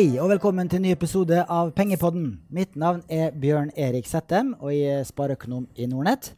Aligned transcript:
Hei 0.00 0.14
og 0.16 0.30
velkommen 0.30 0.64
til 0.64 0.78
en 0.78 0.86
ny 0.86 0.94
episode 0.94 1.42
av 1.52 1.74
Pengepodden. 1.76 2.38
Mitt 2.56 2.72
navn 2.80 3.02
er 3.12 3.34
Bjørn 3.36 3.68
Erik 3.76 4.06
Settem, 4.08 4.54
og 4.56 4.70
jeg 4.72 4.94
er 4.94 5.02
spareøkonom 5.04 5.66
i 5.76 5.88
Nordnett. 5.90 6.30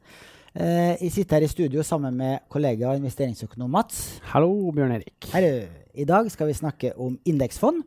Eh, 0.51 0.99
jeg 0.99 1.13
sitter 1.15 1.39
her 1.39 1.46
i 1.46 1.51
studio 1.53 1.85
sammen 1.87 2.19
med 2.19 2.43
kollega 2.51 2.89
og 2.91 2.99
investeringsøkonom 2.99 3.71
Mats. 3.71 4.19
Hallo, 4.33 4.51
Bjørn 4.75 4.96
Erik. 4.96 5.31
Hei. 5.31 5.45
I 5.95 6.09
dag 6.11 6.27
skal 6.35 6.50
vi 6.50 6.59
snakke 6.59 6.93
om 6.99 7.14
indeksfond. 7.22 7.85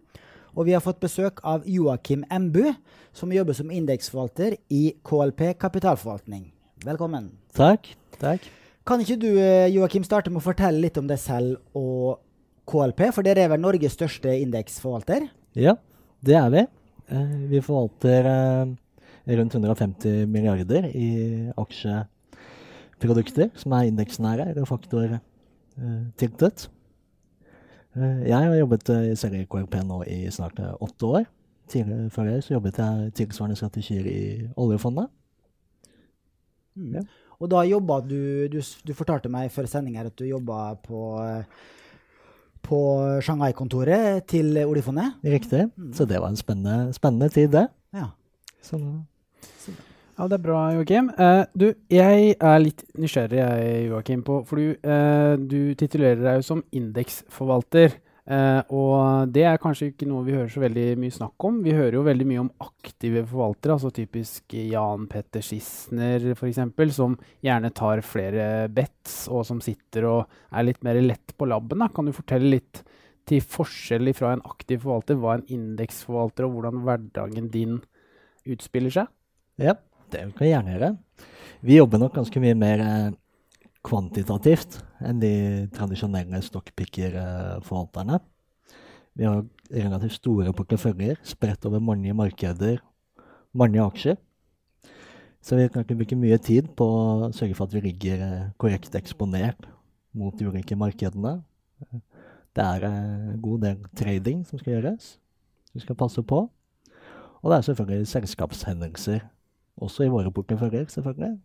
Og 0.56 0.70
vi 0.70 0.78
har 0.80 0.86
fått 0.88 1.04
besøk 1.04 1.44
av 1.44 1.68
Joakim 1.68 2.24
Embu, 2.32 2.72
som 3.12 3.36
jobber 3.36 3.60
som 3.60 3.68
indeksforvalter 3.68 4.56
i 4.72 4.96
KLP 5.04 5.58
kapitalforvaltning. 5.60 6.54
Velkommen. 6.88 7.34
Takk. 7.52 7.92
takk. 8.22 8.48
Kan 8.88 9.04
ikke 9.04 9.20
du 9.20 9.34
Joachim, 9.34 9.74
Joakim, 9.76 10.08
starte 10.08 10.32
med 10.32 10.40
å 10.40 10.52
fortelle 10.54 10.88
litt 10.88 11.04
om 11.04 11.12
deg 11.12 11.20
selv 11.20 11.60
og 11.76 12.22
KLP? 12.64 13.10
For 13.12 13.28
dere 13.28 13.44
er 13.44 13.58
vel 13.58 13.68
Norges 13.68 14.00
største 14.00 14.40
indeksforvalter? 14.40 15.34
Ja, 15.56 15.78
det 16.20 16.36
er 16.36 16.50
vi. 16.52 16.66
Eh, 17.16 17.36
vi 17.48 17.62
forvalter 17.64 18.26
eh, 18.28 18.68
rundt 19.38 19.54
150 19.56 20.26
milliarder 20.28 20.90
i 20.92 21.48
aksjeprodukter 21.56 23.54
som 23.56 23.72
er 23.78 23.88
indeksnære 23.88 24.50
eller 24.52 24.68
faktortiltet. 24.68 26.66
Eh, 27.96 28.28
jeg 28.28 28.36
har 28.36 28.58
jobbet 28.60 28.90
i 28.98 29.16
Serie 29.16 29.48
KLP 29.48 29.76
nå 29.88 30.02
i 30.04 30.26
snart 30.28 30.60
åtte 30.60 31.06
år. 31.06 31.24
Tidligere 31.72 32.10
før 32.12 32.24
det 32.30 32.44
så 32.44 32.54
jobbet 32.58 32.82
jeg 32.84 33.14
tilsvarende 33.22 33.56
strategier 33.56 34.06
i 34.12 34.50
oljefondet. 34.60 35.08
Mm. 36.76 37.00
Ja. 37.00 37.06
Og 37.40 37.48
da 37.52 37.64
jobba 37.64 38.02
du, 38.04 38.48
du, 38.52 38.60
du 38.60 38.94
fortalte 38.94 39.32
meg 39.32 39.52
før 39.56 39.72
sending 39.72 39.96
her 39.96 40.12
at 40.12 40.20
du 40.20 40.28
jobba 40.28 40.76
på, 40.84 41.00
på 42.66 42.80
Shanghai-kontoret 43.24 44.26
til 44.32 44.58
oljefondet? 44.66 45.20
Riktig. 45.24 45.68
Mm. 45.78 45.92
Så 45.96 46.08
det 46.10 46.22
var 46.22 46.34
en 46.34 46.40
spennende, 46.40 46.94
spennende 46.98 47.30
tid, 47.34 47.52
det. 47.54 47.68
Ja. 47.96 48.10
Så, 48.66 48.80
ja, 50.16 50.28
det 50.32 50.38
er 50.38 50.44
bra, 50.46 50.60
Joakim. 50.72 51.10
Uh, 51.20 51.44
du, 51.54 51.68
jeg 51.92 52.36
er 52.40 52.62
litt 52.64 52.86
nysgjerrig, 52.96 53.42
jeg, 53.42 53.80
Joakim, 53.90 54.24
på 54.24 54.40
For 54.48 54.62
du, 54.62 54.76
uh, 54.88 55.36
du 55.36 55.76
titulerer 55.76 56.22
deg 56.24 56.40
jo 56.40 56.46
som 56.54 56.64
indeksforvalter. 56.76 57.98
Uh, 58.26 58.66
og 58.74 59.30
det 59.30 59.44
er 59.46 59.60
kanskje 59.62 59.92
ikke 59.92 60.08
noe 60.10 60.26
vi 60.26 60.34
hører 60.34 60.50
så 60.50 60.64
veldig 60.64 60.86
mye 60.98 61.14
snakk 61.14 61.46
om. 61.46 61.60
Vi 61.66 61.76
hører 61.78 62.00
jo 62.00 62.06
veldig 62.08 62.26
mye 62.26 62.42
om 62.42 62.52
aktive 62.66 63.22
forvaltere, 63.30 63.76
altså 63.76 63.92
typisk 63.94 64.56
Jan 64.58 65.06
Petter 65.12 65.46
Schissner 65.46 66.32
f.eks., 66.34 66.64
som 66.96 67.14
gjerne 67.46 67.70
tar 67.78 68.02
flere 68.06 68.48
bets, 68.74 69.28
og 69.30 69.46
som 69.46 69.62
sitter 69.62 70.10
og 70.10 70.38
er 70.50 70.66
litt 70.66 70.82
mer 70.86 70.98
lett 71.04 71.36
på 71.38 71.50
labben. 71.52 71.86
Kan 71.94 72.10
du 72.10 72.16
fortelle 72.18 72.56
litt 72.58 72.82
til 73.30 73.42
forskjell 73.42 74.10
fra 74.18 74.34
en 74.36 74.46
aktiv 74.46 74.82
forvalter, 74.84 75.18
hva 75.22 75.38
en 75.38 75.46
indeksforvalter 75.52 76.48
og 76.48 76.58
hvordan 76.58 76.82
hverdagen 76.86 77.52
din 77.54 77.78
utspiller 78.50 78.94
seg? 78.94 79.14
Ja, 79.62 79.78
det 80.14 80.28
kan 80.34 80.48
jeg 80.48 80.56
gjerne 80.56 80.74
gjøre. 80.76 80.92
Vi 81.66 81.78
jobber 81.78 82.02
nok 82.02 82.18
ganske 82.18 82.42
mye 82.42 82.58
mer 82.58 82.82
eh, 82.84 83.14
kvantitativt 83.86 84.80
enn 85.06 85.20
de 85.22 85.34
tradisjonelle 85.76 86.42
stockpicker-forvalterne. 86.44 88.20
Vi 89.16 89.28
har 89.28 89.44
relativt 89.72 90.18
store 90.18 90.54
porteføljer 90.56 91.20
spredt 91.24 91.66
over 91.70 91.84
mange 91.84 92.14
markeder, 92.18 92.82
mange 93.56 93.80
aksjer. 93.84 94.18
Så 95.46 95.60
vi 95.60 95.68
kan 95.70 95.86
ikke 95.86 96.00
bruke 96.00 96.18
mye 96.18 96.38
tid 96.42 96.72
på 96.76 96.86
å 96.86 97.30
sørge 97.36 97.56
for 97.56 97.70
at 97.70 97.76
vi 97.78 97.84
ligger 97.86 98.22
eh, 98.26 98.48
korrekt 98.58 98.96
eksponert 98.98 99.68
mot 100.18 100.34
de 100.36 100.48
ulike 100.50 100.76
markedene. 100.80 101.38
Det 102.56 102.66
er 102.66 102.88
en 102.90 103.38
god 103.44 103.62
del 103.68 103.88
trading 104.00 104.42
som 104.48 104.60
skal 104.60 104.78
gjøres. 104.78 105.16
Vi 105.76 105.84
skal 105.84 105.98
passe 106.00 106.24
på. 106.26 106.48
Og 107.46 107.52
det 107.52 107.58
er 107.60 107.68
selvfølgelig 107.68 108.10
selskapshendelser, 108.10 109.20
også 109.78 110.08
i 110.08 110.10
våre 110.10 110.32
porteføljer, 110.34 110.88
selvfølgelig, 110.90 111.36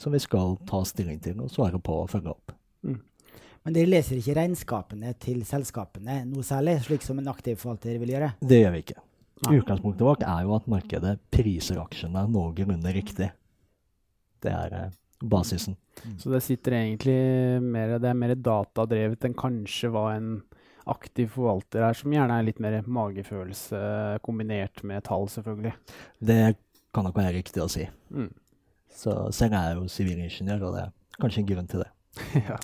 som 0.00 0.14
vi 0.14 0.20
skal 0.22 0.56
ta 0.68 0.82
stilling 0.88 1.20
til 1.22 1.40
og 1.44 1.52
svare 1.52 1.80
på 1.82 2.02
og 2.02 2.10
følge 2.12 2.32
opp. 2.32 2.54
Mm. 2.86 2.98
Men 3.66 3.76
dere 3.76 3.90
leser 3.92 4.20
ikke 4.20 4.36
regnskapene 4.38 5.12
til 5.20 5.42
selskapene 5.48 6.22
noe 6.28 6.44
særlig, 6.46 6.78
slik 6.86 7.04
som 7.04 7.20
en 7.20 7.28
aktiv 7.32 7.58
forvalter 7.60 7.98
vil 8.00 8.14
gjøre? 8.14 8.32
Det 8.40 8.62
gjør 8.62 8.74
vi 8.76 8.84
ikke. 8.86 9.02
Nei. 9.40 9.58
Utgangspunktet 9.60 10.04
vårt 10.04 10.24
er 10.28 10.44
jo 10.44 10.54
at 10.56 10.68
markedet 10.68 11.14
priser 11.32 11.80
aksjene 11.80 12.26
noenlunde 12.28 12.92
riktig. 12.92 13.30
Det 14.40 14.52
er 14.52 14.76
eh, 14.76 14.96
basisen. 15.20 15.76
Mm. 16.04 16.16
Så 16.20 16.32
det 16.32 16.42
sitter 16.44 16.76
egentlig 16.78 17.20
mer, 17.64 17.98
det 18.00 18.10
er 18.10 18.18
mer 18.20 18.34
datadrevet 18.36 19.28
enn 19.28 19.36
kanskje 19.36 19.92
hva 19.92 20.10
en 20.16 20.34
aktiv 20.90 21.28
forvalter 21.34 21.84
er, 21.84 21.96
som 21.96 22.12
gjerne 22.12 22.36
er 22.40 22.46
litt 22.48 22.60
mer 22.62 22.80
magefølelse 22.88 23.80
kombinert 24.24 24.82
med 24.88 25.04
tall, 25.08 25.28
selvfølgelig. 25.30 25.74
Det 26.18 26.40
kan 26.94 27.06
nok 27.06 27.20
være 27.20 27.36
riktig 27.36 27.62
å 27.62 27.68
si. 27.70 27.84
Mm. 28.12 28.30
Så 29.00 29.14
selv 29.32 29.56
er 29.56 29.70
jeg 29.70 29.78
jo 29.78 29.88
sivilingeniør, 29.94 30.66
og 30.68 30.76
det 30.76 30.84
er 30.84 30.92
kanskje 31.22 31.42
en 31.42 31.48
grunn 31.48 31.70
til 31.70 31.84
det. 31.84 31.90
ja. 32.48 32.56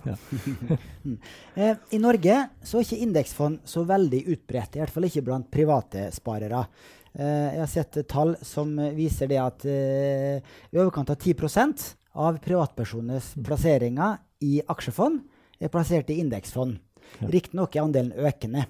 eh, 1.54 1.78
I 1.94 2.00
Norge 2.02 2.38
så 2.66 2.80
er 2.80 2.86
ikke 2.86 3.04
indeksfond 3.06 3.62
så 3.68 3.84
veldig 3.88 4.24
utbredt, 4.34 4.76
i 4.76 4.82
hvert 4.82 4.92
fall 4.92 5.08
ikke 5.08 5.24
blant 5.28 5.48
private 5.52 6.08
sparere. 6.14 6.66
Eh, 7.14 7.46
jeg 7.54 7.62
har 7.62 7.70
sett 7.72 8.00
tall 8.10 8.34
som 8.44 8.74
viser 8.96 9.30
det 9.30 9.40
at 9.40 9.68
eh, 9.70 10.42
i 10.72 10.80
overkant 10.80 11.14
av 11.14 11.20
10% 11.20 11.86
av 12.16 12.40
privatpersoners 12.44 13.32
mm. 13.36 13.46
plasseringer 13.46 14.20
i 14.44 14.58
aksjefond 14.72 15.22
er 15.62 15.72
plassert 15.72 16.10
i 16.12 16.18
indeksfond. 16.20 16.76
Ja. 17.20 17.30
Riktignok 17.32 17.76
er 17.76 17.86
andelen 17.86 18.12
økende. 18.28 18.66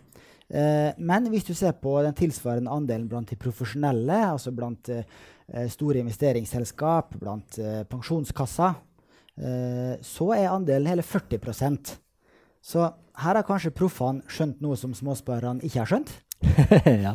Eh, 0.47 0.91
men 0.99 1.31
hvis 1.33 1.47
du 1.49 1.55
ser 1.55 1.75
på 1.81 1.97
den 2.07 2.15
tilsvarende 2.15 2.71
andelen 2.71 3.09
blant 3.11 3.33
de 3.33 3.39
profesjonelle, 3.41 4.21
altså 4.33 4.53
blant 4.55 4.93
eh, 4.95 5.03
Eh, 5.47 5.69
store 5.71 6.01
investeringsselskap, 6.03 7.15
blant 7.21 7.59
pensjonskasser, 7.91 8.83
så 10.01 10.27
er 10.33 10.47
andelen 10.49 10.89
hele 10.89 11.03
40% 11.05 11.91
Så 12.65 12.87
her 13.21 13.37
har 13.37 13.45
kanskje 13.45 13.69
proffene 13.77 14.25
skjønt 14.33 14.63
noe 14.65 14.79
som 14.81 14.95
småsparerne 14.97 15.61
ikke 15.61 15.83
har 15.83 15.91
skjønt? 15.91 16.09
ja. 17.05 17.13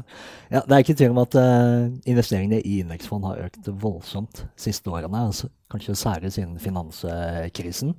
ja. 0.54 0.62
Det 0.62 0.76
er 0.76 0.84
ikke 0.84 0.96
tvil 1.00 1.16
om 1.16 1.24
at 1.24 1.34
uh, 1.34 1.90
investeringene 2.06 2.62
i 2.62 2.76
indeksfond 2.84 3.26
har 3.26 3.42
økt 3.48 3.72
voldsomt 3.82 4.44
siste 4.54 4.94
årene. 4.94 5.26
Altså, 5.32 5.50
kanskje 5.74 5.98
særlig 5.98 6.32
siden 6.38 6.62
finanskrisen. 6.62 7.96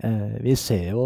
Uh, 0.00 0.36
vi 0.40 0.54
ser 0.56 0.92
jo, 0.94 1.02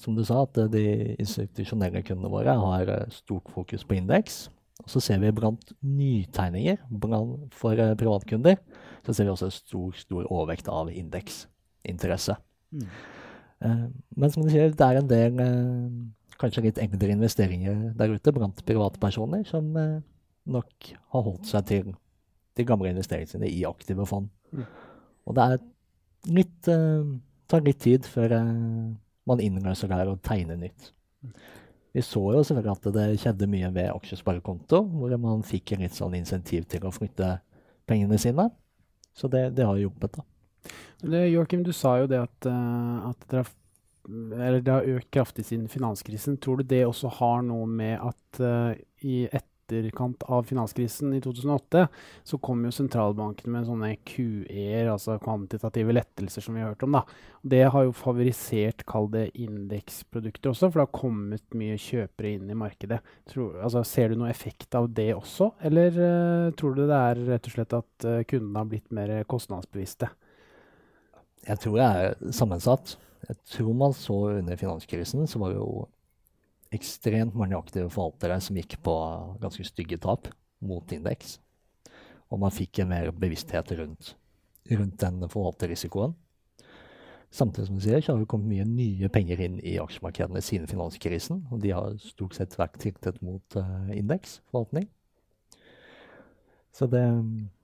som 0.00 0.16
du 0.16 0.24
sa, 0.26 0.42
at 0.44 0.58
de 0.72 1.14
institusjonelle 1.16 2.02
kundene 2.04 2.32
våre 2.32 2.56
har 2.60 2.92
stort 3.14 3.48
fokus 3.54 3.86
på 3.88 3.96
indeks. 3.98 4.44
Og 4.82 4.90
så 4.90 5.00
ser 5.00 5.20
vi 5.22 5.30
blant 5.32 5.70
nytegninger 5.86 6.80
blant, 6.90 7.46
for 7.54 7.78
privatkunder 7.96 8.58
så 9.06 9.14
ser 9.14 9.28
vi 9.28 9.32
også 9.32 9.50
stor, 9.54 9.92
stor 9.96 10.26
overvekt 10.26 10.68
av 10.72 10.90
indeksinteresse. 10.90 12.34
Mm. 12.74 12.88
Men 14.18 14.32
som 14.32 14.42
du 14.42 14.50
sier, 14.50 14.72
det 14.74 14.86
er 14.86 14.98
en 14.98 15.08
del 15.08 15.38
kanskje 16.40 16.64
litt 16.66 16.80
eldre 16.82 17.14
investeringer 17.14 17.92
der 17.96 18.16
ute 18.16 18.34
blant 18.34 18.64
privatpersoner 18.66 19.44
som 19.48 19.70
nok 19.74 20.90
har 21.14 21.24
holdt 21.28 21.46
seg 21.48 21.68
til 21.70 21.94
de 22.58 22.66
gamle 22.66 22.90
investeringene 22.90 23.48
i 23.48 23.62
aktive 23.68 24.08
fond. 24.10 24.26
Mm. 24.50 24.66
Og 25.24 25.38
det 25.38 25.46
er 25.46 25.62
litt, 26.34 26.72
tar 27.50 27.64
litt 27.66 27.80
tid 27.84 28.06
før 28.08 28.34
man 29.28 29.40
innløser 29.42 29.90
der 29.90 30.10
og 30.10 30.22
tegner 30.24 30.58
nytt. 30.60 30.90
Vi 31.94 32.02
så 32.02 32.20
jo 32.34 32.42
selvfølgelig 32.42 32.74
at 32.74 32.94
det 32.96 33.06
skjedde 33.22 33.48
mye 33.50 33.68
ved 33.74 33.92
aksjesparekonto, 33.92 34.80
hvor 34.82 35.14
man 35.22 35.44
fikk 35.46 35.76
en 35.76 35.84
litt 35.84 35.94
sånn 35.94 36.16
insentiv 36.18 36.66
til 36.70 36.86
å 36.88 36.92
flytte 36.94 37.36
pengene 37.86 38.18
sine. 38.18 38.48
Så 39.14 39.30
det, 39.30 39.52
det 39.54 39.66
har 39.68 39.78
hjulpet, 39.78 40.18
da. 40.18 40.24
Joakim, 41.04 41.62
du 41.62 41.70
sa 41.76 41.98
jo 42.00 42.08
det 42.10 42.18
at, 42.24 42.48
uh, 42.48 43.10
at 43.12 43.26
det, 43.30 43.44
har, 43.44 44.58
det, 44.58 44.72
har 44.72 44.88
økt 44.96 45.10
kraftig 45.14 45.44
siden 45.46 45.68
finanskrisen. 45.70 46.40
Tror 46.42 46.58
du 46.58 46.66
det 46.66 46.82
også 46.88 47.12
har 47.20 47.44
noe 47.46 47.68
med 47.70 48.00
at 48.00 48.40
uh, 48.42 48.72
i 49.04 49.24
et 49.30 49.46
etterkant 49.64 50.22
av 50.32 50.44
finanskrisen 50.48 51.12
i 51.16 51.20
2008, 51.24 51.86
så 52.24 52.38
kom 52.38 52.64
jo 52.66 52.72
sentralbankene 52.74 53.52
med 53.54 53.68
sånne 53.68 53.90
QE-er, 54.06 54.90
altså 54.92 55.16
kvantitative 55.22 55.94
lettelser, 55.94 56.44
som 56.44 56.56
vi 56.56 56.62
har 56.62 56.74
hørt 56.74 56.84
om. 56.86 56.98
da. 56.98 57.04
Det 57.42 57.62
har 57.74 57.86
jo 57.86 57.94
favorisert, 57.96 58.84
kall 58.88 59.10
det, 59.12 59.26
indeksprodukter 59.40 60.52
også, 60.52 60.70
for 60.70 60.80
det 60.80 60.86
har 60.86 61.00
kommet 61.00 61.56
mye 61.58 61.78
kjøpere 61.80 62.34
inn 62.36 62.50
i 62.52 62.58
markedet. 62.58 63.00
Tror, 63.30 63.58
altså, 63.64 63.84
ser 63.88 64.12
du 64.12 64.20
noe 64.20 64.32
effekt 64.32 64.74
av 64.78 64.90
det 64.94 65.10
også, 65.16 65.52
eller 65.64 65.98
uh, 65.98 66.52
tror 66.58 66.76
du 66.76 66.84
det 66.84 67.00
er 67.00 67.24
rett 67.32 67.48
og 67.50 67.56
slett 67.56 67.78
at 67.80 68.08
uh, 68.08 68.20
kundene 68.28 68.60
har 68.60 68.70
blitt 68.70 68.94
mer 68.94 69.16
kostnadsbevisste? 69.28 70.10
Jeg 71.44 71.60
tror 71.60 71.76
det 71.76 71.88
er 71.88 72.32
sammensatt. 72.32 72.96
Jeg 73.28 73.36
tror 73.56 73.76
man 73.76 73.92
så 73.96 74.16
under 74.38 74.56
finanskrisen, 74.56 75.26
så 75.28 75.40
var 75.40 75.52
jo 75.56 75.66
ekstremt 76.74 77.36
mange 77.38 77.56
aktive 77.58 77.90
forvaltere 77.92 78.40
som 78.42 78.58
gikk 78.58 78.78
på 78.84 78.94
ganske 79.42 79.66
stygge 79.66 79.98
tap 80.02 80.28
mot 80.64 80.92
indeks. 80.94 81.38
Og 82.32 82.40
man 82.42 82.54
fikk 82.54 82.82
en 82.82 82.90
mer 82.90 83.10
bevissthet 83.14 83.72
rundt, 83.78 84.14
rundt 84.72 85.00
den 85.00 85.28
forvalterrisikoen. 85.30 86.16
Samtidig 87.34 87.66
som 87.66 87.78
du 87.78 87.82
sier, 87.82 88.02
så 88.02 88.12
har 88.12 88.20
det 88.22 88.28
kommet 88.30 88.46
mye 88.52 88.64
nye 88.68 89.08
penger 89.10 89.40
inn 89.42 89.56
i 89.66 89.74
aksjemarkedene 89.82 90.42
siden 90.44 90.70
finanskrisen. 90.70 91.40
Og 91.50 91.64
de 91.64 91.72
har 91.74 91.96
stort 92.02 92.36
sett 92.38 92.54
vært 92.58 92.78
tiltet 92.82 93.18
mot 93.26 93.56
uh, 93.58 93.90
indeksforvaltning. 93.90 94.86
Så 96.74 96.86
det, 96.90 97.02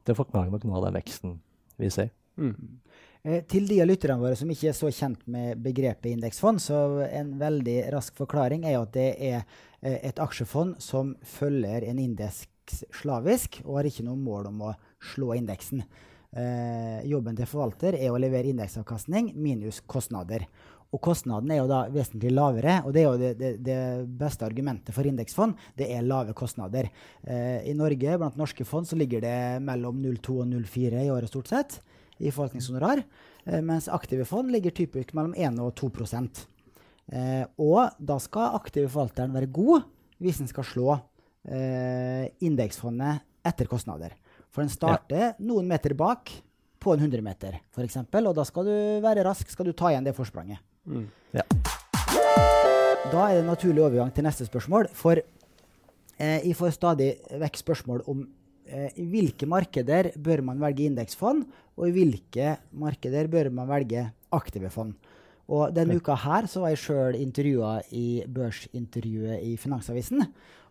det, 0.07 0.17
forklarer 0.19 0.51
nok 0.51 0.67
noe 0.67 0.81
av 0.81 0.89
den 0.89 0.99
veksten 0.99 1.39
vi 1.79 1.91
ser. 1.95 2.11
Mm. 2.39 2.81
Eh, 3.23 3.43
til 3.45 3.67
de 3.69 3.83
av 3.83 3.89
lytterne 3.91 4.21
våre 4.21 4.37
som 4.39 4.49
ikke 4.49 4.71
er 4.71 4.77
så 4.77 4.89
kjent 4.95 5.27
med 5.29 5.61
begrepet 5.61 6.09
indeksfond, 6.15 6.63
så 6.63 7.03
en 7.05 7.35
veldig 7.41 7.77
rask 7.93 8.17
forklaring 8.17 8.65
er 8.65 8.79
at 8.81 8.95
det 8.97 9.11
er 9.19 9.43
eh, 9.43 9.99
et 10.09 10.23
aksjefond 10.23 10.79
som 10.81 11.13
følger 11.37 11.85
en 11.91 12.01
indeks 12.01 12.47
slavisk, 12.97 13.61
og 13.67 13.81
har 13.81 13.91
ikke 13.91 14.07
noe 14.07 14.17
mål 14.17 14.49
om 14.53 14.65
å 14.71 14.75
slå 15.13 15.35
indeksen 15.37 15.83
eh, 15.83 17.05
jobben 17.11 17.37
til 17.37 17.51
forvalter 17.51 17.99
er 17.99 18.09
å 18.09 18.21
levere 18.21 18.55
indeksavkastning 18.55 19.35
minus 19.37 19.83
kostnader. 19.85 20.47
Og 20.91 20.99
kostnaden 21.05 21.53
er 21.53 21.61
jo 21.61 21.69
da 21.71 21.85
vesentlig 21.93 22.33
lavere, 22.33 22.81
og 22.87 22.95
det 22.95 23.03
er 23.03 23.07
jo 23.07 23.19
det, 23.21 23.35
det, 23.39 23.53
det 23.67 23.79
beste 24.19 24.49
argumentet 24.49 24.97
for 24.97 25.07
indeksfond. 25.07 25.61
Det 25.77 25.87
er 25.93 26.09
lave 26.09 26.33
kostnader. 26.35 26.89
Eh, 27.21 27.69
I 27.69 27.77
Norge, 27.77 28.17
blant 28.17 28.41
norske 28.41 28.65
fond, 28.65 28.89
så 28.89 28.97
ligger 28.99 29.23
det 29.23 29.39
mellom 29.67 30.01
0,2 30.09 30.41
og 30.41 30.49
0,4 30.57 31.05
i 31.05 31.13
året 31.13 31.31
stort 31.31 31.53
sett 31.53 31.83
i 32.21 32.31
forvaltningshonorar, 32.31 33.03
eh, 33.47 33.61
mens 33.65 33.89
aktive 33.89 34.27
fond 34.29 34.53
ligger 34.53 34.75
typisk 34.77 35.15
mellom 35.17 35.35
1 35.35 35.59
og 35.65 35.75
2 35.81 35.91
eh, 37.13 37.45
Og 37.59 37.91
da 37.99 38.19
skal 38.19 38.57
aktive 38.61 38.89
forvalteren 38.89 39.33
være 39.33 39.51
god 39.51 39.89
hvis 40.21 40.39
den 40.39 40.49
skal 40.49 40.65
slå 40.65 41.01
eh, 41.49 42.29
indeksfondet 42.45 43.25
etter 43.47 43.67
kostnader. 43.67 44.13
For 44.51 44.63
den 44.63 44.73
starter 44.73 45.31
ja. 45.31 45.35
noen 45.39 45.69
meter 45.69 45.95
bak 45.95 46.31
på 46.81 46.95
en 46.95 47.03
100 47.05 47.23
meter, 47.25 47.61
f.eks. 47.75 47.97
Og 47.97 48.35
da 48.37 48.45
skal 48.49 48.67
du 48.69 48.75
være 49.05 49.25
rask, 49.27 49.49
skal 49.53 49.69
du 49.69 49.77
ta 49.77 49.93
igjen 49.93 50.07
det 50.07 50.17
forspranget. 50.17 50.61
Mm. 50.89 51.07
Ja. 51.37 51.45
Da 53.11 53.27
er 53.27 53.39
det 53.39 53.43
en 53.43 53.51
naturlig 53.51 53.83
overgang 53.85 54.13
til 54.15 54.25
neste 54.27 54.47
spørsmål. 54.49 54.89
For 54.97 55.21
eh, 55.21 56.39
jeg 56.45 56.57
får 56.57 56.77
stadig 56.77 57.11
vekk 57.41 57.61
spørsmål 57.61 58.05
om 58.11 58.23
eh, 58.69 58.89
i 59.01 59.07
hvilke 59.11 59.49
markeder 59.51 60.13
bør 60.21 60.45
man 60.47 60.61
velge 60.63 60.89
indeksfond, 60.89 61.45
og 61.81 61.88
i 61.88 61.94
hvilke 61.97 62.59
markeder 62.77 63.31
bør 63.32 63.50
man 63.55 63.71
velge 63.71 64.05
aktive 64.37 64.71
fond. 64.73 64.93
Og 65.50 65.73
denne 65.75 65.97
uka 65.99 66.15
her 66.15 66.47
så 66.47 66.62
var 66.62 66.75
jeg 66.75 66.82
sjøl 66.85 67.19
intervjua 67.19 67.81
i 67.97 68.23
børsintervjuet 68.31 69.43
i 69.49 69.56
Finansavisen. 69.59 70.23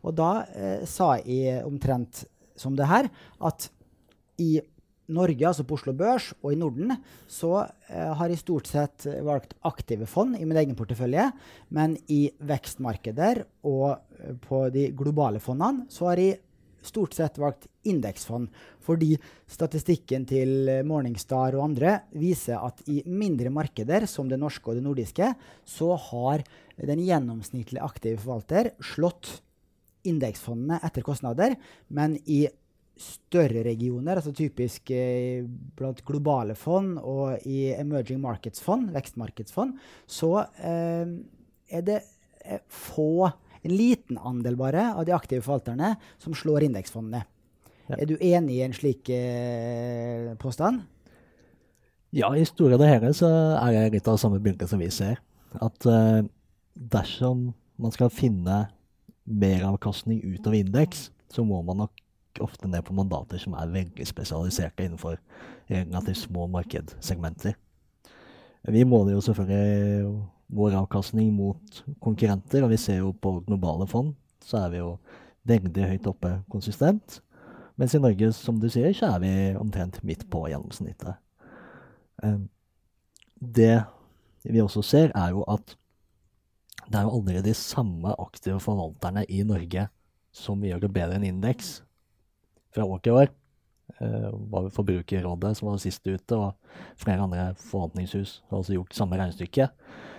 Og 0.07 0.15
da 0.15 0.31
eh, 0.55 0.85
sa 0.87 1.17
jeg 1.19 1.65
omtrent 1.67 2.23
som 2.59 2.77
det 2.77 2.87
her, 2.87 3.09
at 3.43 3.67
i 4.39 4.59
Norge, 5.09 5.41
altså 5.47 5.65
på 5.65 5.75
Oslo 5.79 5.93
Børs, 5.97 6.29
og 6.43 6.53
i 6.53 6.59
Norden, 6.59 6.93
så 7.27 7.65
eh, 7.89 8.11
har 8.15 8.29
jeg 8.29 8.39
stort 8.43 8.69
sett 8.69 9.07
valgt 9.25 9.55
aktive 9.67 10.07
fond 10.07 10.37
i 10.37 10.45
min 10.45 10.59
egen 10.61 10.77
portefølje. 10.79 11.25
Men 11.75 11.97
i 12.07 12.27
vekstmarkeder 12.39 13.43
og 13.67 13.97
eh, 13.97 14.35
på 14.45 14.67
de 14.73 14.89
globale 14.95 15.41
fondene 15.43 15.89
så 15.91 16.11
har 16.11 16.21
jeg 16.23 16.39
stort 16.85 17.15
sett 17.17 17.39
valgt 17.41 17.67
indeksfond. 17.89 18.49
Fordi 18.85 19.13
statistikken 19.49 20.25
til 20.29 20.71
Morningstar 20.87 21.57
og 21.57 21.65
andre 21.69 21.99
viser 22.17 22.61
at 22.61 22.81
i 22.89 23.01
mindre 23.05 23.51
markeder, 23.53 24.07
som 24.09 24.29
det 24.29 24.39
norske 24.41 24.71
og 24.71 24.79
det 24.79 24.85
nordiske, 24.85 25.33
så 25.65 25.91
har 26.09 26.45
den 26.79 27.03
gjennomsnittlige 27.03 27.83
aktive 27.83 28.21
forvalter 28.21 28.73
slått 28.83 29.39
indeksfondene 30.07 30.79
etter 30.85 31.03
kostnader, 31.05 31.57
men 31.91 32.15
i 32.25 32.45
større 32.99 33.63
regioner, 33.63 34.19
altså 34.19 34.33
typisk 34.35 34.91
eh, 34.91 35.45
blant 35.79 36.01
globale 36.07 36.55
fond 36.59 36.97
og 36.99 37.47
i 37.47 37.69
emerging 37.71 38.19
markets-fond, 38.23 38.89
vekstmarkedsfond, 38.95 39.77
så 40.09 40.33
eh, 40.59 41.13
er 41.71 41.85
det 41.87 42.01
eh, 42.43 42.59
få, 42.67 43.29
en 43.65 43.75
liten 43.75 44.17
andel 44.17 44.57
bare, 44.59 44.91
av 44.93 45.05
de 45.07 45.15
aktive 45.15 45.43
forvalterne 45.45 45.95
som 46.21 46.35
slår 46.37 46.67
indeksfondene. 46.69 47.23
Ja. 47.89 47.97
Er 47.97 48.09
du 48.09 48.15
enig 48.21 48.59
i 48.59 48.63
en 48.65 48.75
slik 48.77 49.09
eh, 49.13 50.33
påstand? 50.41 50.83
Ja, 52.15 52.31
i 52.33 52.45
store 52.45 52.77
og 52.77 52.85
hele 52.85 53.11
så 53.17 53.29
er 53.59 53.75
det 53.75 53.99
litt 53.99 54.09
av 54.09 54.17
samme 54.21 54.41
bildet 54.41 54.69
som 54.69 54.81
vi 54.81 54.89
ser. 54.93 55.19
At 55.61 55.85
eh, 55.89 56.25
dersom 56.73 57.49
man 57.79 57.93
skal 57.95 58.13
finne 58.13 58.67
meravkastning 59.29 60.21
utover 60.25 60.59
indeks, 60.59 61.09
så 61.29 61.45
må 61.45 61.61
man 61.65 61.83
nok 61.83 62.05
ofte 62.41 62.69
ned 62.69 62.85
på 62.85 62.95
mandater 62.95 63.41
som 63.41 63.55
er 63.57 63.71
veldig 63.73 64.05
spesialiserte 64.07 64.85
innenfor 64.85 65.17
relativt 65.69 66.23
små 66.23 66.47
markedssegmenter. 66.49 67.57
Vi 68.69 68.83
måler 68.87 69.15
jo 69.15 69.23
selvfølgelig 69.23 70.09
vår 70.49 70.75
avkastning 70.79 71.29
mot 71.35 71.83
konkurrenter, 72.01 72.63
og 72.65 72.73
vi 72.73 72.79
ser 72.81 73.03
jo 73.03 73.13
på 73.13 73.37
globale 73.45 73.87
fond 73.89 74.15
så 74.45 74.63
er 74.63 74.73
vi 74.73 74.81
jo 74.81 74.93
veldig 75.49 75.89
høyt 75.93 76.07
oppe 76.09 76.33
konsistent. 76.51 77.19
Mens 77.79 77.95
i 77.95 78.01
Norge, 78.01 78.31
som 78.35 78.59
du 78.59 78.67
sier, 78.71 78.91
så 78.95 79.13
er 79.13 79.23
vi 79.23 79.33
omtrent 79.59 80.01
midt 80.05 80.25
på 80.31 80.45
gjennomsnittet. 80.51 81.19
Ehm, 82.23 82.49
det 83.39 83.77
vi 84.43 84.61
også 84.61 84.83
ser, 84.83 85.13
er 85.15 85.35
jo 85.35 85.45
at 85.47 85.75
det 86.89 86.97
er 86.97 87.05
jo 87.05 87.19
aldri 87.19 87.43
de 87.45 87.53
samme 87.55 88.15
aktive 88.17 88.59
forvalterne 88.63 89.23
i 89.29 89.43
Norge 89.47 89.87
som 90.35 90.63
gjør 90.63 90.81
det 90.83 90.93
bedre 90.95 91.19
enn 91.19 91.27
indeks 91.27 91.79
fra 92.73 92.85
år 92.85 93.03
til 93.05 93.19
år. 93.21 93.31
Uh, 93.97 94.29
var 94.51 94.69
Forbrukerrådet 94.71 95.55
som 95.57 95.71
var 95.71 95.79
sist 95.81 96.05
ute, 96.07 96.37
og 96.37 96.53
flere 96.99 97.25
andre 97.25 97.49
forvaltningshus 97.57 98.39
har 98.49 98.61
også 98.61 98.77
gjort 98.77 98.95
samme 98.95 99.17
regnestykke. 99.19 99.69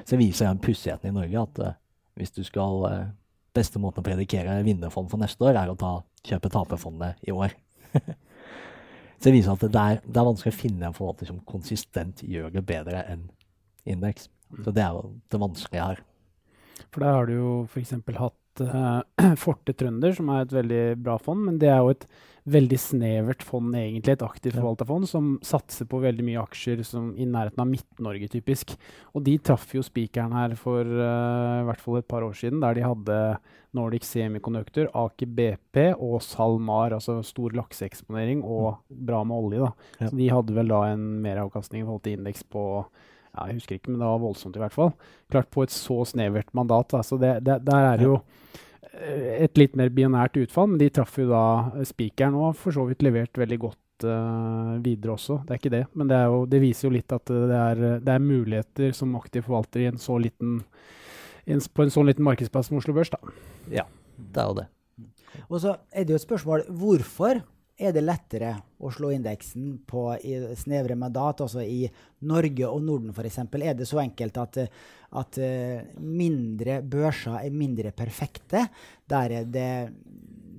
Så 0.05 0.19
viser 0.21 0.51
den 0.51 0.63
pussigheten 0.65 1.11
i 1.11 1.17
Norge 1.17 1.45
at 1.45 1.63
uh, 1.63 1.79
hvis 2.19 2.35
du 2.35 2.43
skal 2.47 2.85
uh, 2.85 3.09
Beste 3.51 3.81
måten 3.83 3.99
å 3.99 4.07
predikere 4.07 4.61
vinnerfond 4.63 5.09
for 5.11 5.19
neste 5.19 5.43
år, 5.43 5.57
er 5.59 5.71
å 5.73 5.79
ta 5.79 5.97
kjøpe 6.23 6.53
taperfondet 6.55 7.19
i 7.27 7.33
år. 7.35 7.57
så 9.19 9.25
det 9.25 9.33
viser 9.35 9.57
at 9.57 9.65
det 9.65 9.81
er, 9.81 9.99
det 10.05 10.21
er, 10.21 10.29
vanskelig 10.29 10.53
å 10.55 10.59
finne 10.61 10.87
en 10.87 10.95
forvalter 10.95 11.27
som 11.33 11.41
konsistent 11.49 12.23
gjør 12.23 12.53
det 12.55 12.63
bedre 12.69 13.03
enn 13.11 13.25
indeks. 13.91 14.29
Så 14.55 14.71
det 14.75 14.85
er 14.85 14.95
jo 14.95 15.17
det 15.35 15.43
vanskelige 15.43 15.89
her. 15.89 16.05
For 16.95 17.03
der 17.03 17.19
har 17.19 17.27
du 17.27 17.35
jo 17.35 17.51
f.eks. 17.67 17.97
hatt 18.21 18.39
uh, 18.65 19.01
Forte 19.43 19.75
Trønder, 19.77 20.15
som 20.17 20.33
er 20.33 20.45
et 20.45 20.57
veldig 20.57 20.83
bra 21.05 21.17
fond, 21.23 21.47
men 21.47 21.61
det 21.63 21.71
er 21.71 21.81
jo 21.85 21.95
et 21.95 22.07
veldig 22.51 22.79
snevert 22.81 23.45
fond, 23.45 23.75
egentlig. 23.77 24.15
Et 24.17 24.25
aktivt 24.25 24.57
forvalta 24.57 24.87
fond 24.89 25.07
som 25.09 25.35
satser 25.45 25.87
på 25.91 26.01
veldig 26.03 26.25
mye 26.27 26.41
aksjer 26.43 26.83
som, 26.87 27.11
i 27.21 27.27
nærheten 27.29 27.63
av 27.63 27.69
Midt-Norge, 27.69 28.31
typisk. 28.33 28.75
Og 29.15 29.25
de 29.27 29.37
traff 29.45 29.69
jo 29.77 29.85
spikeren 29.85 30.35
her 30.37 30.57
for 30.59 30.83
uh, 30.83 31.61
i 31.61 31.67
hvert 31.69 31.85
fall 31.85 32.01
et 32.01 32.09
par 32.11 32.27
år 32.27 32.37
siden, 32.41 32.63
der 32.65 32.79
de 32.79 32.87
hadde 32.87 33.21
Nordic 33.77 34.09
Semiconductor, 34.09 34.89
Aker 34.99 35.31
BP 35.31 35.83
og 35.93 36.19
SalMar, 36.27 36.97
altså 36.97 37.21
stor 37.27 37.55
lakseeksponering 37.55 38.43
og 38.43 38.81
bra 38.89 39.23
med 39.29 39.37
olje. 39.37 39.69
da. 39.69 39.91
Ja. 40.01 40.11
Så 40.11 40.19
de 40.19 40.33
hadde 40.33 40.57
vel 40.57 40.75
da 40.75 40.83
en 40.91 41.07
meravkastning 41.23 41.85
i 41.85 41.87
forhold 41.87 42.05
til 42.07 42.19
indeks 42.19 42.45
på 42.51 42.65
ja, 43.31 43.47
jeg 43.47 43.61
husker 43.61 43.77
ikke, 43.79 43.93
men 43.93 44.01
det 44.03 44.09
var 44.09 44.23
voldsomt 44.23 44.57
i 44.59 44.63
hvert 44.63 44.75
fall. 44.75 44.95
Klart 45.31 45.51
på 45.55 45.65
et 45.65 45.75
så 45.75 46.01
snevert 46.09 46.51
mandat. 46.57 46.95
Altså 46.99 47.19
det, 47.21 47.37
det, 47.47 47.61
der 47.67 47.87
er 47.93 48.01
det 48.01 48.09
jo 48.09 48.17
eh, 48.91 49.45
et 49.47 49.61
litt 49.61 49.77
mer 49.79 49.93
binært 49.95 50.39
utfall, 50.41 50.73
men 50.73 50.81
de 50.83 50.91
traff 50.95 51.19
jo 51.21 51.29
da 51.31 51.45
spikeren 51.87 52.39
og 52.39 52.59
for 52.59 52.75
så 52.75 52.89
vidt 52.89 53.05
levert 53.07 53.39
veldig 53.39 53.61
godt 53.63 54.09
uh, 54.09 54.75
videre 54.83 55.15
også. 55.15 55.41
Det 55.47 55.55
er 55.55 55.63
ikke 55.63 55.75
det, 55.77 55.85
men 55.95 56.11
det, 56.11 56.19
jo, 56.33 56.43
det 56.51 56.63
viser 56.65 56.89
jo 56.89 56.97
litt 56.97 57.15
at 57.15 57.31
det 57.31 57.61
er, 57.61 57.85
det 58.03 58.17
er, 58.17 58.27
muligheter 58.27 58.97
som 58.97 59.15
aktiv 59.21 59.47
forvalter 59.47 59.85
i 59.85 59.89
en 59.93 60.03
så 60.03 60.19
liten, 60.19 60.59
en, 61.47 61.63
på 61.63 61.87
en 61.87 61.95
sånn 61.95 62.11
liten 62.11 62.27
markedsplass 62.27 62.73
som 62.73 62.83
Oslo 62.83 62.97
Børs. 62.97 63.15
da. 63.15 63.23
Ja, 63.71 63.87
det 64.19 64.43
er 64.43 64.51
jo 64.51 64.59
det. 64.59 64.69
Og 65.47 65.61
så 65.63 65.79
er 65.95 66.05
det 66.05 66.17
jo 66.17 66.19
et 66.19 66.27
spørsmål 66.27 66.67
hvorfor 66.83 67.45
er 67.81 67.95
det 67.97 68.05
lettere 68.05 68.55
å 68.81 68.91
slå 68.93 69.11
indeksen 69.15 69.79
på 69.89 70.05
i 70.21 70.37
snevre 70.59 70.97
mandat, 70.99 71.43
altså 71.45 71.63
i 71.65 71.87
Norge 72.29 72.69
og 72.69 72.83
Norden 72.85 73.15
f.eks.? 73.15 73.41
Er 73.61 73.77
det 73.79 73.89
så 73.89 74.03
enkelt 74.03 74.41
at, 74.41 74.59
at, 75.21 75.39
eh, 75.41 75.87
mindre 76.01 76.81
børser 76.83 77.41
er 77.41 77.55
mindre 77.55 77.95
perfekte? 77.97 78.67
Der 79.11 79.37
er 79.41 79.49
det, 79.49 79.71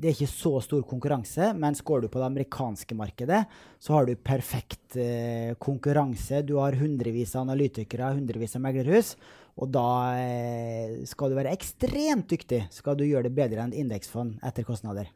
det 0.02 0.10
er 0.10 0.16
ikke 0.16 0.32
så 0.32 0.56
stor 0.66 0.82
konkurranse, 0.90 1.52
mens 1.54 1.84
går 1.86 2.02
du 2.02 2.10
på 2.10 2.22
det 2.22 2.30
amerikanske 2.32 2.98
markedet, 2.98 3.44
så 3.78 4.00
har 4.00 4.10
du 4.10 4.16
perfekt 4.18 4.98
eh, 4.98 5.54
konkurranse. 5.62 6.42
Du 6.42 6.58
har 6.58 6.80
hundrevis 6.80 7.36
av 7.36 7.46
analytikere, 7.46 8.16
hundrevis 8.18 8.58
av 8.58 8.66
meglerhus. 8.66 9.16
Og 9.62 9.70
da 9.70 10.16
eh, 10.18 11.02
skal 11.10 11.32
du 11.32 11.38
være 11.38 11.52
ekstremt 11.54 12.30
dyktig 12.32 12.64
skal 12.74 12.96
du 12.98 13.04
gjøre 13.06 13.28
det 13.28 13.36
bedre 13.36 13.66
enn 13.66 13.76
indeksfond 13.84 14.40
etter 14.48 14.66
kostnader. 14.66 15.12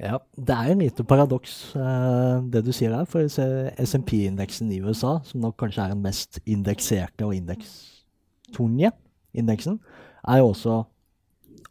Ja, 0.00 0.18
Det 0.36 0.54
er 0.54 0.72
en 0.72 0.80
lite 0.82 1.04
paradoks, 1.06 1.74
uh, 1.76 2.42
det 2.50 2.64
du 2.66 2.72
sier 2.74 2.94
her. 2.96 3.06
For 3.06 3.22
SMP-indeksen 3.28 4.72
i 4.74 4.80
USA, 4.82 5.20
som 5.24 5.44
nok 5.44 5.56
kanskje 5.60 5.84
er 5.84 5.94
den 5.94 6.02
mest 6.02 6.40
indekserte 6.44 7.26
og 7.26 7.34
indekstunge 7.36 8.90
indeksen, 9.34 9.78
er 10.26 10.40
jo 10.42 10.50
også 10.50 10.80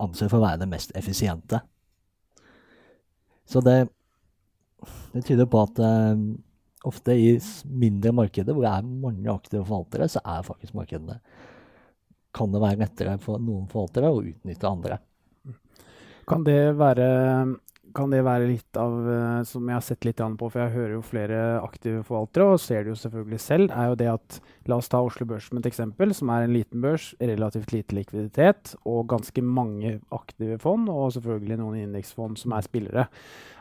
ansett 0.03 0.31
for 0.31 0.39
å 0.39 0.45
være 0.45 0.63
den 0.63 0.71
mest 0.71 0.95
effisiente. 0.95 1.59
Så 3.45 3.59
det, 3.61 3.89
det 5.11 5.25
tyder 5.27 5.49
på 5.51 5.65
at 5.65 5.83
uh, 5.83 6.15
ofte 6.87 7.15
i 7.15 7.35
mindre 7.67 8.15
markeder 8.15 8.55
hvor 8.55 8.63
det 8.63 8.71
er 8.71 8.93
mange 9.03 9.31
aktive 9.31 9.65
forvaltere, 9.67 10.07
så 10.07 10.23
er 10.23 10.47
faktisk 10.47 10.75
markedene 10.79 11.19
Kan 12.33 12.55
det 12.55 12.63
være 12.63 12.79
lettere 12.79 13.17
for 13.21 13.37
noen 13.37 13.67
forvaltere 13.69 14.09
å 14.09 14.23
utnytte 14.23 14.69
andre. 14.69 14.97
Kan 16.25 16.47
det 16.47 16.73
være 16.79 17.07
kan 17.95 18.11
det 18.13 18.23
være 18.25 18.49
litt 18.49 18.79
av, 18.79 18.95
eh, 19.09 19.43
som 19.47 19.67
jeg 19.69 19.77
har 19.77 19.85
sett 19.85 20.07
litt 20.07 20.21
an 20.23 20.37
på, 20.39 20.49
for 20.51 20.63
jeg 20.63 20.75
hører 20.75 20.95
jo 20.97 21.05
flere 21.05 21.39
aktive 21.61 22.03
forvaltere, 22.07 22.53
og 22.53 22.61
ser 22.61 22.83
det 22.83 22.93
jo 22.93 22.99
selvfølgelig 23.03 23.39
selv, 23.43 23.71
er 23.71 23.91
jo 23.91 23.99
det 24.01 24.09
at 24.13 24.39
La 24.69 24.77
oss 24.79 24.87
ta 24.87 25.01
Oslo 25.03 25.25
Børs 25.27 25.49
som 25.49 25.59
et 25.59 25.67
eksempel, 25.67 26.13
som 26.15 26.29
er 26.31 26.45
en 26.45 26.53
liten 26.55 26.83
børs, 26.83 27.09
relativt 27.19 27.73
lite 27.75 27.95
likviditet 27.97 28.73
og 28.87 29.09
ganske 29.11 29.43
mange 29.43 29.97
aktive 30.15 30.55
fond, 30.63 30.87
og 30.91 31.11
selvfølgelig 31.17 31.57
noen 31.59 31.81
indeksfond 31.81 32.39
som 32.39 32.55
er 32.55 32.63
spillere. 32.63 33.05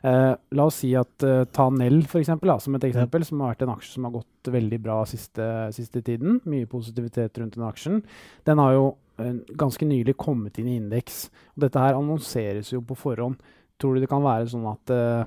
Eh, 0.07 0.31
la 0.55 0.67
oss 0.69 0.79
si 0.85 0.93
at 0.99 1.27
eh, 1.27 1.43
ta 1.51 1.69
Nell 1.75 2.05
for 2.07 2.23
eksempel, 2.23 2.53
da, 2.53 2.59
som 2.63 2.79
et 2.79 2.87
eksempel, 2.87 3.27
som 3.27 3.43
har 3.43 3.57
vært 3.57 3.67
en 3.67 3.75
aksje 3.75 3.97
som 3.97 4.07
har 4.07 4.15
gått 4.15 4.53
veldig 4.55 4.79
bra 4.83 5.01
siste, 5.11 5.49
siste 5.75 6.05
tiden. 6.07 6.39
Mye 6.47 6.71
positivitet 6.71 7.43
rundt 7.43 7.59
den 7.59 7.67
aksjen. 7.67 8.05
Den 8.47 8.63
har 8.63 8.77
jo 8.79 8.85
eh, 9.19 9.43
ganske 9.59 9.89
nylig 9.89 10.15
kommet 10.23 10.63
inn 10.63 10.71
i 10.71 10.79
indeks. 10.79 11.25
Dette 11.59 11.83
her 11.83 11.99
annonseres 11.99 12.71
jo 12.75 12.83
på 12.87 12.99
forhånd. 12.99 13.43
Tror 13.83 13.97
du 13.97 14.05
det 14.05 14.11
kan 14.11 14.23
være 14.23 14.47
sånn 14.53 14.67
at 14.71 14.93
eh, 14.95 15.25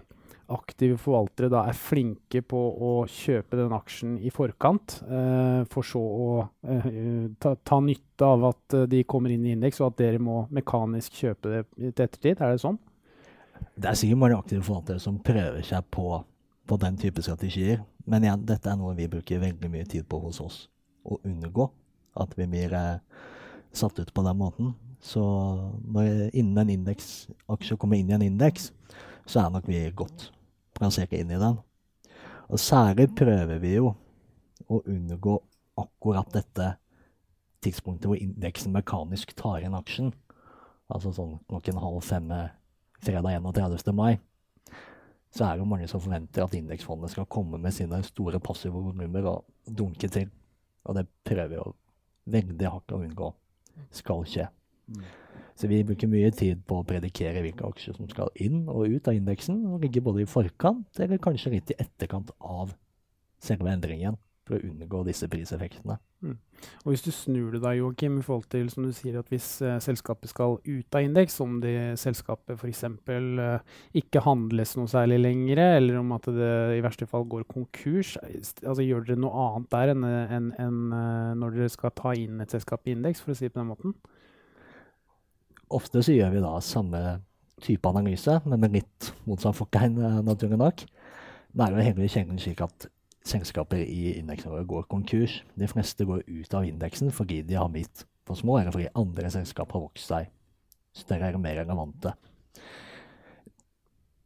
aktive 0.56 0.96
forvaltere 1.02 1.50
da 1.52 1.66
er 1.68 1.76
flinke 1.76 2.40
på 2.46 2.60
å 2.88 2.92
kjøpe 3.10 3.60
den 3.60 3.74
aksjen 3.76 4.14
i 4.24 4.32
forkant, 4.32 5.00
eh, 5.04 5.62
for 5.72 5.88
så 5.88 6.00
å 6.00 6.30
eh, 6.72 7.26
ta, 7.42 7.56
ta 7.60 7.82
nytte 7.84 8.30
av 8.30 8.48
at 8.54 8.78
de 8.92 9.04
kommer 9.04 9.34
inn 9.36 9.44
i 9.44 9.56
indeks, 9.58 9.82
og 9.82 9.92
at 9.92 10.00
dere 10.06 10.22
må 10.24 10.46
mekanisk 10.56 11.20
kjøpe 11.20 11.52
det 11.52 11.64
til 11.76 12.06
ettertid? 12.06 12.40
Er 12.40 12.56
det 12.56 12.64
sånn? 12.64 12.80
Det 13.76 13.90
er 13.90 14.00
sikkert 14.00 14.22
mange 14.22 14.40
aktive 14.40 14.64
forvaltere 14.64 15.04
som 15.04 15.20
prøver 15.20 15.64
seg 15.66 15.84
på, 15.92 16.22
på 16.68 16.80
den 16.80 17.00
type 17.02 17.24
strategier. 17.26 17.84
Men 18.08 18.24
igjen, 18.24 18.46
dette 18.48 18.72
er 18.72 18.80
noe 18.80 18.96
vi 18.96 19.10
bruker 19.12 19.42
veldig 19.42 19.72
mye 19.72 19.88
tid 19.90 20.08
på 20.08 20.22
hos 20.24 20.40
oss. 20.44 20.58
Å 21.06 21.20
unngå 21.28 21.68
at 22.22 22.36
vi 22.40 22.48
blir 22.50 22.74
eh, 22.78 23.00
satt 23.76 24.00
ut 24.00 24.14
på 24.14 24.24
den 24.26 24.40
måten. 24.40 24.76
Så 25.06 25.22
når 25.86 26.32
innen 26.34 26.58
en 26.58 26.72
indeksaksje 26.80 27.78
kommer 27.78 28.00
inn 28.00 28.10
i 28.10 28.16
en 28.18 28.26
indeks, 28.26 28.72
så 29.30 29.44
er 29.44 29.54
nok 29.54 29.68
vi 29.70 29.84
godt 29.94 30.32
plassert 30.78 31.14
inn 31.14 31.30
i 31.30 31.42
den. 31.42 31.60
Og 32.50 32.62
særlig 32.62 33.12
prøver 33.18 33.62
vi 33.62 33.76
jo 33.78 33.92
å 34.66 34.82
unngå 34.82 35.38
akkurat 35.78 36.32
dette 36.34 36.72
tidspunktet 37.66 38.10
hvor 38.10 38.22
indeksen 38.22 38.74
mekanisk 38.74 39.34
tar 39.38 39.66
inn 39.66 39.78
aksjen. 39.78 40.12
Altså 40.90 41.14
sånn 41.14 41.38
klokken 41.50 41.82
halv 41.82 42.02
fem 42.06 42.34
fredag 43.06 43.38
31. 43.38 43.94
mai, 43.94 44.18
så 45.36 45.48
er 45.48 45.60
det 45.60 45.70
mange 45.70 45.88
som 45.92 46.02
forventer 46.02 46.46
at 46.46 46.58
indeksfondet 46.58 47.14
skal 47.14 47.30
komme 47.30 47.60
med 47.62 47.74
sine 47.76 48.02
store 48.08 48.42
passive 48.42 48.82
volumer 48.82 49.30
og 49.30 49.46
dunke 49.66 50.10
til. 50.10 50.30
Og 50.86 50.98
det 50.98 51.08
prøver 51.28 51.58
vi 51.58 52.38
veldig 52.38 52.70
hardt 52.72 52.94
å 52.94 53.02
unngå 53.06 53.34
skal 53.94 54.24
skje. 54.30 54.50
Så 55.56 55.70
vi 55.72 55.84
bruker 55.88 56.10
mye 56.12 56.32
tid 56.36 56.66
på 56.68 56.82
å 56.82 56.88
predikere 56.88 57.42
hvilke 57.46 57.64
aksjer 57.70 57.96
som 57.96 58.10
skal 58.12 58.32
inn 58.44 58.66
og 58.68 58.92
ut 58.92 59.08
av 59.08 59.16
indeksen, 59.16 59.62
og 59.72 59.86
ligge 59.86 60.04
både 60.04 60.26
i 60.26 60.30
forkant 60.30 61.00
eller 61.00 61.22
kanskje 61.24 61.54
litt 61.56 61.72
i 61.72 61.80
etterkant 61.80 62.34
av 62.44 62.76
selve 63.40 63.72
endringen, 63.72 64.18
for 64.46 64.58
å 64.58 64.68
unngå 64.68 65.06
disse 65.08 65.30
priseffektene. 65.32 65.96
Og 66.86 66.92
hvis 66.92 67.04
du 67.06 67.10
snur 67.14 67.54
det 67.54 67.62
da, 67.64 67.72
Joakim, 67.78 68.20
i 68.20 68.26
forhold 68.26 68.48
til 68.50 68.68
som 68.74 68.86
du 68.86 68.92
sier 68.96 69.18
at 69.20 69.30
hvis 69.30 69.48
eh, 69.66 69.78
selskapet 69.84 70.32
skal 70.32 70.58
ut 70.66 70.98
av 70.98 71.06
indeks, 71.06 71.38
om 71.44 71.60
det 71.62 71.76
selskapet 72.02 72.58
f.eks. 72.58 72.84
Eh, 72.86 73.76
ikke 74.02 74.24
handles 74.26 74.76
noe 74.78 74.90
særlig 74.92 75.20
lenger, 75.22 75.62
eller 75.80 76.00
om 76.02 76.14
at 76.18 76.30
det 76.34 76.52
i 76.78 76.84
verste 76.86 77.08
fall 77.10 77.28
går 77.30 77.46
konkurs, 77.52 78.16
altså 78.26 78.86
gjør 78.86 79.06
dere 79.10 79.22
noe 79.22 79.48
annet 79.48 79.72
der 79.76 79.94
enn 79.94 80.06
enn- 80.10 80.54
enn, 80.66 80.82
eh, 81.00 81.32
når 81.42 81.58
dere 81.60 81.74
skal 81.74 81.94
ta 81.98 82.16
inn 82.18 82.42
et 82.42 82.54
selskap 82.54 82.86
i 82.86 82.96
indeks, 82.98 83.22
for 83.24 83.34
å 83.34 83.38
si 83.38 83.48
det 83.48 83.54
på 83.56 83.62
den 83.62 83.72
måten? 83.74 83.98
Ofte 85.74 86.04
så 86.06 86.14
gjør 86.14 86.36
vi 86.36 86.44
da 86.44 86.54
samme 86.62 87.02
type 87.64 87.90
analyse, 87.90 88.38
men 88.46 88.62
med 88.62 88.76
litt 88.76 89.12
motsatt 89.26 89.58
fortegn, 89.58 89.98
eh, 89.98 90.22
naturlig 90.26 90.60
nok. 90.60 90.84
Det 91.56 91.64
er 91.64 91.72
jo 91.72 91.86
heller 91.88 92.12
kjengen 92.12 92.40
slik 92.40 92.62
at 92.62 92.88
selskaper 93.26 93.82
i 93.82 94.20
indeksen 94.20 94.52
vår 94.52 94.68
går 94.70 94.88
konkurs. 94.92 95.42
De 95.58 95.68
fleste 95.68 96.06
går 96.06 96.24
ut 96.28 96.54
av 96.54 96.68
indeksen 96.68 97.12
fordi 97.12 97.42
de 97.48 97.58
har 97.58 97.70
blitt 97.70 98.06
for 98.26 98.36
små, 98.36 98.60
eller 98.60 98.72
fordi 98.72 98.92
andre 98.96 99.32
selskaper 99.32 99.78
har 99.78 99.86
vokst 99.88 100.12
seg 100.12 100.30
større 100.96 101.30
eller 101.30 101.42
mer 101.42 101.58
relevante. 101.64 102.14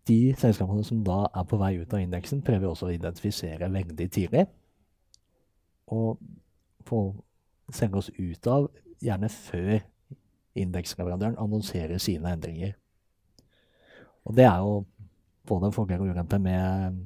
De 0.09 0.33
selskapene 0.41 0.83
som 0.83 1.03
da 1.05 1.27
er 1.37 1.45
på 1.45 1.59
vei 1.61 1.75
ut 1.79 1.93
av 1.93 2.01
indeksen, 2.01 2.41
prøver 2.41 2.65
vi 2.65 2.71
også 2.71 2.89
å 2.89 2.93
identifisere 2.95 3.71
veldig 3.71 4.09
tidlig. 4.09 4.47
Og 5.93 6.17
få 6.85 7.01
selge 7.73 8.01
oss 8.01 8.11
ut 8.17 8.47
av, 8.49 8.69
gjerne 8.99 9.29
før 9.29 9.83
indeksleverandøren 10.59 11.39
annonserer 11.39 12.01
sine 12.01 12.33
endringer. 12.33 12.75
Og 14.27 14.35
det 14.37 14.45
er 14.45 14.57
jo 14.61 14.83
både 15.49 15.69
en 15.69 15.75
fordel 15.75 16.03
og 16.03 16.11
ulempe 16.13 16.39
med 16.41 16.99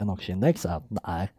en 0.00 0.12
aksjeindeks, 0.12 0.64
er 0.64 0.78
at 0.78 0.88
den 0.88 1.02
er 1.04 1.32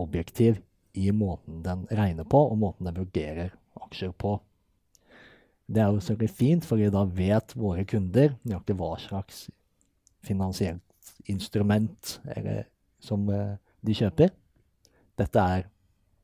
objektiv 0.00 0.60
i 0.94 1.10
måten 1.10 1.62
den 1.64 1.86
regner 1.90 2.24
på, 2.24 2.38
og 2.50 2.58
måten 2.58 2.86
den 2.88 2.98
vurderer 3.02 3.52
aksjer 3.82 4.14
på. 4.16 4.38
Det 5.66 5.82
er 5.82 5.90
jo 5.90 6.00
selvfølgelig 6.00 6.36
fint, 6.36 6.64
fordi 6.64 6.90
da 6.92 7.04
vet 7.08 7.54
våre 7.56 7.84
kunder 7.88 8.34
nøyaktig 8.44 8.76
hva 8.78 8.94
slags 9.00 9.46
finansielt 10.24 11.14
instrument 11.30 12.18
eller, 12.36 12.64
som 13.00 13.26
eh, 13.32 13.56
de 13.84 13.96
kjøper. 13.96 14.32
Dette 15.18 15.40
er 15.40 15.66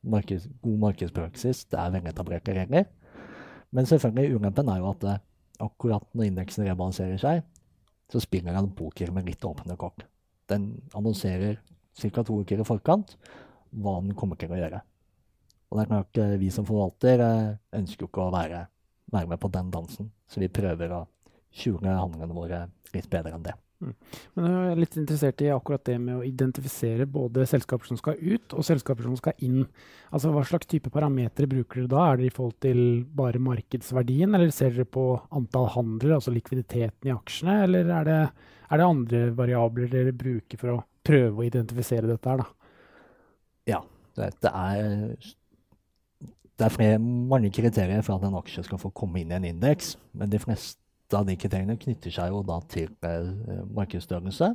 markeds, 0.01 0.47
god 0.61 0.77
markedspraksis, 0.85 1.65
det 1.69 1.79
er 1.79 1.93
veletablerte 1.95 2.55
regler. 2.57 2.89
Men 3.71 3.87
selvfølgelig, 3.87 4.35
ulempen 4.37 4.69
er 4.69 4.81
jo 4.81 4.91
at 4.91 5.05
eh, 5.07 5.21
akkurat 5.63 6.07
når 6.17 6.31
indeksen 6.31 6.67
rebalanserer 6.67 7.19
seg, 7.21 7.43
så 8.11 8.19
spiller 8.19 8.57
han 8.57 8.73
poker 8.75 9.13
med 9.15 9.29
litt 9.29 9.45
åpne 9.47 9.77
kort. 9.79 10.03
Den 10.51 10.73
annonserer 10.97 11.61
ca. 11.95 12.23
to 12.23 12.41
uker 12.43 12.59
i 12.59 12.67
forkant 12.67 13.15
hva 13.71 13.99
den 14.01 14.15
kommer 14.17 14.39
til 14.39 14.51
å 14.51 14.59
gjøre. 14.59 14.81
Og 15.71 15.77
det 15.77 15.83
er 15.85 15.91
klart, 15.93 16.19
eh, 16.19 16.37
vi 16.41 16.51
som 16.51 16.67
forvalter 16.67 17.23
eh, 17.23 17.55
ønsker 17.79 18.05
jo 18.05 18.11
ikke 18.11 18.27
å 18.27 18.35
være, 18.35 18.65
være 19.13 19.31
med 19.31 19.39
på 19.39 19.51
den 19.55 19.71
dansen, 19.71 20.11
så 20.27 20.43
vi 20.43 20.51
prøver 20.51 20.91
å 20.97 21.05
skjule 21.51 21.95
handlene 21.95 22.35
våre 22.35 22.65
litt 22.91 23.07
bedre 23.11 23.37
enn 23.37 23.45
det. 23.47 23.55
Men 23.81 24.45
jeg 24.47 24.71
er 24.71 24.79
litt 24.79 24.97
interessert 24.99 25.41
i 25.43 25.49
akkurat 25.53 25.83
det 25.87 25.97
med 26.01 26.19
å 26.19 26.25
identifisere 26.27 27.07
både 27.09 27.47
selskaper 27.49 27.89
som 27.89 27.99
skal 27.99 28.19
ut, 28.21 28.53
og 28.53 28.65
selskaper 28.67 29.07
som 29.07 29.17
skal 29.19 29.45
inn. 29.45 29.65
Altså 30.11 30.31
Hva 30.33 30.43
slags 30.47 30.69
type 30.71 30.91
parametere 30.93 31.49
bruker 31.49 31.81
dere 31.81 31.91
da? 31.91 32.05
Er 32.11 32.21
det 32.21 32.29
i 32.29 32.33
forhold 32.35 32.57
til 32.63 32.81
bare 33.17 33.41
markedsverdien, 33.41 34.37
eller 34.37 34.53
ser 34.55 34.75
dere 34.75 34.87
på 34.89 35.05
antall 35.33 35.69
handler, 35.75 36.17
altså 36.17 36.33
likviditeten 36.35 37.09
i 37.09 37.15
aksjene, 37.15 37.59
eller 37.65 37.93
er 37.99 38.09
det, 38.09 38.21
er 38.69 38.81
det 38.81 38.89
andre 38.89 39.23
variabler 39.37 39.91
dere 39.91 40.15
bruker 40.15 40.61
for 40.61 40.75
å 40.75 40.81
prøve 41.05 41.41
å 41.41 41.47
identifisere 41.47 42.09
dette 42.09 42.29
her, 42.29 42.43
da? 42.43 42.49
Ja, 43.69 43.81
det, 44.17 44.33
er 44.51 45.15
det 46.61 46.69
er 46.69 46.99
mange 47.01 47.49
kriterier 47.53 48.03
for 48.05 48.17
at 48.19 48.27
en 48.27 48.37
aksje 48.37 48.65
skal 48.67 48.81
få 48.81 48.91
komme 48.93 49.21
inn 49.21 49.31
i 49.33 49.37
en 49.37 49.47
indeks, 49.49 49.95
men 50.17 50.29
de 50.29 50.39
fleste 50.41 50.80
av 51.17 51.27
de 51.27 51.35
kriteriene 51.39 51.77
knytter 51.79 52.13
seg 52.13 52.31
jo 52.33 52.41
da 52.47 52.59
til 52.71 52.91
eh, 53.07 53.65
markedsstørrelse 53.75 54.53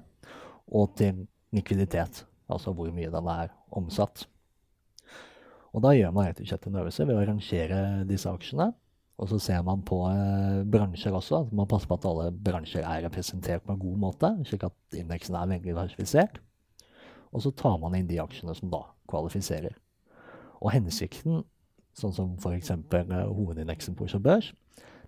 og 0.76 0.96
til 0.98 1.26
likviditet, 1.54 2.24
altså 2.50 2.72
hvor 2.76 2.90
mye 2.94 3.12
den 3.12 3.30
er 3.30 3.52
omsatt. 3.76 4.26
Og 5.76 5.84
da 5.84 5.92
gjør 5.92 6.12
man 6.16 6.28
rett 6.28 6.40
og 6.40 6.48
slett 6.48 6.66
en 6.68 6.80
øvelse 6.80 7.06
ved 7.06 7.18
å 7.18 7.24
rangere 7.28 7.80
disse 8.08 8.30
aksjene. 8.32 8.70
Og 9.16 9.30
så 9.30 9.38
ser 9.40 9.62
man 9.64 9.80
på 9.86 10.02
eh, 10.10 10.62
bransjer 10.68 11.14
også, 11.16 11.42
at 11.46 11.52
man 11.56 11.68
passer 11.68 11.88
på 11.88 11.96
at 11.96 12.08
alle 12.08 12.28
bransjer 12.32 12.84
er 12.84 13.04
representert 13.06 13.64
på 13.64 13.72
en 13.72 13.80
god 13.80 14.00
måte, 14.02 14.32
slik 14.48 14.66
at 14.68 14.96
indeksen 14.96 15.38
er 15.38 15.48
veldig 15.48 15.70
diversifisert. 15.70 16.40
Og 17.32 17.44
så 17.44 17.52
tar 17.56 17.78
man 17.80 17.96
inn 17.96 18.08
de 18.08 18.20
aksjene 18.20 18.54
som 18.56 18.72
da 18.72 18.82
kvalifiserer. 19.08 19.76
Og 20.60 20.72
hensikten, 20.72 21.42
sånn 21.96 22.14
som 22.16 22.36
f.eks. 22.40 22.72
Uh, 22.92 23.16
hovedindeksen 23.36 23.96
på 23.96 24.04
Oslo 24.08 24.20
Børs, 24.24 24.52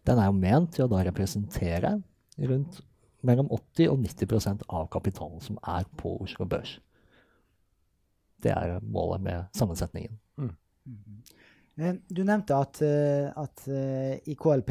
den 0.07 0.19
er 0.19 0.27
jo 0.31 0.33
ment 0.39 0.73
til 0.75 0.85
å 0.87 0.91
da 0.93 1.03
representere 1.07 1.97
rundt 2.39 2.81
mellom 3.27 3.49
80 3.51 3.89
og 3.91 3.99
90% 4.05 4.63
av 4.69 4.87
kapitalen 4.93 5.41
som 5.43 5.59
er 5.67 5.85
på 5.99 6.15
Oslo 6.23 6.47
Børs. 6.47 6.77
Det 8.43 8.53
er 8.55 8.79
målet 8.87 9.21
med 9.25 9.49
sammensetningen. 9.59 10.15
Mm. 10.39 10.55
Du 12.11 12.23
nevnte 12.27 12.57
at, 12.59 12.81
eh, 12.83 13.29
at 13.39 13.65
eh, 13.71 14.19
i 14.31 14.35
KLP 14.39 14.71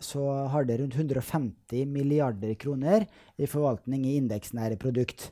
så 0.00 0.22
har 0.48 0.64
det 0.64 0.78
rundt 0.80 0.94
150 0.96 1.84
milliarder 1.88 2.54
kroner 2.56 3.04
i 3.36 3.48
forvaltning 3.48 4.06
i 4.08 4.14
indeksnære 4.20 4.78
produkt, 4.80 5.30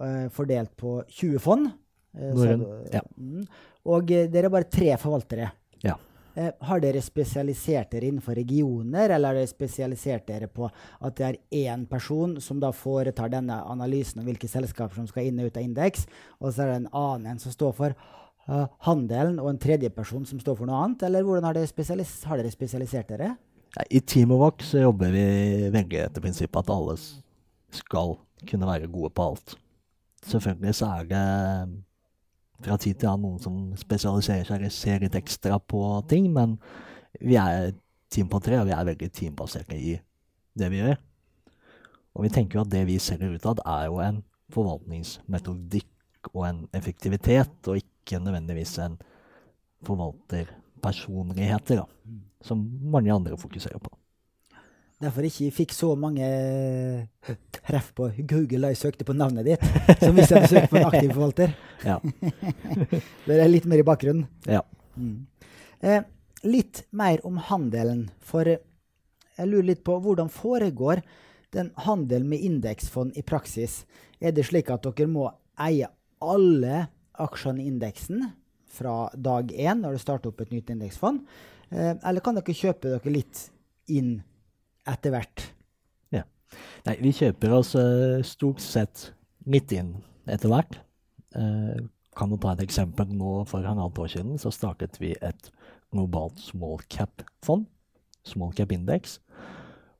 eh, 0.00 0.26
fordelt 0.28 0.74
på 0.76 0.98
20 1.08 1.38
fond. 1.40 1.70
Norden, 2.14 2.60
du- 2.60 2.90
ja. 2.92 3.00
Mm. 3.16 3.46
Og 3.86 4.10
eh, 4.12 4.26
dere 4.32 4.46
er 4.50 4.52
bare 4.56 4.68
tre 4.70 4.92
forvaltere. 5.00 5.50
Ja. 5.84 5.96
Eh, 6.34 6.50
har 6.66 6.80
dere 6.82 6.98
spesialisert 7.02 7.92
dere 7.94 8.08
innenfor 8.10 8.34
regioner, 8.34 9.12
eller 9.14 9.30
har 9.30 9.36
dere 9.38 9.50
spesialisert 9.50 10.26
dere 10.26 10.48
på 10.50 10.66
at 10.66 11.14
det 11.20 11.26
er 11.28 11.38
én 11.70 11.84
person 11.86 12.40
som 12.42 12.58
da 12.62 12.72
foretar 12.74 13.30
denne 13.30 13.60
analysen 13.70 14.18
om 14.18 14.26
hvilke 14.26 14.50
selskaper 14.50 14.98
som 14.98 15.06
skal 15.06 15.28
inn 15.28 15.38
og 15.38 15.52
ut 15.52 15.60
av 15.60 15.62
indeks, 15.62 16.08
og 16.40 16.50
så 16.50 16.64
er 16.64 16.72
det 16.72 16.80
en 16.80 16.90
annen 17.04 17.38
som 17.38 17.54
står 17.54 17.76
for 17.78 17.94
uh, 18.48 18.66
handelen, 18.88 19.38
og 19.38 19.52
en 19.52 19.62
tredje 19.62 19.92
person 19.94 20.26
som 20.26 20.42
står 20.42 20.58
for 20.58 20.66
noe 20.66 20.80
annet? 20.82 21.06
Eller 21.06 21.22
hvordan 21.22 21.46
har 21.46 21.54
dere, 21.54 21.70
spesialis 21.70 22.16
har 22.26 22.42
dere 22.42 22.50
spesialisert 22.50 23.14
dere? 23.14 23.36
I 23.90 24.02
Teamwork 24.02 24.66
så 24.66 24.82
jobber 24.82 25.14
vi 25.14 25.24
veldig 25.70 26.02
etter 26.08 26.22
prinsippet 26.22 26.64
at 26.64 26.74
alle 26.74 26.98
skal 27.74 28.16
kunne 28.50 28.66
være 28.74 28.90
gode 28.90 29.14
på 29.14 29.30
alt. 29.30 29.54
Selvfølgelig 30.26 30.74
så 30.80 30.90
er 30.98 31.10
det 31.14 31.24
fra 32.62 32.76
tid 32.80 33.00
til 33.00 33.10
annen 33.10 33.24
noen 33.34 33.42
som 33.42 33.56
spesialiserer 33.78 34.46
seg 34.46 34.60
eller 34.60 34.72
ser 34.72 35.02
litt 35.02 35.16
ekstra 35.18 35.58
på 35.58 35.80
ting, 36.10 36.30
men 36.34 36.58
vi 37.20 37.38
er 37.40 37.72
team 38.12 38.28
på 38.30 38.40
tre, 38.42 38.60
og 38.60 38.68
vi 38.68 38.74
er 38.76 38.86
veldig 38.86 39.10
teambaserte 39.14 39.76
i 39.78 39.96
det 40.54 40.68
vi 40.70 40.80
gjør. 40.82 40.96
Og 42.14 42.26
vi 42.26 42.30
tenker 42.34 42.58
jo 42.58 42.64
at 42.64 42.70
det 42.70 42.84
vi 42.86 43.00
selger 43.02 43.34
utad, 43.34 43.62
er 43.66 43.88
jo 43.90 43.98
en 44.04 44.22
forvaltningsmetodikk 44.54 46.30
og 46.32 46.42
en 46.46 46.60
effektivitet, 46.76 47.56
og 47.66 47.80
ikke 47.80 48.22
nødvendigvis 48.22 48.78
en 48.84 48.96
forvalterpersonligheter, 49.84 51.82
da, 51.82 51.86
som 52.44 52.62
mange 52.94 53.12
andre 53.12 53.38
fokuserer 53.40 53.80
på. 53.82 53.90
Derfor 55.02 55.26
ikke 55.26 55.50
fikk 55.52 55.72
så 55.74 55.90
mange 55.98 56.26
treff 57.64 57.90
på 57.96 58.08
Google 58.30 58.62
da 58.62 58.70
jeg 58.72 58.80
søkte 58.80 59.06
på 59.06 59.16
navnet 59.16 59.48
ditt, 59.48 59.64
som 60.00 60.14
hvis 60.14 60.30
jeg 60.30 60.38
hadde 60.38 60.50
søkt 60.52 60.70
på 60.70 60.78
en 60.78 60.86
aktiv 60.86 61.10
forvalter. 61.10 61.54
Ja. 61.84 61.98
det 63.26 63.38
er 63.40 63.50
litt 63.50 63.66
mer 63.70 63.82
i 63.82 63.86
bakgrunnen. 63.86 64.28
Ja. 64.46 64.62
Mm. 64.94 65.26
Eh, 65.84 66.04
litt 66.46 66.84
mer 66.94 67.24
om 67.26 67.40
handelen. 67.50 68.06
For 68.24 68.48
jeg 68.48 69.50
lurer 69.50 69.72
litt 69.72 69.82
på 69.86 69.98
hvordan 70.00 70.30
foregår 70.32 71.02
den 71.54 71.72
handelen 71.84 72.28
med 72.30 72.44
indeksfond 72.46 73.18
i 73.18 73.24
praksis? 73.26 73.82
Er 74.22 74.34
det 74.34 74.46
slik 74.48 74.70
at 74.72 74.86
dere 74.86 75.10
må 75.10 75.26
eie 75.60 75.90
alle 76.24 76.84
aksjene 77.20 77.62
i 77.62 77.68
indeksen 77.70 78.28
fra 78.74 79.08
dag 79.14 79.50
én 79.52 79.82
når 79.82 79.96
du 79.96 80.02
starter 80.02 80.30
opp 80.30 80.40
et 80.46 80.54
nytt 80.54 80.70
indeksfond? 80.74 81.26
Eh, 81.70 81.96
eller 81.98 82.22
kan 82.22 82.38
dere 82.38 82.56
kjøpe 82.56 82.94
dere 82.94 83.12
litt 83.12 83.48
inn 83.90 84.16
etter 84.88 85.14
hvert? 85.14 85.48
Ja. 86.14 86.24
Nei, 86.86 86.98
vi 87.02 87.14
kjøper 87.16 87.56
oss 87.58 87.74
uh, 87.78 88.20
stort 88.26 88.62
sett 88.64 89.10
litt 89.50 89.72
inn 89.74 89.96
etter 90.30 90.52
hvert. 90.52 90.78
Uh, 91.34 91.86
kan 92.14 92.30
du 92.30 92.38
ta 92.38 92.52
et 92.54 92.62
eksempel 92.62 93.08
nå 93.10 93.40
For 93.50 93.58
halvannet 93.58 93.98
år 93.98 94.10
siden 94.12 94.36
så 94.38 94.52
startet 94.54 95.00
vi 95.02 95.16
et 95.18 95.50
globalt 95.94 96.38
small 96.42 96.80
cap-fond, 96.90 97.66
small 98.26 98.54
cap-indeks, 98.56 99.18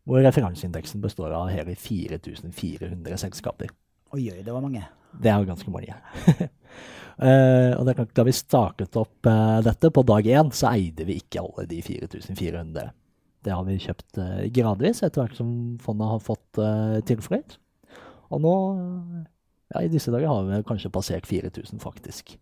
hvor 0.04 0.22
referanseindeksen 0.24 1.02
består 1.02 1.34
av 1.34 1.50
hele 1.52 1.76
4400 1.78 3.18
selskaper. 3.22 3.70
Oi, 4.14 4.26
oi, 4.30 4.42
det 4.44 4.52
var 4.52 4.62
mange. 4.62 4.82
Det 5.14 5.30
er 5.30 5.40
jo 5.40 5.48
ganske 5.48 5.70
mange. 5.70 5.94
uh, 7.22 7.72
og 7.78 7.90
Da 8.14 8.26
vi 8.26 8.34
startet 8.34 8.98
opp 8.98 9.30
uh, 9.30 9.62
dette 9.64 9.90
på 9.94 10.04
dag 10.06 10.26
én, 10.26 10.50
så 10.54 10.72
eide 10.74 11.06
vi 11.08 11.20
ikke 11.22 11.42
alle 11.44 11.66
de 11.70 11.80
4400. 11.82 12.90
Det 13.44 13.52
har 13.52 13.66
vi 13.68 13.76
kjøpt 13.82 14.18
uh, 14.20 14.42
gradvis 14.54 15.02
etter 15.04 15.22
hvert 15.22 15.38
som 15.38 15.50
fondet 15.84 16.10
har 16.10 16.22
fått 16.24 16.60
uh, 16.60 16.98
tilflytt. 17.06 17.58
Og 18.32 18.40
nå, 18.42 18.54
ja, 19.70 19.82
i 19.84 19.90
disse 19.92 20.12
dager 20.12 20.30
har 20.30 20.46
vi 20.48 20.62
kanskje 20.66 20.92
passert 20.92 21.28
4000, 21.28 21.78
faktisk. 21.82 22.34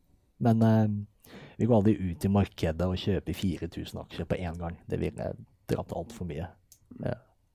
Men 0.42 0.62
eh, 0.64 1.35
vi 1.59 1.66
går 1.68 1.76
aldri 1.76 1.92
ut 2.00 2.25
i 2.25 2.30
markedet 2.32 2.87
og 2.87 2.99
kjøper 2.99 3.37
4000 3.37 4.00
aksjer 4.00 4.28
på 4.30 4.38
én 4.40 4.56
gang. 4.59 4.78
Det 4.88 4.99
ville 5.02 5.28
dratt 5.71 5.92
altfor 5.94 6.26
mye 6.30 6.49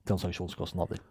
transaksjonskostnader. 0.08 1.02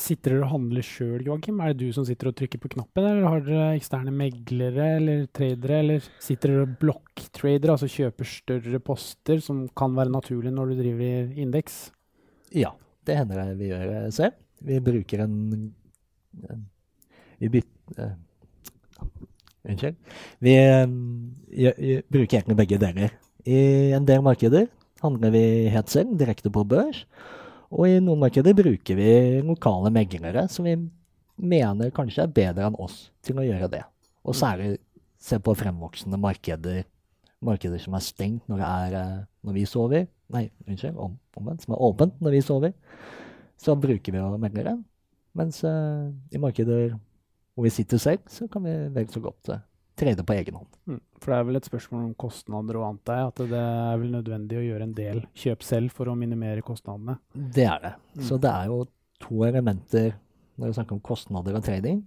Sitter 0.00 0.34
dere 0.34 0.46
og 0.46 0.52
handler 0.52 0.84
sjøl, 0.86 1.22
Joakim? 1.26 1.60
Er 1.62 1.72
det 1.72 1.86
du 1.86 1.94
som 1.94 2.06
sitter 2.06 2.30
og 2.30 2.36
trykker 2.38 2.60
på 2.62 2.70
knappen, 2.72 3.06
eller 3.06 3.28
har 3.30 3.44
dere 3.46 3.68
eksterne 3.78 4.14
meglere 4.14 4.88
eller 4.98 5.24
tradere, 5.34 5.80
eller 5.84 6.08
sitter 6.22 6.50
dere 6.50 6.66
og 6.66 6.76
blokktrader, 6.80 7.74
altså 7.74 7.90
kjøper 7.90 8.30
større 8.30 8.80
poster 8.82 9.42
som 9.44 9.64
kan 9.78 9.94
være 9.94 10.12
naturlig 10.14 10.54
når 10.54 10.72
du 10.72 10.80
driver 10.82 11.38
indeks? 11.46 11.78
Ja, 12.54 12.74
det 13.06 13.18
hender 13.20 13.42
det 13.42 13.58
vi 13.60 13.70
gjør 13.70 14.10
selv. 14.14 14.38
Vi 14.64 14.80
bruker 14.82 15.24
en, 15.26 15.40
en 16.48 16.68
Vi 17.42 17.50
bytter 17.52 18.14
Unnskyld. 19.64 19.96
Vi 20.44 20.54
uh, 20.60 22.00
bruker 22.12 22.38
egentlig 22.38 22.56
begge 22.58 22.80
deler. 22.80 23.14
I 23.48 23.92
en 23.96 24.06
del 24.08 24.24
markeder 24.24 24.66
handler 25.04 25.32
vi 25.32 25.44
helt 25.72 25.92
selv, 25.92 26.12
direkte 26.20 26.52
på 26.52 26.64
børs. 26.68 27.04
Og 27.74 27.90
i 27.90 27.98
noen 27.98 28.20
markeder 28.22 28.54
bruker 28.54 28.98
vi 28.98 29.10
lokale 29.42 29.90
meglere 29.94 30.46
som 30.52 30.66
vi 30.66 30.76
mener 31.34 31.90
kanskje 31.94 32.22
er 32.22 32.34
bedre 32.34 32.68
enn 32.68 32.78
oss 32.78 33.08
til 33.26 33.40
å 33.40 33.46
gjøre 33.46 33.70
det. 33.72 33.82
Og 34.22 34.36
særlig 34.38 34.76
se 35.18 35.40
på 35.42 35.56
fremvoksende 35.58 36.20
markeder, 36.20 36.84
markeder 37.44 37.82
som 37.82 37.96
er 37.98 38.04
stengt 38.04 38.46
når, 38.50 38.62
er, 38.62 38.96
eh, 39.00 39.24
når 39.42 39.56
vi 39.58 39.66
sover. 39.68 40.06
Nei, 40.34 40.46
unnskyld, 40.68 40.96
om, 41.00 41.18
omvendt, 41.36 41.64
som 41.66 41.74
er 41.74 41.82
åpent 41.88 42.22
når 42.22 42.36
vi 42.36 42.44
sover. 42.44 42.74
Så 43.60 43.74
bruker 43.78 44.14
vi 44.14 44.22
meglere. 44.42 44.78
Mens 45.34 45.58
uh, 45.66 46.12
i 46.30 46.38
markeder 46.38 46.92
hvor 47.54 47.66
vi 47.66 47.72
sitter 47.74 47.98
selv, 47.98 48.22
så 48.30 48.46
kan 48.50 48.62
vi 48.62 48.74
vel 48.94 49.08
så 49.10 49.22
godt 49.22 49.50
uh, 49.50 49.62
trade 49.98 50.24
på 50.26 50.34
egen 50.34 50.58
hånd. 50.58 50.70
Mm. 50.90 51.00
For 51.20 51.32
det 51.32 51.38
er 51.38 51.46
vel 51.48 51.58
et 51.58 51.68
spørsmål 51.68 52.06
om 52.08 52.16
kostnader 52.18 52.78
og 52.80 52.86
annet, 52.88 53.12
at 53.14 53.42
det 53.52 53.60
er 53.60 54.00
vel 54.00 54.10
nødvendig 54.14 54.58
å 54.58 54.64
gjøre 54.64 54.88
en 54.88 54.96
del 54.96 55.22
kjøp 55.38 55.64
selv 55.66 55.94
for 55.94 56.10
å 56.10 56.16
minimere 56.18 56.64
kostnadene? 56.66 57.16
Det 57.32 57.66
er 57.68 57.80
det. 57.84 57.94
Mm. 58.16 58.24
Så 58.28 58.40
det 58.42 58.50
er 58.50 58.72
jo 58.72 58.82
to 59.24 59.44
elementer 59.46 60.12
når 60.58 60.70
vi 60.70 60.76
snakker 60.78 60.96
om 60.96 61.04
kostnader 61.04 61.56
og 61.58 61.64
trading. 61.66 62.02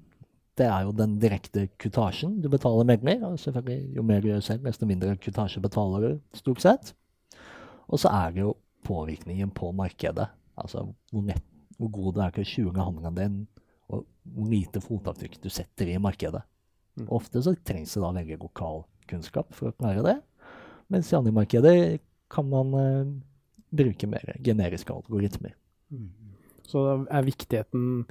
Det 0.57 0.65
er 0.65 0.87
jo 0.87 0.93
den 0.95 1.17
direkte 1.21 1.67
kutasjen 1.77 2.39
du 2.41 2.49
betaler 2.49 2.87
megler. 2.87 3.21
og 3.27 3.39
selvfølgelig 3.39 3.95
Jo 3.95 4.05
mer 4.05 4.21
du 4.21 4.31
gjør 4.31 4.45
selv, 4.45 4.63
desto 4.65 4.87
mindre 4.89 5.17
kutasje 5.21 5.61
betaler 5.61 6.07
du 6.07 6.37
stort 6.37 6.63
sett. 6.63 6.93
Og 7.87 8.01
så 8.01 8.11
er 8.11 8.33
det 8.33 8.41
jo 8.41 8.55
påvirkningen 8.87 9.51
på 9.55 9.71
markedet. 9.75 10.27
Altså 10.57 10.87
hvor, 11.11 11.21
nett, 11.21 11.43
hvor 11.77 11.91
god 11.93 12.15
du 12.15 12.21
er 12.23 12.33
til 12.33 12.43
å 12.43 12.51
skjule 12.51 12.87
handelen 12.87 13.17
din, 13.17 13.37
og 13.93 14.07
hvor 14.33 14.49
lite 14.51 14.81
fotavtrykk 14.83 15.37
du 15.43 15.49
setter 15.53 15.91
i 15.93 15.99
markedet. 16.01 16.41
Mm. 16.97 17.07
Ofte 17.13 17.43
så 17.45 17.55
trengs 17.55 17.93
det 17.93 18.03
da 18.03 18.11
veldig 18.15 18.39
lokal 18.41 18.83
kunnskap 19.07 19.53
for 19.55 19.71
å 19.71 19.77
klare 19.77 20.03
det. 20.05 20.17
Mens 20.91 21.11
i 21.11 21.17
andre 21.17 21.35
markeder 21.35 21.97
kan 22.31 22.47
man 22.49 22.73
uh, 22.75 23.11
bruke 23.69 24.09
mer 24.09 24.35
generiske 24.43 24.93
algoritmer. 24.93 25.53
Mm. 25.91 26.09
Så 26.67 26.83
er 27.05 27.27
viktigheten 27.27 28.07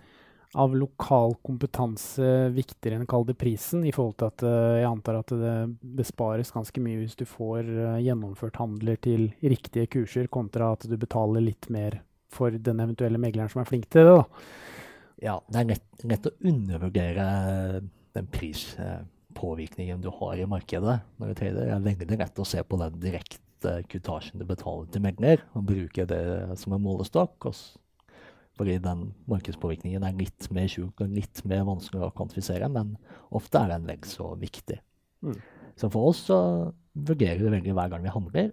av 0.56 0.72
lokal 0.78 1.34
kompetanse 1.44 2.48
viktigere 2.54 3.00
enn 3.00 3.08
kall 3.08 3.26
det 3.28 3.36
prisen, 3.36 3.82
i 3.84 3.92
forhold 3.92 4.16
til 4.20 4.30
at 4.30 4.44
uh, 4.46 4.76
jeg 4.80 4.88
antar 4.88 5.20
at 5.20 5.34
det 5.36 5.56
bespares 5.98 6.54
ganske 6.54 6.80
mye 6.84 7.02
hvis 7.02 7.18
du 7.18 7.26
får 7.28 7.66
uh, 7.66 7.98
gjennomført 8.00 8.60
handler 8.62 9.00
til 9.04 9.28
riktige 9.42 9.90
kurser, 9.98 10.30
kontra 10.32 10.72
at 10.76 10.86
du 10.88 10.96
betaler 10.96 11.44
litt 11.44 11.68
mer 11.72 12.00
for 12.32 12.54
den 12.54 12.80
eventuelle 12.82 13.20
megleren 13.20 13.52
som 13.52 13.62
er 13.62 13.68
flink 13.68 13.88
til 13.90 14.06
det. 14.06 14.16
da. 14.16 14.46
Ja, 15.26 15.36
det 15.48 15.60
er 15.60 15.70
lett, 15.70 15.86
lett 16.04 16.26
å 16.28 16.34
undervurdere 16.44 17.26
den 18.16 18.28
prispåvirkningen 18.32 20.02
du 20.04 20.10
har 20.18 20.40
i 20.40 20.48
markedet 20.48 20.98
når 21.20 21.32
du 21.32 21.38
trader. 21.38 21.66
Det 21.66 21.74
er 21.74 21.88
veldig 21.90 22.20
lett 22.22 22.40
å 22.42 22.48
se 22.48 22.62
på 22.64 22.78
den 22.80 23.00
direkte 23.02 23.42
kutasjen 23.90 24.40
du 24.40 24.46
betaler 24.48 24.88
til 24.92 25.02
megler, 25.04 25.42
og 25.56 25.66
bruke 25.68 26.06
det 26.08 26.22
som 26.60 26.76
en 26.76 26.84
målestokk. 26.84 27.48
Fordi 28.56 28.78
den 28.80 29.10
markedspåvirkningen 29.28 30.04
er 30.06 30.16
litt 30.16 30.48
mer 30.54 30.68
skjult 30.72 31.02
og 31.04 31.12
litt 31.12 31.42
mer 31.48 31.66
vanskelig 31.68 32.06
å 32.06 32.14
kvantifisere, 32.16 32.70
men 32.72 32.94
ofte 33.36 33.60
er 33.60 33.74
den 33.74 33.88
vel 33.88 34.08
så 34.08 34.30
viktig. 34.40 34.78
Mm. 35.26 35.36
Så 35.76 35.90
for 35.92 36.08
oss 36.12 36.22
så 36.30 36.38
vurderer 36.96 37.42
vi 37.42 37.52
veldig 37.52 37.74
hver 37.76 37.90
gang 37.92 38.04
vi 38.06 38.14
handler, 38.14 38.52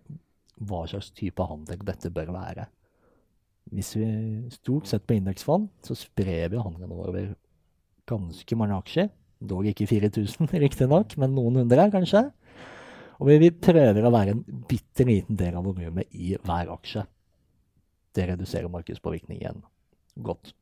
hva 0.60 0.84
slags 0.92 1.12
type 1.16 1.46
handel 1.48 1.80
dette 1.88 2.12
bør 2.14 2.34
være. 2.36 2.68
Hvis 3.72 3.94
vi 3.96 4.08
stort 4.52 4.90
sett 4.92 5.06
på 5.08 5.16
indeksfond, 5.16 5.70
så 5.88 5.96
sprer 5.96 6.52
vi 6.52 6.60
handelen 6.60 6.92
over 6.92 7.32
ganske 8.10 8.58
mange 8.60 8.76
aksjer. 8.76 9.08
Dog 9.50 9.68
ikke 9.70 9.88
4000, 9.90 10.50
riktignok, 10.66 11.18
men 11.22 11.36
noen 11.36 11.62
hundre, 11.64 11.90
kanskje. 11.94 12.26
Og 13.22 13.30
vi 13.30 13.52
prøver 13.54 14.04
å 14.04 14.12
være 14.14 14.36
en 14.36 14.44
bitte 14.70 15.06
liten 15.08 15.38
del 15.40 15.56
av 15.60 15.68
volumet 15.68 16.10
i 16.12 16.34
hver 16.36 16.72
aksje. 16.74 17.06
Det 18.14 18.28
reduserer 18.30 18.72
markedspåvirkningen 18.72 19.62
godt. 20.26 20.54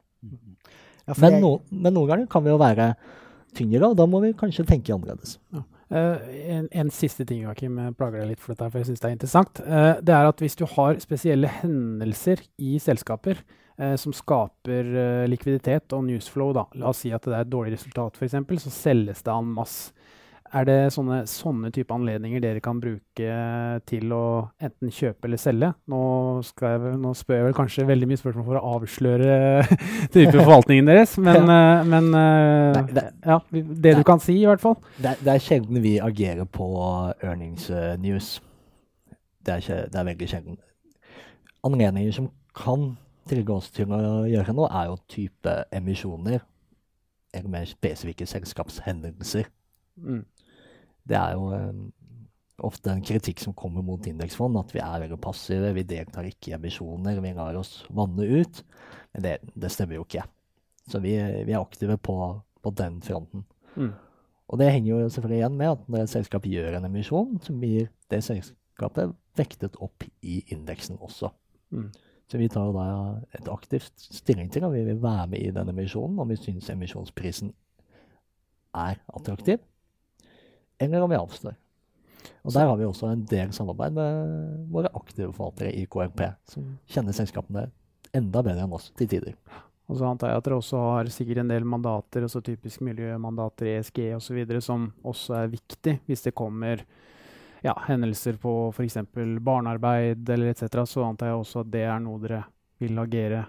Ja, 1.08 1.16
men, 1.18 1.40
no, 1.42 1.56
men, 1.72 1.94
noen 1.96 2.10
ganger 2.12 2.30
kan 2.32 2.46
vi 2.46 2.52
jo 2.52 2.60
være 2.62 2.94
tyngre, 3.58 3.90
og 3.90 3.98
da 4.00 4.06
må 4.08 4.22
vi 4.24 4.36
kanskje 4.38 4.68
tenke 4.68 4.94
annerledes. 4.96 5.38
Ja. 5.56 5.66
Uh, 5.92 6.22
en, 6.48 6.68
en, 6.72 6.90
siste 6.96 7.26
ting, 7.28 7.42
Joakim, 7.44 7.76
jeg 7.82 7.96
plager 8.00 8.22
deg 8.22 8.30
litt 8.30 8.40
for 8.40 8.54
dette, 8.54 8.70
for 8.72 8.80
jeg 8.80 8.88
syns 8.88 9.02
det 9.04 9.10
er 9.10 9.16
interessant. 9.18 9.60
Uh, 9.66 9.98
det 10.00 10.14
er 10.16 10.30
at 10.30 10.44
hvis 10.44 10.56
du 10.56 10.64
har 10.78 11.02
spesielle 11.04 11.50
hendelser 11.58 12.46
i 12.64 12.78
selskaper, 12.80 13.42
som 13.98 14.14
skaper 14.14 14.94
eh, 14.94 15.28
likviditet 15.30 15.94
og 15.98 16.06
newsflow. 16.06 16.54
Da. 16.54 16.68
La 16.78 16.92
oss 16.92 17.02
si 17.02 17.12
at 17.14 17.26
det 17.26 17.34
er 17.34 17.46
et 17.46 17.52
dårlig 17.52 17.76
resultat, 17.78 18.18
f.eks., 18.18 18.38
så 18.62 18.74
selges 18.74 19.26
det 19.26 19.34
en 19.34 19.56
masse. 19.58 19.92
er 20.52 20.66
det 20.68 20.78
sånne, 20.92 21.22
sånne 21.32 21.70
type 21.72 21.94
anledninger 21.96 22.42
dere 22.44 22.60
kan 22.60 22.82
bruke 22.84 23.36
til 23.88 24.12
å 24.12 24.50
enten 24.60 24.92
kjøpe 24.92 25.30
eller 25.30 25.40
selge? 25.40 25.70
Nå, 25.88 26.02
jeg, 26.44 26.96
nå, 27.00 27.14
spør 27.16 27.38
jeg 27.38 27.46
vel 27.46 27.56
kanskje 27.56 27.86
veldig 27.88 28.10
mye 28.12 28.20
spørsmål 28.20 28.48
for 28.50 28.60
å 28.60 28.74
avsløre 28.76 29.38
type 30.14 30.34
forvaltningen 30.42 30.92
deres, 30.92 31.16
men, 31.24 31.48
men 31.88 32.12
Nei, 32.12 32.84
det, 32.92 33.06
ja, 33.24 33.40
det 33.88 33.96
du 34.02 34.04
kan 34.08 34.20
si, 34.20 34.42
i 34.42 34.50
hvert 34.50 34.62
fall. 34.62 34.76
Det, 34.98 35.16
det 35.24 35.38
er 35.38 35.46
sjelden 35.46 35.80
vi 35.82 35.96
agerer 36.04 36.44
på 36.46 36.68
earnings 37.24 37.72
news. 38.04 38.36
Det 39.42 39.56
er, 39.56 39.64
ikke, 39.64 39.80
det 39.88 40.04
er 40.04 40.12
veldig 40.12 40.30
sjelden. 40.36 40.60
Anledninger 41.66 42.12
som 42.20 42.28
kan 42.58 42.92
oss 43.54 43.72
til 43.72 43.92
å 43.94 44.26
gjøre 44.30 44.56
nå, 44.56 44.68
er 44.68 44.90
jo 44.90 45.00
type 45.12 45.56
emisjoner. 45.72 46.44
Eller 47.34 47.52
mer 47.52 47.66
spesifikke 47.70 48.28
selskapshendelser. 48.28 49.48
Mm. 49.96 50.26
Det 51.08 51.18
er 51.18 51.38
jo 51.38 51.48
um, 51.56 51.86
ofte 52.68 52.92
en 52.92 53.04
kritikk 53.06 53.40
som 53.42 53.56
kommer 53.58 53.86
mot 53.86 54.06
indeksfond, 54.08 54.60
at 54.60 54.74
vi 54.76 54.82
er 54.84 55.06
veldig 55.06 55.20
passive. 55.24 55.72
Vi 55.78 55.88
deltar 55.88 56.28
ikke 56.28 56.52
i 56.52 56.58
emisjoner, 56.58 57.22
vi 57.24 57.34
lar 57.38 57.58
oss 57.60 57.82
vanne 57.90 58.28
ut. 58.28 58.62
Men 59.14 59.26
det, 59.26 59.38
det 59.56 59.72
stemmer 59.74 59.98
jo 59.98 60.06
ikke. 60.06 60.26
Så 60.92 61.00
vi, 61.04 61.16
vi 61.18 61.54
er 61.54 61.62
aktive 61.62 61.98
på, 62.02 62.18
på 62.62 62.74
den 62.78 63.00
fronten. 63.06 63.46
Mm. 63.78 63.94
Og 64.52 64.60
det 64.60 64.72
henger 64.74 64.92
jo 64.92 65.10
selvfølgelig 65.10 65.40
igjen 65.40 65.58
med 65.58 65.72
at 65.72 65.84
når 65.88 66.04
et 66.04 66.12
selskap 66.12 66.48
gjør 66.48 66.76
en 66.76 66.88
emisjon, 66.90 67.36
så 67.44 67.56
blir 67.56 67.88
det 68.12 68.24
selskapet 68.26 69.14
vektet 69.40 69.78
opp 69.80 70.04
i 70.28 70.42
indeksen 70.52 71.00
også. 71.00 71.32
Mm. 71.72 71.88
Så 72.32 72.40
vi 72.40 72.48
tar 72.48 72.70
da 72.72 72.86
et 73.36 73.48
aktivt 73.52 73.92
stilling 74.00 74.48
til 74.52 74.64
om 74.64 74.72
vi 74.72 74.86
vil 74.88 75.02
være 75.04 75.28
med 75.34 75.42
i 75.42 75.52
denne 75.52 75.74
emisjonen, 75.76 76.20
om 76.24 76.30
vi 76.32 76.38
syns 76.40 76.70
emisjonsprisen 76.72 77.52
er 78.72 79.02
attraktiv 79.12 79.60
eller 80.82 81.04
om 81.04 81.12
vi 81.12 81.20
avstår. 81.20 81.58
Og 82.46 82.54
Der 82.54 82.70
har 82.70 82.78
vi 82.78 82.86
også 82.86 83.12
en 83.12 83.26
del 83.30 83.52
samarbeid 83.54 83.94
med 83.94 84.70
våre 84.72 84.90
aktive 84.96 85.34
forvaltere 85.34 85.76
i 85.76 85.86
KLP, 85.86 86.24
som 86.50 86.72
kjenner 86.90 87.14
selskapene 87.14 87.68
enda 88.16 88.42
bedre 88.42 88.64
enn 88.64 88.74
oss 88.74 88.90
til 88.98 89.12
tider. 89.12 89.36
Og 89.92 90.00
så 90.00 90.08
antar 90.08 90.32
jeg 90.32 90.40
at 90.40 90.48
dere 90.48 90.58
også 90.62 90.82
har 90.88 91.12
sikkert 91.12 91.44
en 91.44 91.52
del 91.52 91.68
mandater, 91.68 92.24
også 92.24 92.42
typisk 92.48 92.82
miljømandater, 92.88 93.74
ESG 93.76 94.00
osv., 94.16 94.40
som 94.64 94.88
også 95.04 95.36
er 95.42 95.52
viktig 95.52 95.98
hvis 96.08 96.24
det 96.24 96.38
kommer 96.38 96.86
ja, 97.62 97.76
hendelser 97.88 98.40
på 98.42 98.54
f.eks. 98.74 98.98
barnearbeid 99.42 100.30
eller 100.30 100.52
etc., 100.54 100.82
så 100.90 101.06
antar 101.06 101.32
jeg 101.32 101.42
også 101.42 101.64
at 101.66 101.72
det 101.74 101.86
er 101.86 102.02
noe 102.04 102.22
dere 102.24 102.44
vil 102.82 102.98
agere, 102.98 103.44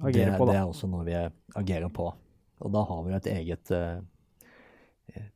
agere 0.00 0.32
det, 0.32 0.38
på. 0.38 0.46
Da. 0.48 0.52
Det 0.52 0.60
er 0.62 0.70
også 0.70 0.88
noe 0.88 1.04
vi 1.06 1.18
agerer 1.60 1.92
på. 1.92 2.08
Og 2.62 2.72
da 2.72 2.82
har 2.88 3.04
vi 3.04 3.14
et 3.18 3.28
eget 3.34 3.72
uh, 3.74 4.00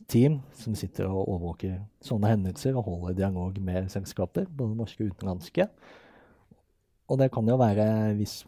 team 0.09 0.40
som 0.57 0.76
sitter 0.79 1.11
og 1.11 1.26
overvåker 1.26 1.79
sånne 2.05 2.33
hendelser 2.33 2.76
og 2.79 2.87
holder 2.88 3.18
dialog 3.18 3.59
med 3.61 3.90
selskaper, 3.92 4.48
både 4.48 4.79
norske 4.79 5.05
og 5.05 5.12
utenlandske. 5.12 5.68
Og 7.11 7.20
det 7.20 7.31
kan 7.35 7.48
jo 7.48 7.59
være, 7.61 8.14
hvis 8.18 8.40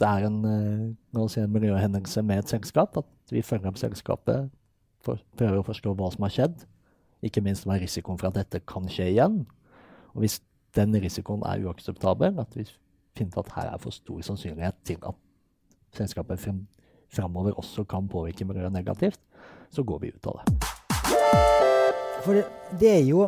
det 0.00 0.08
er 0.08 0.26
en, 0.26 0.38
eh, 0.48 1.42
en 1.42 1.52
miljøhendelse 1.52 2.22
med 2.24 2.38
et 2.38 2.48
selskap, 2.48 2.96
at 2.96 3.30
vi 3.30 3.42
følger 3.42 3.68
opp 3.68 3.78
selskapet, 3.78 4.48
for, 5.04 5.20
prøver 5.36 5.60
å 5.60 5.66
forstå 5.66 5.94
hva 5.96 6.10
som 6.12 6.24
har 6.26 6.32
skjedd. 6.34 6.64
Ikke 7.22 7.42
minst 7.44 7.66
er 7.68 7.80
risikoen 7.82 8.18
for 8.20 8.30
at 8.30 8.38
dette 8.38 8.62
kan 8.68 8.86
skje 8.88 9.10
igjen. 9.12 9.42
Og 10.14 10.24
hvis 10.24 10.38
den 10.76 10.94
risikoen 11.02 11.42
er 11.46 11.64
uakseptabel, 11.66 12.38
at 12.40 12.54
vi 12.56 12.66
finner 13.18 13.42
at 13.42 13.52
her 13.56 13.72
er 13.74 13.82
for 13.82 13.94
stor 13.94 14.22
sannsynlighet 14.24 14.78
til 14.86 15.00
at 15.06 15.18
selskapet 15.96 16.40
frem, 16.40 16.64
framover 17.10 17.58
også 17.58 17.84
kan 17.90 18.08
påvirke 18.08 18.46
miljøet 18.46 18.72
negativt, 18.72 19.20
så 19.70 19.84
går 19.86 20.04
vi 20.04 20.12
ut 20.14 20.30
av 20.30 20.40
det. 20.40 20.70
For 22.24 22.42
det 22.80 22.90
er 22.90 23.04
jo 23.08 23.24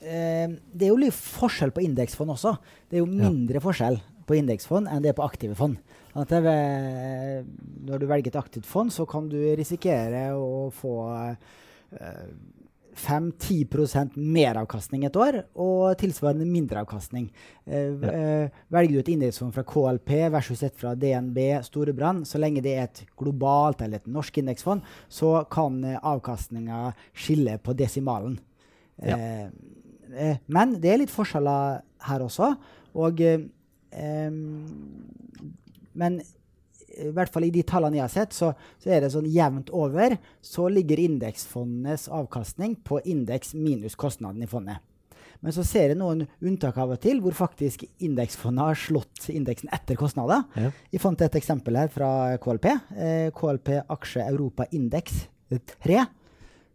eh, 0.00 0.48
det 0.72 0.86
er 0.86 0.92
jo 0.92 1.00
litt 1.00 1.16
forskjell 1.16 1.72
på 1.74 1.84
indeksfond 1.84 2.34
også. 2.36 2.56
Det 2.88 2.98
er 2.98 3.04
jo 3.04 3.10
mindre 3.10 3.58
ja. 3.58 3.64
forskjell 3.64 4.00
på 4.26 4.38
indeksfond 4.40 4.90
enn 4.90 5.04
det 5.04 5.12
er 5.12 5.18
på 5.18 5.26
aktive 5.26 5.56
fond. 5.58 5.78
Ved, 6.16 7.48
når 7.86 8.00
du 8.00 8.06
velger 8.08 8.32
et 8.32 8.40
aktivt 8.40 8.66
fond, 8.66 8.92
så 8.92 9.04
kan 9.08 9.28
du 9.30 9.36
risikere 9.58 10.30
å 10.38 10.68
få 10.74 10.94
eh, 11.12 12.30
5-10 12.96 14.16
meravkastning 14.16 15.04
et 15.04 15.16
år 15.20 15.38
og 15.52 15.96
tilsvarende 16.00 16.46
mindreavkastning. 16.48 17.28
Eh, 17.66 17.92
ja. 17.92 18.12
eh, 18.12 18.62
velger 18.72 18.94
du 18.94 19.00
et 19.02 19.10
indeksfond 19.12 19.52
fra 19.54 19.64
KLP 19.68 20.12
versus 20.32 20.62
et 20.64 20.76
fra 20.76 20.94
DNB 20.96 21.38
Storebrand, 21.66 22.26
så 22.26 22.40
lenge 22.40 22.64
det 22.64 22.74
er 22.74 22.88
et 22.88 23.02
globalt 23.18 23.84
eller 23.84 24.00
et 24.00 24.08
norsk 24.08 24.40
indeksfond, 24.40 24.84
så 25.08 25.44
kan 25.52 25.82
eh, 25.84 26.00
avkastninga 26.00 26.94
skille 27.12 27.58
på 27.62 27.76
desimalen. 27.76 28.38
Ja. 29.04 29.16
Men 30.48 30.78
det 30.80 30.88
er 30.88 31.02
litt 31.02 31.12
forskjeller 31.12 31.82
her 32.06 32.22
også. 32.24 32.54
Og, 32.96 33.18
men 36.00 36.16
i 36.96 37.12
hvert 37.14 37.32
fall 37.32 37.46
i 37.46 37.52
de 37.54 37.62
tallene 37.66 38.00
jeg 38.00 38.06
har 38.06 38.14
sett, 38.14 38.36
så, 38.36 38.52
så, 38.82 38.90
er 38.90 39.04
det 39.04 39.12
sånn 39.14 39.28
jevnt 39.30 39.72
over 39.76 40.16
så 40.44 40.68
ligger 40.72 41.02
indeksfondenes 41.02 42.08
avkastning 42.12 42.78
på 42.86 43.00
indeks 43.04 43.54
minus 43.58 43.98
kostnaden 43.98 44.44
i 44.44 44.50
fondet. 44.50 44.82
Men 45.44 45.54
så 45.54 45.64
ser 45.66 45.92
jeg 45.92 45.98
noen 46.00 46.24
unntak 46.40 46.78
av 46.80 46.94
og 46.94 47.00
til 47.02 47.20
hvor 47.24 47.34
faktisk 47.36 47.84
indeksfondet 48.02 48.70
har 48.70 48.78
slått 48.80 49.28
indeksen 49.32 49.72
etter 49.74 49.98
kostnader. 49.98 50.46
Ja. 50.58 50.72
Jeg 50.94 51.02
fant 51.02 51.24
et 51.24 51.36
eksempel 51.38 51.78
her 51.78 51.90
fra 51.92 52.10
KLP. 52.42 52.70
Eh, 52.96 53.26
KLP 53.36 53.74
Aksje 53.84 54.24
Europa 54.26 54.68
Indeks 54.76 55.26
3. 55.84 56.06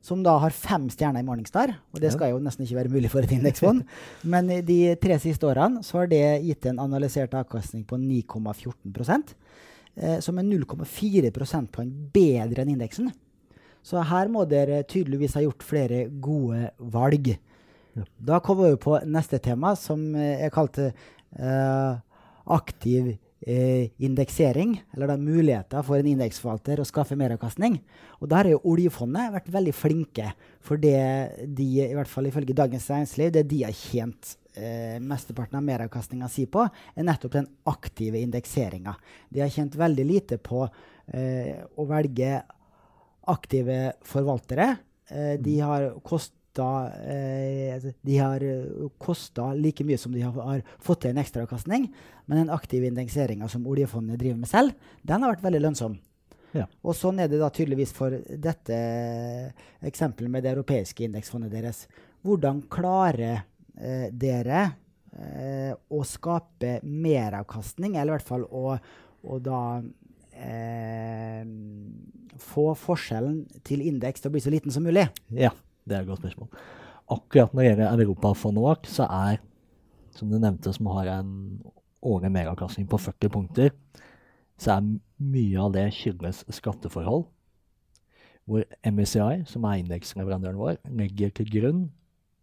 Som 0.01 0.23
da 0.25 0.33
har 0.41 0.53
fem 0.55 0.87
stjerner 0.89 1.21
i 1.21 1.27
Morningstar. 1.27 1.75
Og 1.93 2.01
det 2.01 2.13
skal 2.13 2.31
jo 2.33 2.39
nesten 2.41 2.65
ikke 2.65 2.79
være 2.79 2.93
mulig 2.93 3.11
for 3.13 3.25
et 3.25 3.33
indeksfond. 3.35 3.83
Men 4.33 4.49
de 4.65 4.79
tre 5.01 5.19
siste 5.21 5.45
årene 5.49 5.83
så 5.85 6.01
har 6.01 6.09
det 6.13 6.23
gitt 6.47 6.65
en 6.71 6.81
analysert 6.81 7.35
avkastning 7.37 7.83
på 7.89 7.99
9,14 8.01 8.71
eh, 8.71 9.35
som 10.23 10.37
er 10.39 10.45
0,4 10.47 11.33
prosentpoeng 11.35 11.89
bedre 12.13 12.63
enn 12.63 12.71
indeksen. 12.77 13.09
Så 13.83 14.01
her 14.05 14.29
må 14.31 14.45
dere 14.49 14.83
tydeligvis 14.89 15.35
ha 15.37 15.43
gjort 15.43 15.65
flere 15.65 16.05
gode 16.21 16.69
valg. 16.93 17.33
Ja. 17.97 18.05
Da 18.31 18.39
kommer 18.43 18.71
vi 18.71 18.79
på 18.81 18.95
neste 19.09 19.41
tema, 19.43 19.73
som 19.75 20.13
jeg 20.15 20.53
kalte 20.53 20.91
eh, 20.91 21.95
aktiv 22.45 23.09
eh, 23.11 23.89
indeksering. 24.05 24.77
Eller 24.93 25.11
da 25.11 25.17
muligheter 25.19 25.85
for 25.87 25.97
en 25.97 26.11
indeksforvalter 26.13 26.81
å 26.81 26.87
skaffe 26.87 27.17
meravkastning. 27.19 27.79
Og 28.21 28.29
der 28.29 28.45
har 28.45 28.53
jo 28.53 28.61
oljefondet 28.75 29.33
vært 29.33 29.49
veldig 29.57 29.75
flinke. 29.75 30.29
For 30.63 30.81
det 30.81 31.01
de, 31.57 31.71
i 31.87 31.97
hvert 31.97 32.11
fall 32.11 32.29
ifølge 32.29 32.57
Dagens 32.57 32.87
Næringsliv, 32.93 33.33
det 33.33 33.47
de 33.49 33.65
har 33.65 33.75
tjent 33.75 34.35
eh, 34.55 34.97
mesteparten 35.03 35.59
av 35.59 35.65
meravkastninga 35.67 36.29
si 36.31 36.45
på, 36.51 36.65
er 36.95 37.07
nettopp 37.07 37.37
den 37.37 37.49
aktive 37.69 38.21
indekseringa. 38.21 38.95
De 39.29 39.43
har 39.43 39.53
kjent 39.53 39.77
veldig 39.79 40.05
lite 40.07 40.39
på 40.41 40.63
eh, 40.65 41.63
å 41.75 41.87
velge 41.89 42.41
aktive 43.31 43.79
forvaltere. 44.07 44.75
Eh, 45.11 45.35
de 45.39 45.59
har 45.59 45.89
har 46.03 46.21
da, 46.53 46.91
eh, 47.07 47.81
de 48.01 48.17
har 48.17 48.41
kosta 48.99 49.53
like 49.53 49.83
mye 49.83 49.97
som 49.97 50.11
de 50.11 50.21
har, 50.21 50.31
har 50.31 50.63
fått 50.79 51.01
til 51.05 51.13
en 51.13 51.21
ekstraavkastning. 51.21 51.87
Men 52.25 52.37
den 52.37 52.53
aktive 52.53 52.87
indekseringa 52.87 53.47
som 53.49 53.67
oljefondet 53.67 54.19
driver 54.19 54.39
med 54.39 54.49
selv, 54.51 54.73
den 55.01 55.23
har 55.23 55.35
vært 55.35 55.45
veldig 55.45 55.61
lønnsom. 55.61 55.97
Ja. 56.51 56.65
Og 56.83 56.95
sånn 56.97 57.21
er 57.23 57.29
det 57.31 57.39
da 57.39 57.47
tydeligvis 57.53 57.93
for 57.95 58.11
dette 58.11 58.77
eksempelet 59.87 60.31
med 60.31 60.43
det 60.43 60.51
europeiske 60.51 61.05
indeksfondet 61.07 61.53
deres. 61.53 61.85
Hvordan 62.27 62.65
klarer 62.71 63.45
eh, 63.79 64.07
dere 64.11 64.61
eh, 65.15 65.71
å 65.71 66.03
skape 66.07 66.79
meravkastning, 66.83 67.95
eller 67.95 68.13
i 68.13 68.17
hvert 68.19 68.31
fall 68.31 68.45
å, 68.47 68.75
å 69.23 69.39
da 69.43 69.63
eh, 70.33 71.43
få 72.41 72.71
forskjellen 72.79 73.43
til 73.67 73.83
indeks 73.85 74.23
til 74.23 74.31
å 74.31 74.35
bli 74.35 74.43
så 74.43 74.53
liten 74.53 74.73
som 74.73 74.85
mulig? 74.87 75.07
Ja, 75.35 75.53
det 75.85 75.97
er 75.97 76.03
et 76.03 76.11
godt 76.11 76.23
spørsmål. 76.23 76.51
Akkurat 77.11 77.53
når 77.53 77.63
det 77.63 77.69
gjelder 77.71 78.05
Europafond 78.05 78.87
så 78.87 79.07
er, 79.07 79.41
som 80.15 80.31
du 80.31 80.39
nevnte, 80.39 80.71
som 80.73 80.87
har 80.95 81.11
en 81.19 81.33
årlig 82.01 82.31
meravkastning 82.33 82.87
på 82.89 82.99
40 82.99 83.33
punkter, 83.33 83.75
så 84.61 84.77
er 84.77 84.89
mye 85.21 85.61
av 85.61 85.73
det 85.75 85.87
skyldes 85.95 86.43
skatteforhold. 86.53 87.25
Hvor 88.49 88.63
MSCI, 88.85 89.43
som 89.49 89.65
er 89.69 89.81
indeksleverandøren 89.81 90.59
vår, 90.59 90.79
legger 90.97 91.33
til 91.35 91.49
grunn 91.51 91.81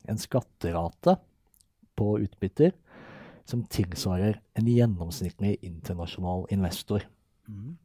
en 0.09 0.21
skatterate 0.21 1.17
på 1.99 2.15
utbytter 2.25 2.73
som 3.49 3.65
tilsvarer 3.65 4.41
en 4.59 4.67
gjennomsnittlig 4.69 5.57
internasjonal 5.65 6.47
investor. 6.55 7.07
Mm. 7.49 7.77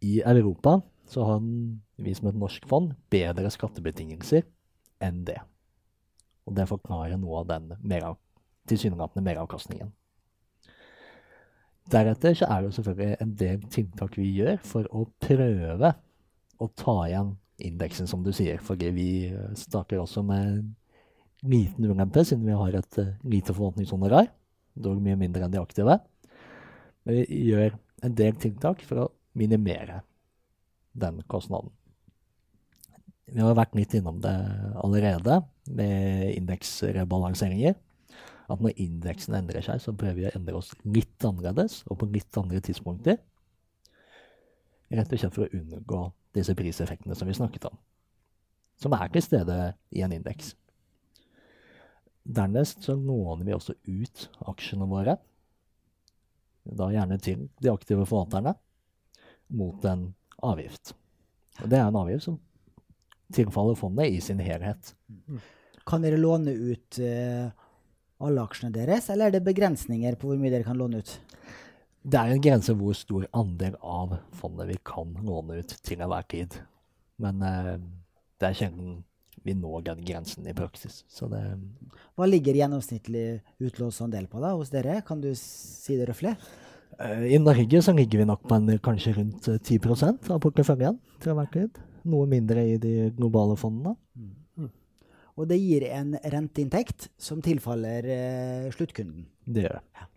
I 0.00 0.20
Europa 0.22 0.80
så 1.08 1.24
har 1.24 1.40
vi 1.96 2.14
som 2.14 2.28
et 2.28 2.38
norsk 2.38 2.66
fond 2.68 2.92
bedre 3.12 3.50
skattebetingelser 3.50 4.44
enn 5.04 5.24
det. 5.24 5.38
Og 6.46 6.54
det 6.56 6.68
forklarer 6.68 7.18
noe 7.20 7.40
av 7.40 7.48
den 7.48 7.72
merav, 7.80 8.18
tilsynelatende 8.68 9.24
meravkastningen. 9.26 9.92
Deretter 11.90 12.36
så 12.38 12.46
er 12.46 12.62
det 12.62 12.74
selvfølgelig 12.76 13.16
en 13.24 13.32
del 13.40 13.62
tiltak 13.72 14.18
vi 14.18 14.28
gjør 14.36 14.60
for 14.62 14.86
å 14.94 15.06
prøve 15.24 15.94
å 16.60 16.68
ta 16.76 16.96
igjen 17.08 17.32
indeksen, 17.60 18.06
som 18.08 18.22
du 18.24 18.30
sier. 18.32 18.60
For 18.62 18.78
vi 18.78 19.10
eh, 19.32 19.48
starter 19.58 20.00
også 20.00 20.22
med 20.24 20.68
liten 21.46 21.86
ulempe, 21.88 22.24
siden 22.26 22.46
vi 22.48 22.56
har 22.56 22.76
et 22.78 23.00
uh, 23.00 23.12
lite 23.24 23.54
forvaltningshonorar. 23.56 24.30
Dog 24.80 25.00
mye 25.02 25.18
mindre 25.18 25.46
enn 25.46 25.54
de 25.54 25.60
aktive. 25.60 25.98
Men 27.04 27.20
vi 27.20 27.42
gjør 27.50 27.76
en 28.06 28.16
del 28.16 28.38
tiltak 28.40 28.84
for 28.86 29.04
å 29.04 29.10
minimere 29.38 30.02
den 31.00 31.20
kostnaden. 31.30 31.72
Vi 33.30 33.38
har 33.38 33.54
vært 33.54 33.76
litt 33.78 33.94
innom 33.94 34.18
det 34.22 34.34
allerede 34.82 35.38
med 35.70 36.32
indeksrebalanseringer. 36.34 37.76
At 38.50 38.62
når 38.62 38.80
indeksen 38.82 39.36
endrer 39.38 39.62
seg, 39.62 39.78
så 39.78 39.94
prøver 39.94 40.16
vi 40.16 40.26
å 40.26 40.32
endre 40.34 40.58
oss 40.58 40.72
litt 40.82 41.26
annerledes 41.26 41.84
og 41.86 42.00
på 42.00 42.08
litt 42.10 42.38
andre 42.40 42.58
tidspunkter. 42.66 43.20
Rett 44.90 45.12
og 45.14 45.22
slett 45.22 45.36
for 45.36 45.46
å 45.46 45.60
unngå 45.60 46.00
disse 46.34 46.56
priseffektene 46.58 47.14
som 47.14 47.30
vi 47.30 47.36
snakket 47.38 47.68
om. 47.70 47.76
Som 48.82 48.96
er 48.96 49.12
til 49.14 49.22
stede 49.22 49.58
i 49.94 50.02
en 50.02 50.16
indeks. 50.16 50.56
Dernest 52.22 52.84
så 52.84 52.94
låner 52.94 53.44
vi 53.44 53.54
også 53.56 53.74
ut 53.88 54.26
aksjene 54.50 54.88
våre, 54.90 55.16
da 56.70 56.90
gjerne 56.92 57.16
til 57.22 57.46
de 57.62 57.70
aktive 57.72 58.04
forvalterne, 58.06 58.54
mot 59.50 59.84
en 59.88 60.10
avgift. 60.46 60.92
Og 61.60 61.70
det 61.70 61.78
er 61.80 61.88
en 61.88 61.98
avgift 61.98 62.28
som 62.28 62.38
tilfaller 63.34 63.78
fondet 63.78 64.12
i 64.12 64.20
sin 64.22 64.40
helhet. 64.42 64.92
Kan 65.88 66.04
dere 66.04 66.20
låne 66.20 66.52
ut 66.52 67.00
uh, 67.02 67.50
alle 68.20 68.44
aksjene 68.44 68.74
deres, 68.74 69.08
eller 69.10 69.28
er 69.28 69.38
det 69.38 69.46
begrensninger 69.46 70.18
på 70.20 70.30
hvor 70.30 70.40
mye 70.40 70.52
dere 70.52 70.66
kan 70.66 70.78
låne 70.78 71.00
ut? 71.00 71.16
Det 72.00 72.16
er 72.16 72.32
en 72.32 72.44
grense 72.44 72.74
hvor 72.76 72.96
stor 72.96 73.26
andel 73.36 73.76
av 73.80 74.16
fondet 74.38 74.70
vi 74.70 74.78
kan 74.86 75.12
låne 75.26 75.60
ut 75.60 75.74
til 75.84 76.00
enhver 76.00 76.28
tid. 76.30 76.56
Men 77.20 77.42
uh, 77.44 77.76
det 78.40 78.50
er 78.50 78.60
sjelden 78.60 79.00
vi 79.46 79.54
når 79.56 79.84
den 79.88 80.02
grensen 80.06 80.48
i 80.48 80.54
praksis. 80.56 81.02
Det, 81.20 81.42
Hva 82.18 82.28
ligger 82.28 82.58
gjennomsnittlig 82.58 83.40
utlånsandel 83.62 84.28
på 84.30 84.42
da, 84.42 84.54
hos 84.58 84.72
dere? 84.72 85.00
Kan 85.06 85.22
du 85.22 85.30
si 85.38 85.96
det 85.98 86.10
røftlig? 86.10 86.34
Uh, 87.00 87.24
I 87.30 87.40
Norge 87.40 87.82
så 87.82 87.94
ligger 87.96 88.22
vi 88.22 88.28
nok 88.28 88.44
på 88.48 88.58
en, 88.58 88.74
kanskje 88.84 89.16
rundt 89.16 89.48
10% 89.48 90.30
av 90.34 90.42
porteføljen 90.44 91.00
til 91.24 91.38
hver 91.38 91.50
tid. 91.54 91.80
Noe 92.10 92.28
mindre 92.28 92.64
i 92.64 92.76
de 92.80 92.94
globale 93.16 93.56
fondene. 93.60 93.96
Mm. 94.16 94.36
Og 95.40 95.48
det 95.48 95.56
gir 95.56 95.86
en 95.88 96.16
renteinntekt 96.20 97.08
som 97.20 97.40
tilfaller 97.44 98.04
eh, 98.12 98.66
sluttkunden? 98.74 99.24
Det 99.48 99.64
gjør 99.64 99.78
det. 99.78 99.84
Ja. 99.96 100.08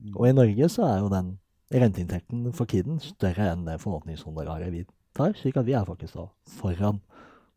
Mm. 0.00 0.16
Og 0.16 0.26
i 0.26 0.34
Norge 0.36 0.68
så 0.72 0.84
er 0.88 0.98
jo 1.00 1.12
den 1.12 1.30
renteinntekten 1.70 2.50
for 2.56 2.68
Kiden 2.68 2.98
større 3.00 3.50
enn 3.52 3.64
det 3.68 3.78
forvaltningshonoraret 3.80 4.72
vi 4.74 4.84
tar, 5.16 5.32
slik 5.38 5.56
at 5.60 5.68
vi 5.68 5.76
er 5.78 5.86
faktisk 5.88 6.18
da 6.18 6.26
foran 6.58 7.00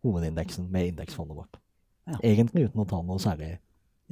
hovedindeksen 0.03 0.69
med 0.71 0.93
indeksfondet 0.93 1.37
vårt. 1.37 1.59
Ja. 2.09 2.17
Egentlig 2.21 2.67
uten 2.67 2.83
å 2.83 2.87
ta 2.89 2.99
noe 3.03 3.19
særlig 3.21 3.55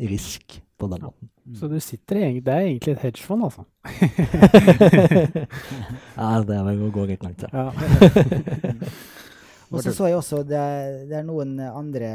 risk 0.02 0.62
på 0.80 0.88
den 0.92 1.04
måten. 1.06 1.30
Ja. 1.46 1.58
Så 1.60 1.68
du 1.68 1.80
sitter 1.84 2.22
i, 2.22 2.40
det 2.42 2.54
er 2.54 2.68
egentlig 2.70 2.96
et 2.96 3.04
hedgefond, 3.06 3.44
altså? 3.50 3.66
ja, 6.18 6.30
det 6.48 6.56
er 6.58 6.64
vel 6.70 6.86
å 6.88 6.94
gå 6.96 7.04
litt 7.10 7.26
langt, 7.26 7.44
ja. 7.48 7.68
Og 9.72 9.80
så 9.80 9.94
så 9.96 10.10
jeg 10.10 10.18
også 10.20 10.42
det, 10.44 10.62
det, 11.08 11.16
er 11.16 11.24
noen 11.24 11.56
andre 11.64 12.10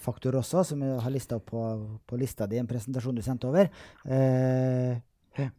faktorer 0.00 0.38
også 0.40 0.62
som 0.64 0.80
jeg 0.80 1.00
har 1.04 1.12
lista 1.12 1.36
opp 1.36 1.50
på, 1.50 1.64
på, 2.08 2.16
lista 2.16 2.46
di, 2.48 2.56
en 2.56 2.68
presentasjon 2.68 3.18
du 3.18 3.20
sendte 3.24 3.50
over. 3.50 3.68
Eh, 4.08 4.96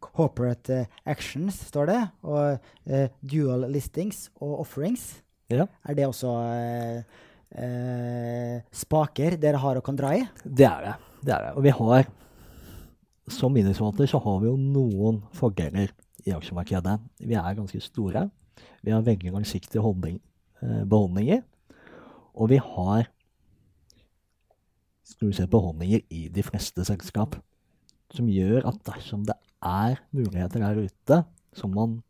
corporate 0.02 0.80
actions, 1.06 1.60
står 1.70 1.92
det. 1.92 2.00
Og 2.26 2.90
eh, 2.90 3.06
dual 3.22 3.68
listings 3.70 4.26
og 4.42 4.64
offerings. 4.64 5.06
Ja. 5.52 5.68
Er 5.86 5.94
det 5.94 6.08
også 6.08 6.34
eh, 6.42 7.22
eh, 7.54 8.60
spaker 8.74 9.38
dere 9.40 9.60
har 9.62 9.80
og 9.80 9.86
kan 9.86 9.98
dra 9.98 10.12
i? 10.16 10.22
Det 10.44 10.66
er 10.68 10.86
det. 10.88 10.94
det 11.22 11.34
er 11.36 11.46
det. 11.46 11.52
Og 11.56 11.66
vi 11.66 11.74
har, 11.78 12.08
som 13.30 13.54
minusforvalter, 13.54 14.10
så 14.10 14.20
har 14.24 14.40
vi 14.42 14.50
jo 14.50 14.56
noen 14.60 15.22
fordeler 15.36 15.92
i 16.24 16.34
aksjemarkedet. 16.34 16.98
Vi 17.24 17.38
er 17.38 17.58
ganske 17.58 17.82
store. 17.84 18.28
Vi 18.84 18.92
har 18.92 19.04
veldig 19.04 19.32
langsiktige 19.34 19.82
holdning, 19.84 20.20
eh, 20.62 20.84
beholdninger. 20.84 21.42
Og 22.34 22.50
vi 22.50 22.60
har 22.60 23.08
skal 25.04 25.28
vi 25.28 25.36
se, 25.36 25.46
beholdninger 25.46 26.00
i 26.10 26.28
de 26.32 26.42
fleste 26.42 26.84
selskap. 26.86 27.36
Som 28.14 28.28
gjør 28.30 28.66
at 28.70 28.80
dersom 28.86 29.24
det 29.28 29.36
er 29.64 30.00
muligheter 30.12 30.62
der 30.62 30.86
ute 30.86 31.24
som 31.54 31.74
man 31.74 32.02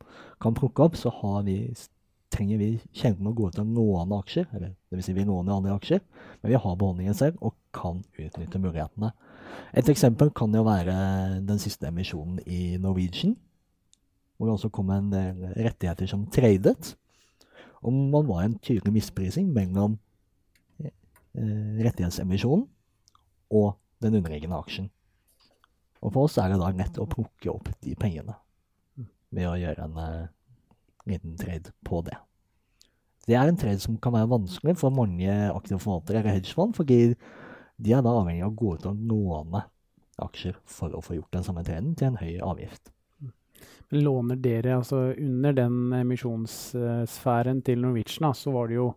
kan 0.42 0.54
plukke 0.57 0.87
opp, 0.87 0.96
så 0.96 1.12
har 1.20 1.44
vi 1.46 1.74
trenger 2.34 2.58
vi 2.60 2.68
sjelden 2.96 3.30
å 3.30 3.34
gå 3.36 3.48
ut 3.48 3.60
av 3.62 3.68
noen 3.68 4.12
aksjer. 4.18 4.48
Eller 4.56 4.74
dvs. 4.90 5.06
Si 5.06 5.14
vi 5.16 5.26
låner 5.26 5.54
andre 5.54 5.74
aksjer, 5.76 6.02
men 6.42 6.52
vi 6.52 6.60
har 6.60 6.80
beholdningen 6.80 7.16
selv 7.18 7.40
og 7.44 7.56
kan 7.74 8.02
utnytte 8.18 8.60
mulighetene. 8.62 9.12
Et 9.74 9.88
eksempel 9.90 10.30
kan 10.34 10.54
jo 10.54 10.64
være 10.66 10.94
den 11.46 11.60
siste 11.62 11.88
emisjonen 11.90 12.40
i 12.46 12.76
Norwegian, 12.82 13.36
hvor 14.36 14.48
det 14.48 14.56
også 14.56 14.72
kom 14.74 14.90
en 14.90 15.12
del 15.12 15.54
rettigheter 15.54 16.10
som 16.10 16.26
tradet. 16.34 16.94
Og 17.84 17.92
man 17.92 18.26
var 18.26 18.44
en 18.44 18.58
tydelig 18.58 18.94
misprising 18.96 19.50
mellom 19.54 19.98
eh, 20.82 20.92
rettighetsemisjonen 21.84 22.66
og 23.54 23.74
den 24.02 24.18
underliggende 24.18 24.58
aksjen. 24.58 24.88
Og 26.04 26.12
for 26.12 26.26
oss 26.26 26.38
er 26.40 26.50
det 26.52 26.60
da 26.60 26.70
lett 26.74 26.98
å 27.00 27.08
plukke 27.08 27.52
opp 27.52 27.70
de 27.84 27.94
pengene 27.98 28.36
ved 29.34 29.48
å 29.48 29.58
gjøre 29.58 29.86
en 29.86 30.00
eh, 30.00 30.32
liten 31.08 31.36
trade 31.40 31.72
på 31.84 32.02
det. 32.06 32.16
Det 33.24 33.36
er 33.38 33.48
en 33.48 33.58
trade 33.60 33.80
som 33.80 33.96
kan 34.00 34.14
være 34.14 34.30
vanskelig 34.34 34.76
for 34.80 34.92
mange 34.92 35.30
aktive 35.50 35.80
forvaltere 35.80 36.20
eller 36.20 36.36
hedgefond, 36.38 36.74
fordi 36.76 37.14
de 37.76 37.94
er 37.94 38.02
da 38.04 38.12
avhengig 38.20 38.44
av 38.44 38.52
å 38.52 38.58
gå 38.58 38.74
ut 38.76 38.88
og 38.90 39.06
låne 39.10 39.64
aksjer 40.22 40.58
for 40.70 40.94
å 40.94 41.02
få 41.02 41.16
gjort 41.18 41.32
den 41.34 41.46
samme 41.46 41.64
traden 41.66 41.94
til 41.98 42.12
en 42.12 42.20
høy 42.20 42.36
avgift. 42.44 42.92
Låner 43.94 44.38
dere, 44.40 44.78
altså 44.78 45.10
under 45.12 45.54
den 45.56 45.92
emisjonssfæren 45.94 47.62
til 47.66 47.82
Norwegian, 47.82 48.34
så 48.36 48.52
var 48.54 48.70
det 48.70 48.78
jo 48.78 48.92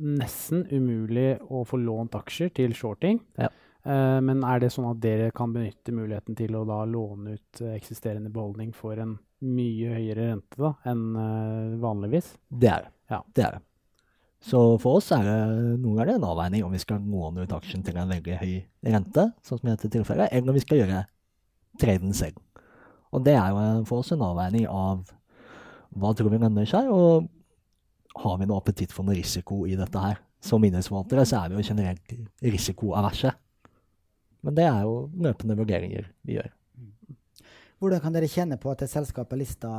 nesten 0.00 0.64
umulig 0.70 1.34
å 1.52 1.64
få 1.68 1.80
lånt 1.80 2.16
aksjer 2.16 2.52
til 2.56 2.74
shorting. 2.76 3.20
Ja. 3.40 3.50
Uh, 3.80 4.20
men 4.20 4.42
er 4.44 4.60
det 4.60 4.72
sånn 4.74 4.90
at 4.90 5.00
dere 5.00 5.30
kan 5.32 5.54
benytte 5.54 5.94
muligheten 5.96 6.36
til 6.36 6.56
å 6.58 6.66
da 6.68 6.82
låne 6.84 7.38
ut 7.38 7.62
uh, 7.64 7.72
eksisterende 7.72 8.32
beholdning 8.32 8.74
for 8.76 9.00
en 9.00 9.16
mye 9.40 9.94
høyere 9.96 10.26
rente 10.34 10.60
da, 10.60 10.74
enn 10.90 11.04
uh, 11.16 11.78
vanligvis? 11.80 12.34
Det 12.48 12.68
er 12.68 12.84
det. 12.84 12.94
Ja. 13.10 13.22
det 13.34 13.46
er 13.46 13.56
det. 13.56 13.62
Så 14.40 14.60
for 14.80 15.00
oss 15.00 15.10
er 15.12 15.24
det 15.24 15.38
noen 15.80 15.98
ganger 15.98 16.14
en 16.14 16.28
avveining 16.28 16.64
om 16.64 16.72
vi 16.72 16.80
skal 16.80 17.00
låne 17.04 17.44
ut 17.44 17.56
aksjen 17.56 17.82
til 17.84 17.96
en 18.00 18.12
veldig 18.12 18.36
høy 18.40 18.52
rente, 18.88 19.26
sånn 19.44 19.60
som 19.60 19.68
i 19.68 19.74
dette 19.74 19.90
tilfellet, 19.92 20.32
eller 20.32 20.52
om 20.52 20.56
vi 20.56 20.64
skal 20.64 20.80
gjøre 20.80 21.02
traden 21.80 22.14
selv. 22.16 22.40
Og 23.10 23.24
det 23.26 23.34
er 23.36 23.50
jo 23.52 23.84
for 23.88 24.04
oss 24.04 24.12
en 24.14 24.24
avveining 24.24 24.68
av 24.68 25.02
hva 26.00 26.12
tror 26.14 26.30
vi 26.32 26.40
lønner 26.40 26.68
seg, 26.68 26.88
og 26.88 27.28
har 28.20 28.40
vi 28.40 28.48
noe 28.48 28.60
appetitt 28.60 28.92
for 28.94 29.06
noe 29.06 29.18
risiko 29.18 29.64
i 29.68 29.76
dette 29.78 30.04
her. 30.04 30.20
Som 30.40 30.62
minnesforvaltere 30.64 31.26
så 31.28 31.42
er 31.42 31.50
vi 31.50 31.58
jo 31.58 31.66
generelt 31.72 32.14
risikoaverse. 32.40 33.32
Men 34.46 34.56
det 34.56 34.64
er 34.64 34.82
jo 34.86 35.10
løpende 35.20 35.56
vurderinger 35.58 36.08
vi 36.26 36.38
gjør. 36.38 36.50
Hvordan 37.80 38.02
kan 38.04 38.12
dere 38.12 38.28
kjenne 38.28 38.58
på 38.60 38.72
at 38.72 38.82
et 38.84 38.92
selskap 38.92 39.32
er 39.32 39.40
lista 39.40 39.70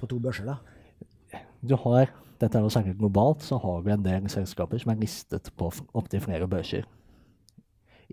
på 0.00 0.08
to 0.08 0.18
børser, 0.24 0.48
da? 0.48 1.40
Du 1.60 1.76
har, 1.76 2.08
dette 2.40 2.58
er 2.58 2.64
jo 2.64 2.72
særlig 2.72 2.96
globalt, 2.98 3.44
så 3.44 3.58
har 3.60 3.82
vi 3.84 3.92
en 3.92 4.04
del 4.04 4.28
selskaper 4.32 4.80
som 4.80 4.94
er 4.94 5.02
listet 5.02 5.50
på 5.60 5.68
opptil 5.92 6.22
flere 6.24 6.48
børser. 6.48 6.86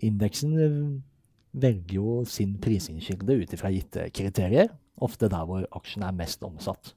Indeksen 0.04 0.54
velger 1.52 1.96
jo 1.96 2.20
sin 2.28 2.54
prisinnkilde 2.62 3.40
ut 3.42 3.54
ifra 3.56 3.72
gitte 3.72 4.06
kriterier, 4.16 4.70
ofte 5.00 5.28
der 5.32 5.46
hvor 5.48 5.64
aksjen 5.76 6.04
er 6.04 6.16
mest 6.16 6.44
omsatt. 6.46 6.94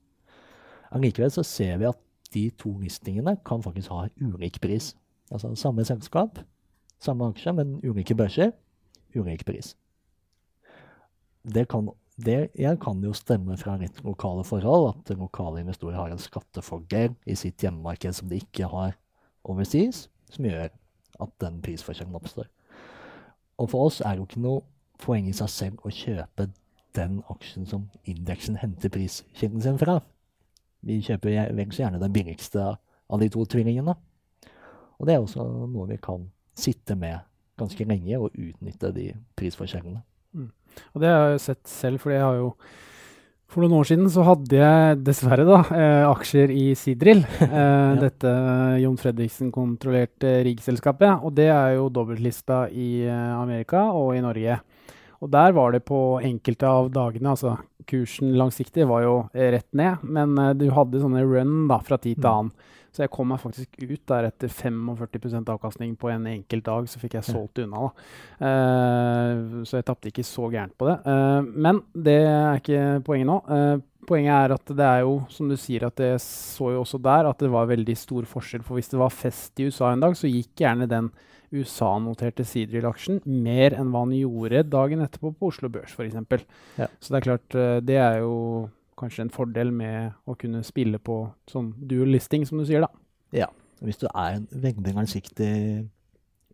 Allikevel 0.93 1.31
så 1.33 1.45
ser 1.47 1.79
vi 1.81 1.89
at 1.89 1.99
de 2.33 2.49
to 2.59 2.75
listingene 2.81 3.37
kan 3.45 3.63
faktisk 3.63 3.91
ha 3.93 4.07
ulik 4.21 4.59
pris. 4.61 4.93
Altså 5.31 5.53
samme 5.57 5.85
selskap, 5.87 6.39
samme 7.01 7.31
aksje, 7.31 7.53
men 7.55 7.79
ulike 7.81 8.15
børser 8.17 8.51
ulik 9.15 9.45
pris. 9.47 9.73
Det 11.43 11.65
kan, 11.71 11.89
det 12.15 12.49
kan 12.81 13.03
jo 13.03 13.13
stemme 13.17 13.57
fra 13.59 13.75
litt 13.81 13.99
lokale 14.05 14.45
forhold, 14.47 14.93
at 14.93 15.17
lokale 15.17 15.63
investorer 15.63 15.99
har 15.99 16.13
en 16.13 16.21
skattefordel 16.21 17.15
i 17.25 17.35
sitt 17.35 17.63
hjemmemarked 17.63 18.15
som 18.15 18.31
de 18.31 18.39
ikke 18.41 18.69
har 18.71 18.95
overseas, 19.43 20.07
som 20.31 20.47
gjør 20.47 20.69
at 21.21 21.33
den 21.43 21.59
prisforskjellen 21.63 22.15
oppstår. 22.15 22.47
Og 23.61 23.69
for 23.69 23.89
oss 23.89 24.01
er 24.01 24.15
det 24.15 24.23
jo 24.23 24.29
ikke 24.29 24.45
noe 24.45 24.63
poeng 25.03 25.27
i 25.29 25.35
seg 25.35 25.51
selv 25.51 25.83
å 25.85 25.91
kjøpe 25.93 26.47
den 26.97 27.19
aksjen 27.31 27.67
som 27.69 27.87
indeksen 28.09 28.57
henter 28.61 28.91
priskilden 28.93 29.61
sin 29.61 29.79
fra. 29.81 29.99
Vi 30.83 30.99
kjøper 31.03 31.53
vel 31.55 31.71
så 31.73 31.85
gjerne 31.85 32.01
den 32.01 32.15
billigste 32.15 32.73
av 32.73 33.21
de 33.21 33.29
to 33.31 33.45
tvillingene. 33.49 33.95
Og 34.99 35.07
det 35.07 35.15
er 35.15 35.23
også 35.23 35.45
noe 35.71 35.89
vi 35.89 35.99
kan 36.01 36.27
sitte 36.57 36.95
med 36.99 37.23
ganske 37.59 37.85
lenge 37.87 38.17
og 38.19 38.31
utnytte 38.33 38.93
de 38.95 39.11
prisforskjellene. 39.37 40.01
Mm. 40.33 40.49
Og 40.95 41.01
det 41.03 41.09
har 41.13 41.29
jeg 41.35 41.43
sett 41.43 41.67
selv, 41.69 42.01
for 42.01 42.11
jeg 42.15 42.21
har 42.25 42.35
jo 42.39 42.53
For 43.53 43.61
noen 43.61 43.75
år 43.77 43.85
siden 43.85 44.07
så 44.09 44.23
hadde 44.25 44.57
jeg 44.57 44.95
dessverre 45.05 45.43
da, 45.45 45.59
eh, 45.77 46.03
aksjer 46.09 46.49
i 46.49 46.71
Sidril. 46.73 47.19
Eh, 47.45 47.95
Dette 48.01 48.31
Jon 48.81 48.97
Fredriksen-kontrollerte 48.97 50.31
riggselskapet. 50.47 51.21
Og 51.21 51.35
det 51.37 51.49
er 51.53 51.75
jo 51.77 51.89
dobbeltlista 51.93 52.63
i 52.73 53.03
eh, 53.05 53.33
Amerika 53.37 53.83
og 53.93 54.15
i 54.17 54.23
Norge. 54.25 54.57
Og 55.21 55.29
der 55.31 55.53
var 55.55 55.71
det 55.71 55.83
på 55.85 55.99
enkelte 56.25 56.65
av 56.67 56.89
dagene 56.91 57.35
altså 57.35 57.59
Kursen 57.85 58.33
langsiktig 58.39 58.87
var 58.87 59.03
jo 59.03 59.13
rett 59.35 59.67
ned, 59.75 60.01
men 60.01 60.33
eh, 60.39 60.53
du 60.57 60.69
hadde 60.73 61.01
sånne 61.03 61.21
run 61.27 61.67
da, 61.69 61.77
fra 61.83 61.97
tid 61.99 62.17
til 62.17 62.25
Mm. 62.25 62.33
annen. 62.33 62.51
Så 62.93 63.01
jeg 63.01 63.11
kom 63.13 63.31
meg 63.33 63.41
faktisk 63.41 63.79
ut 63.81 64.01
der 64.11 64.27
etter 64.27 64.51
45% 64.53 65.47
avkastning 65.49 65.95
på 65.97 66.11
en 66.13 66.27
enkelt 66.29 66.65
dag. 66.67 66.89
Så 66.89 66.99
fikk 67.01 67.15
jeg 67.17 67.25
solgt 67.25 67.63
unna. 67.63 67.87
da. 67.87 68.03
Uh, 68.43 69.63
så 69.65 69.79
jeg 69.79 69.87
tapte 69.87 70.11
ikke 70.11 70.25
så 70.27 70.45
gærent 70.53 70.75
på 70.77 70.91
det. 70.91 70.99
Uh, 71.07 71.41
men 71.41 71.81
det 71.93 72.19
er 72.21 72.61
ikke 72.61 72.83
poenget 73.07 73.31
nå. 73.31 73.39
Uh, 73.49 73.81
poenget 74.05 74.35
er 74.35 74.53
at 74.53 74.75
det 74.77 74.85
er 74.85 75.01
jo, 75.07 75.15
som 75.33 75.49
du 75.49 75.57
sier, 75.57 75.87
at 75.89 76.03
jeg 76.05 76.21
så 76.21 76.69
jo 76.75 76.83
også 76.83 77.01
der 77.01 77.31
at 77.31 77.41
det 77.41 77.49
var 77.55 77.71
veldig 77.71 77.97
stor 77.97 78.29
forskjell. 78.29 78.65
For 78.67 78.77
hvis 78.77 78.93
det 78.93 79.01
var 79.01 79.15
fest 79.15 79.57
i 79.57 79.71
USA 79.71 79.89
en 79.89 80.05
dag, 80.05 80.13
så 80.19 80.29
gikk 80.29 80.53
gjerne 80.61 80.89
den 80.91 81.09
USA-noterte 81.53 82.45
Sidril-aksjen 82.49 83.23
mer 83.25 83.73
enn 83.77 83.89
hva 83.93 84.05
han 84.05 84.13
gjorde 84.17 84.63
dagen 84.69 85.01
etterpå 85.05 85.33
på 85.37 85.49
Oslo 85.49 85.69
Børs 85.73 85.93
f.eks. 85.97 86.45
Ja. 86.77 86.89
Så 86.97 87.13
det 87.13 87.19
er 87.19 87.27
klart, 87.27 87.59
det 87.85 87.99
er 88.01 88.21
jo 88.21 88.33
kanskje 89.03 89.27
en 89.27 89.33
fordel 89.33 89.73
med 89.75 90.15
å 90.25 90.35
kunne 90.39 90.63
spille 90.65 90.99
på 91.03 91.17
sånn 91.51 91.73
dual 91.77 92.13
listing, 92.15 92.47
som 92.47 92.61
du 92.61 92.65
sier, 92.67 92.85
da. 92.85 92.89
Ja. 93.35 93.49
Hvis 93.83 93.99
du 93.99 94.07
er 94.07 94.37
en 94.37 94.47
veldig 94.51 94.93
langsiktig 94.95 95.51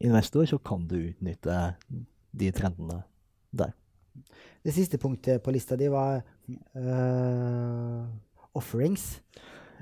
investor, 0.02 0.48
så 0.50 0.58
kan 0.58 0.88
du 0.90 0.98
utnytte 0.98 1.60
de 2.40 2.52
trendene 2.56 3.04
der. 3.54 3.76
Det 4.66 4.74
siste 4.76 4.98
punktet 5.00 5.44
på 5.44 5.54
lista 5.54 5.78
di 5.80 5.88
var 5.92 6.24
uh, 6.76 8.02
offerings. 8.58 9.20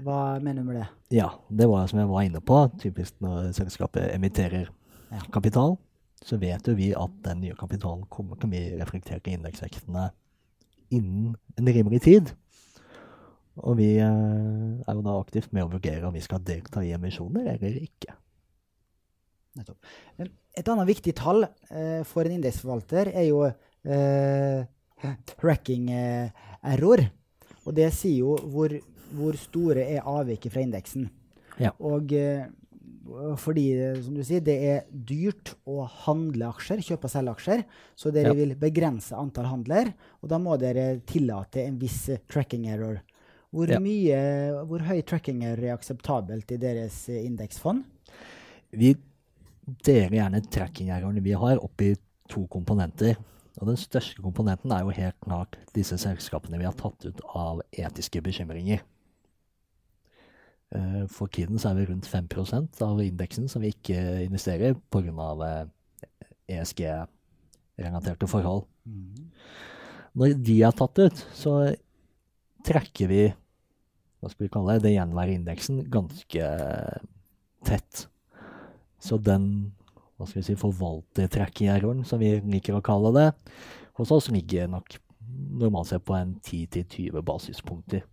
Hva 0.03 0.37
mener 0.43 0.61
du 0.61 0.67
med 0.67 0.77
det? 0.81 0.87
Ja, 1.17 1.31
det 1.49 1.65
var 1.69 1.87
som 1.89 2.01
jeg 2.01 2.09
var 2.11 2.27
inne 2.27 2.41
på. 2.45 2.59
Typisk 2.81 3.17
når 3.23 3.53
selskapet 3.57 4.11
emitterer 4.13 4.69
Ja. 5.07 5.21
kapital, 5.31 5.77
så 6.19 6.37
vet 6.37 6.67
jo 6.67 6.73
vi 6.75 6.91
at 6.91 7.11
den 7.23 7.41
nye 7.41 7.55
kapitalen 7.55 8.03
kommer 8.11 8.35
til 8.35 8.49
å 8.49 8.51
bli 8.51 8.63
reflektert 8.75 9.27
i 9.27 9.37
indeksvektene 9.37 10.09
innen 10.91 11.35
en 11.57 11.69
rimelig 11.73 12.01
tid. 12.01 12.33
Og 13.65 13.77
vi 13.79 13.89
eh, 13.97 14.05
er 14.05 14.93
jo 14.97 15.03
da 15.05 15.15
aktivt 15.17 15.53
med 15.55 15.65
å 15.65 15.71
vurdere 15.71 16.05
om 16.07 16.13
vi 16.13 16.21
skal 16.21 16.43
delta 16.45 16.83
i 16.85 16.91
emisjoner 16.95 17.53
eller 17.55 17.79
ikke. 17.81 18.13
Nettopp. 19.57 19.79
Et 20.57 20.69
annet 20.69 20.89
viktig 20.89 21.15
tall 21.17 21.45
eh, 21.45 22.03
for 22.05 22.27
en 22.27 22.35
indeksforvalter 22.37 23.09
er 23.13 23.25
jo 23.29 23.43
eh, 23.47 24.61
tracking 25.39 25.89
error. 25.93 27.01
Og 27.65 27.73
det 27.77 27.89
sier 27.97 28.21
jo 28.21 28.37
hvor, 28.53 28.77
hvor 29.17 29.37
store 29.41 29.87
er 29.97 30.05
avviket 30.07 30.53
fra 30.53 30.63
indeksen. 30.63 31.09
Ja. 31.61 31.73
Og 31.81 32.13
eh, 32.13 32.45
fordi, 33.39 33.65
som 34.03 34.17
du 34.17 34.21
sier, 34.25 34.41
det 34.43 34.55
er 34.67 34.79
dyrt 34.91 35.53
å 35.65 35.85
handle 36.05 36.49
aksjer, 36.51 36.81
kjøpe 36.83 37.07
og 37.07 37.13
selge 37.13 37.33
aksjer, 37.37 37.61
så 37.97 38.11
dere 38.13 38.33
Ja. 38.33 38.37
vil 38.37 38.55
begrense 38.59 39.15
antall 39.15 39.47
handler, 39.47 39.93
og 40.21 40.29
da 40.29 40.37
må 40.43 40.57
dere 40.59 40.99
tillate 41.07 41.63
en 41.63 41.77
viss 41.79 42.09
tracking 42.27 42.67
error. 42.67 42.99
Hvor, 43.57 43.71
Ja. 43.73 43.79
mye, 43.81 44.17
hvor 44.69 44.83
høy 44.85 44.99
tracking 45.01 45.41
er 45.47 45.57
akseptabelt 45.73 46.51
i 46.53 46.59
deres 46.61 47.07
eh, 47.09 47.23
indeksfond? 47.25 47.85
Vi 48.71 48.91
deler 49.83 50.13
gjerne 50.19 50.41
tracking-errorene 50.45 51.23
vi 51.25 51.33
har, 51.33 51.57
opp 51.63 51.81
i 51.81 51.95
to 52.29 52.45
komponenter. 52.53 53.17
Og 53.57 53.71
den 53.71 53.79
største 53.81 54.21
komponenten 54.21 54.71
er 54.71 54.83
jo 54.85 54.93
helt 54.93 55.17
klart 55.25 55.57
disse 55.73 55.97
selskapene 55.97 56.59
vi 56.61 56.67
har 56.67 56.75
tatt 56.77 57.07
ut 57.09 57.23
av 57.33 57.63
etiske 57.73 58.21
bekymringer. 58.21 58.83
Eh, 60.75 61.07
For 61.09 61.27
tiden 61.31 61.57
så 61.57 61.71
er 61.71 61.79
vi 61.79 61.87
rundt 61.89 62.05
5% 62.05 62.81
av 62.85 63.01
indeksen 63.01 63.49
som 63.49 63.63
vi 63.63 63.71
ikke 63.73 64.25
investerer 64.27 64.75
pga. 64.91 65.67
ESG-relaterte 66.47 68.27
forhold. 68.29 68.67
Når 70.15 70.37
de 70.43 70.61
er 70.63 70.71
tatt 70.71 70.99
ut, 70.99 71.25
så 71.35 71.75
trekker 72.67 73.09
vi 73.11 73.33
hva 74.17 74.31
skal 74.31 74.47
vi 74.47 74.51
kalle 74.53 74.77
det, 74.77 74.87
det 74.87 74.95
gjenværende 74.95 75.41
indeksen 75.41 75.81
ganske 75.93 76.51
tett. 77.67 78.05
Så 79.01 79.19
den 79.21 79.49
hva 80.17 80.25
skal 80.25 80.41
vi 80.41 80.47
si, 80.47 80.55
forvaltertrekkererroren, 80.57 82.01
som 82.07 82.21
vi 82.21 82.31
liker 82.41 82.77
å 82.77 82.83
kalle 82.85 83.11
det, 83.13 83.27
hos 83.99 84.11
oss 84.13 84.31
ligger 84.33 84.69
nok 84.71 84.97
normalt 85.61 85.91
sett 85.91 86.05
på 86.05 86.15
en 86.17 86.33
10-20 86.41 87.21
basispunkter. 87.25 88.05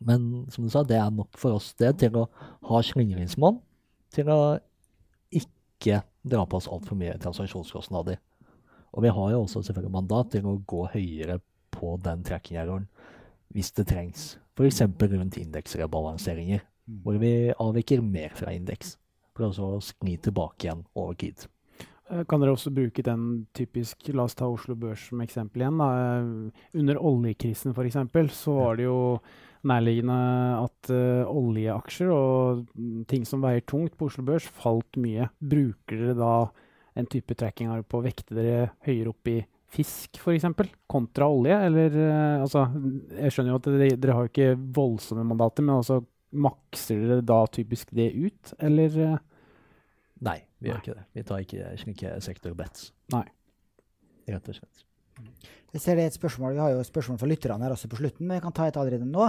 Men 0.00 0.46
som 0.50 0.64
du 0.64 0.72
sa, 0.72 0.82
det 0.82 0.98
er 0.98 1.12
nok 1.14 1.38
for 1.38 1.58
oss 1.58 1.70
det 1.78 1.92
til 2.00 2.16
å 2.18 2.26
ha 2.66 2.80
slingringsmonn, 2.82 3.60
til 4.10 4.32
å 4.32 4.40
ikke 5.30 6.00
dra 6.26 6.42
på 6.48 6.58
oss 6.58 6.70
altfor 6.72 6.98
mye 6.98 7.18
transaksjonskostnader. 7.20 8.18
Og 8.90 9.04
vi 9.04 9.12
har 9.14 9.34
jo 9.34 9.44
også 9.44 9.62
selvfølgelig 9.62 9.94
mandat 10.00 10.32
til 10.34 10.48
å 10.50 10.58
gå 10.66 10.86
høyere 10.96 11.38
på 11.70 11.94
den 12.02 12.24
tracking-erroren 12.26 12.88
hvis 13.54 13.72
det 13.76 13.88
trengs. 13.90 14.34
F.eks. 14.56 14.82
rundt 14.82 15.38
indeksrebalanseringer, 15.40 16.64
hvor 17.02 17.16
vi 17.22 17.52
avviker 17.52 18.02
mer 18.04 18.34
fra 18.36 18.52
indeks. 18.54 18.96
For 19.36 19.48
å 19.48 19.54
så 19.54 19.70
skli 19.92 20.16
tilbake 20.20 20.66
igjen 20.66 20.84
over 20.98 21.16
tid. 21.18 21.46
Eh, 22.10 22.24
Kan 22.28 22.42
dere 22.42 22.54
også 22.54 22.72
bruke 22.74 23.04
den 23.06 23.46
typisk 23.56 24.10
La 24.14 24.26
oss 24.26 24.36
ta 24.38 24.48
Oslo 24.50 24.74
Børs 24.78 25.08
som 25.08 25.22
eksempel 25.24 25.64
igjen. 25.64 25.78
Da. 25.80 25.90
Eh, 26.00 26.80
Under 26.82 26.98
oljekrisen 26.98 27.74
f.eks. 27.74 28.34
så 28.36 28.56
var 28.58 28.80
det 28.80 28.88
jo 28.88 28.98
nærliggende 29.60 30.16
at 30.56 30.88
uh, 30.88 31.28
oljeaksjer 31.28 32.08
og 32.14 32.62
mm, 32.72 33.02
ting 33.10 33.26
som 33.28 33.42
veier 33.44 33.60
tungt 33.68 33.92
på 33.98 34.06
Oslo 34.08 34.24
Børs, 34.24 34.46
falt 34.48 34.96
mye. 34.96 35.26
Bruker 35.36 36.00
dere 36.00 36.14
da 36.16 36.34
en 36.96 37.08
type 37.10 37.36
tracking 37.36 37.68
på 37.84 38.00
å 38.00 38.06
vekte 38.06 38.38
dere 38.38 38.70
høyere 38.86 39.12
opp 39.12 39.28
i 39.28 39.36
fisk 39.70 40.18
f.eks. 40.20 40.46
kontra 40.90 41.28
olje? 41.30 41.56
Eller 41.68 41.94
eh, 41.94 42.42
altså 42.42 42.66
Jeg 43.16 43.34
skjønner 43.34 43.54
jo 43.54 43.60
at 43.60 43.68
dere, 43.70 43.90
dere 44.02 44.16
har 44.18 44.26
jo 44.26 44.32
ikke 44.32 44.52
voldsomme 44.76 45.24
mandater, 45.26 45.66
men 45.66 45.78
altså 45.80 46.00
makser 46.30 47.00
dere 47.08 47.24
da 47.26 47.40
typisk 47.50 47.90
det 47.96 48.10
ut, 48.14 48.52
eller? 48.62 48.98
eh? 49.02 49.16
Nei, 50.20 50.36
vi 50.60 50.68
Nei. 50.68 50.74
gjør 50.74 50.82
ikke 50.84 50.94
det. 50.98 51.04
Vi 51.16 51.24
tar 51.26 51.44
ikke 51.46 51.72
slike 51.80 52.14
sektorbets. 52.22 52.90
Nei. 53.14 53.24
Rett 54.30 54.50
og 54.52 54.58
slett. 54.60 54.86
Jeg 55.70 55.82
ser 55.84 55.98
det 55.98 56.02
er 56.02 56.10
et 56.10 56.16
spørsmål, 56.16 56.54
Vi 56.56 56.60
har 56.62 56.72
jo 56.74 56.82
spørsmål 56.86 57.18
fra 57.20 57.28
lytterne 57.30 57.62
her 57.62 57.72
også 57.74 57.88
på 57.92 57.98
slutten, 58.00 58.26
men 58.26 58.36
jeg 58.38 58.42
kan 58.42 58.54
ta 58.56 58.66
et 58.66 58.76
allerede 58.80 59.06
nå. 59.06 59.26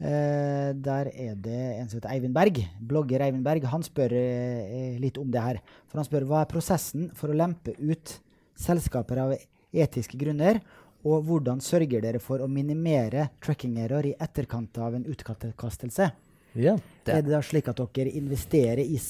Eh, 0.00 0.70
der 0.80 1.10
er 1.12 1.34
det 1.36 1.58
en 1.76 1.88
som 1.90 1.98
heter 1.98 2.12
Eivind 2.14 2.34
Berg. 2.36 2.62
Blogger 2.80 3.24
Eivind 3.26 3.44
Berg. 3.44 3.66
Han 3.68 3.84
spør 3.84 4.14
eh, 4.16 4.96
litt 5.02 5.18
om 5.20 5.28
det 5.32 5.42
her. 5.44 5.60
For 5.90 6.00
Han 6.00 6.08
spør 6.08 6.26
hva 6.30 6.42
er 6.44 6.50
prosessen 6.52 7.10
for 7.18 7.32
å 7.32 7.36
lempe 7.36 7.74
ut 7.76 8.14
selskaper 8.58 9.20
av 9.20 9.34
etiske 9.72 10.18
grunner, 10.20 10.60
og 11.02 11.24
hvordan 11.26 11.60
sørger 11.62 12.02
dere 12.04 12.20
for 12.22 12.42
å 12.42 12.50
minimere 12.50 13.30
tracking 13.42 13.78
error 13.82 14.06
i 14.06 14.14
etterkant 14.22 14.78
av 14.78 14.94
en 14.94 15.06
utkastelse? 15.10 16.12
Ja, 16.52 16.76
det, 17.04 17.12
Er 17.12 17.22
det 17.24 17.32
da 17.32 17.40
slik 17.42 17.70
at 17.72 17.80
dere 17.96 18.12
investerer 18.12 18.84
i 18.84 19.00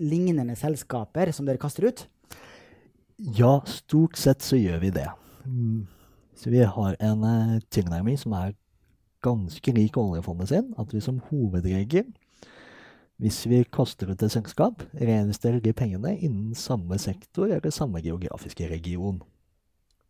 lignende 0.00 0.54
selskaper 0.56 1.32
som 1.34 1.48
dere 1.48 1.60
kaster 1.60 1.90
ut? 1.90 2.06
Ja, 3.36 3.60
stort 3.66 4.16
sett 4.18 4.42
så 4.42 4.56
gjør 4.56 4.80
vi 4.82 4.90
det. 4.94 5.08
Mm. 5.44 5.86
Så 6.38 6.50
vi 6.50 6.62
har 6.64 6.96
en 6.98 7.24
uh, 7.26 7.60
tilnærming 7.70 8.16
som 8.18 8.34
er 8.38 8.54
ganske 9.22 9.74
lik 9.74 9.98
oljefondet 10.00 10.50
sin. 10.50 10.72
At 10.78 10.94
vi 10.94 11.02
som 11.04 11.20
hovedregel, 11.28 12.08
hvis 13.22 13.44
vi 13.46 13.60
kaster 13.70 14.10
ut 14.10 14.22
et 14.22 14.34
selskap, 14.34 14.82
reinvesterer 14.98 15.60
de 15.62 15.74
pengene 15.76 16.16
innen 16.16 16.56
samme 16.58 16.98
sektor 16.98 17.50
eller 17.50 17.74
samme 17.74 18.02
geografiske 18.02 18.66
region. 18.70 19.20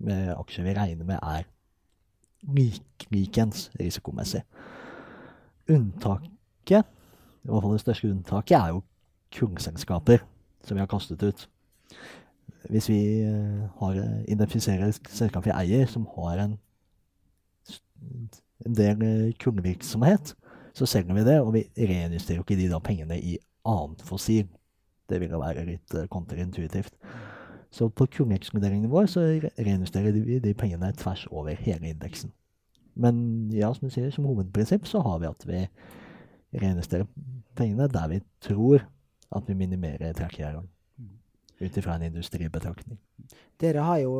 Med 0.03 0.33
aksjer 0.35 0.67
vi 0.67 0.77
regner 0.77 1.07
med 1.07 1.19
er 1.23 1.47
lik, 2.53 3.07
likens 3.15 3.69
risikomessig. 3.79 4.43
Unntaket, 5.71 6.88
i 7.43 7.51
hvert 7.51 7.62
fall 7.62 7.77
det 7.77 7.85
største 7.85 8.11
unntaket, 8.11 8.57
er 8.59 8.75
jo 8.75 8.83
kullselskaper 9.33 10.25
som 10.62 10.77
vi 10.77 10.83
har 10.83 10.91
kastet 10.91 11.23
ut 11.23 11.47
hvis 12.71 12.88
vi 12.88 13.00
eh, 13.23 13.63
har, 13.79 13.96
eh, 13.98 14.23
identifiserer 14.33 14.92
selskap 15.11 15.46
vi 15.46 15.55
eier 15.55 15.87
som 15.90 16.07
har 16.17 16.44
en, 16.44 16.57
en 18.67 18.77
del 18.79 19.03
eh, 19.03 19.33
kullvirksomhet, 19.42 20.35
så 20.75 20.87
selger 20.87 21.15
vi 21.15 21.25
det, 21.27 21.40
og 21.40 21.53
vi 21.57 21.67
reinvesterer 21.77 22.44
ikke 22.44 22.57
de 22.57 22.71
da 22.71 22.81
pengene 22.81 23.19
i 23.19 23.37
annet 23.69 24.03
fossil. 24.07 24.46
Det 25.11 25.21
vil 25.21 25.35
jo 25.35 25.42
være 25.42 25.67
litt 25.69 25.96
kontraintuitivt. 26.11 26.94
Så 27.73 27.88
på 27.88 28.06
kullekskluderingen 28.18 28.90
vår 28.92 29.08
så 29.08 29.25
reinvesterer 29.56 30.12
vi 30.12 30.38
de 30.44 30.52
pengene 30.54 30.92
tvers 31.00 31.25
over 31.31 31.56
hele 31.56 31.88
indeksen. 31.88 32.33
Men 32.94 33.48
ja, 33.52 33.70
som 33.73 33.88
du 33.88 33.94
sier, 33.94 34.10
som 34.12 34.29
hovedprinsipp 34.29 34.85
så 34.88 35.00
har 35.00 35.23
vi 35.23 35.31
at 35.31 35.46
vi 35.48 35.62
reinvesterer 36.60 37.08
pengene 37.56 37.88
der 37.88 38.10
vi 38.12 38.20
tror 38.44 38.85
at 39.33 39.48
vi 39.48 39.56
minimerer 39.56 40.12
trekkhjerne 40.16 40.66
ut 41.62 41.77
ifra 41.79 41.94
en 41.96 42.08
industribetraktning. 42.10 42.98
Dere 43.60 43.85
har 43.87 44.00
jo 44.02 44.14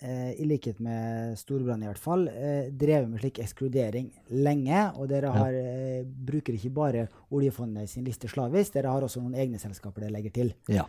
eh, 0.00 0.32
i 0.40 0.46
likhet 0.48 0.80
med 0.82 1.36
Storbrann 1.38 1.82
i 1.84 1.88
hvert 1.90 2.00
fall, 2.00 2.26
eh, 2.32 2.70
drevet 2.72 3.10
med 3.10 3.22
slik 3.22 3.40
ekskludering 3.44 4.08
lenge. 4.32 4.84
Og 4.96 5.10
dere 5.12 5.32
har, 5.34 5.54
eh, 5.54 6.02
bruker 6.04 6.56
ikke 6.56 6.74
bare 6.74 7.06
oljefondet 7.30 7.90
sin 7.90 8.06
liste 8.06 8.30
slavisk, 8.32 8.74
dere 8.74 8.94
har 8.94 9.04
også 9.04 9.22
noen 9.22 9.36
egne 9.38 9.60
selskaper 9.60 10.06
dere 10.06 10.16
legger 10.16 10.34
til. 10.40 10.54
Ja. 10.72 10.88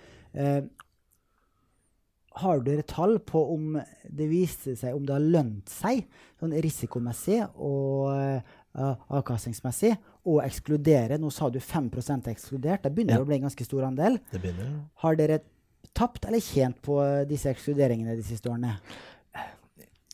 Har 2.39 2.61
dere 2.63 2.83
tall 2.87 3.17
på 3.19 3.41
om 3.53 3.75
det 4.07 4.27
viste 4.29 4.75
seg 4.79 4.95
om 4.95 5.05
det 5.07 5.15
har 5.15 5.25
lønt 5.35 5.69
seg 5.71 6.05
sånn 6.39 6.53
risikomessig 6.63 7.41
og 7.59 8.09
uh, 8.13 8.95
avkastningsmessig 9.19 9.93
å 10.29 10.39
ekskludere? 10.45 11.17
Nå 11.19 11.31
sa 11.35 11.49
du 11.51 11.59
5% 11.59 12.29
ekskludert. 12.31 12.83
Det 12.85 12.93
begynner 12.95 13.19
Ja. 13.19 13.23
å 13.25 13.27
bli 13.29 13.39
en 13.39 13.47
ganske 13.49 13.65
stor 13.67 13.87
andel. 13.89 14.19
Det 14.31 14.41
begynner 14.43 14.75
Har 15.03 15.15
dere 15.19 15.41
tapt 15.95 16.25
eller 16.29 16.39
tjent 16.43 16.79
på 16.85 16.99
disse 17.27 17.49
ekskluderingene 17.51 18.15
de 18.15 18.23
siste 18.23 18.51
årene? 18.51 18.77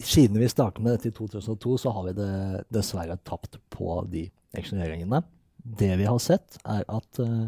Siden 0.02 0.40
vi 0.42 0.48
startet 0.52 0.84
med 0.84 0.98
dette 0.98 1.08
i 1.08 1.16
2002, 1.16 1.78
så 1.80 1.92
har 1.96 2.04
vi 2.10 2.14
det 2.18 2.66
dessverre 2.74 3.16
tapt 3.24 3.60
på 3.72 4.02
de 4.12 4.26
eksjoneringene. 4.58 5.22
Det 5.64 5.94
vi 5.98 6.08
har 6.10 6.20
sett, 6.20 6.58
er 6.68 6.84
at 6.92 7.20
uh, 7.24 7.48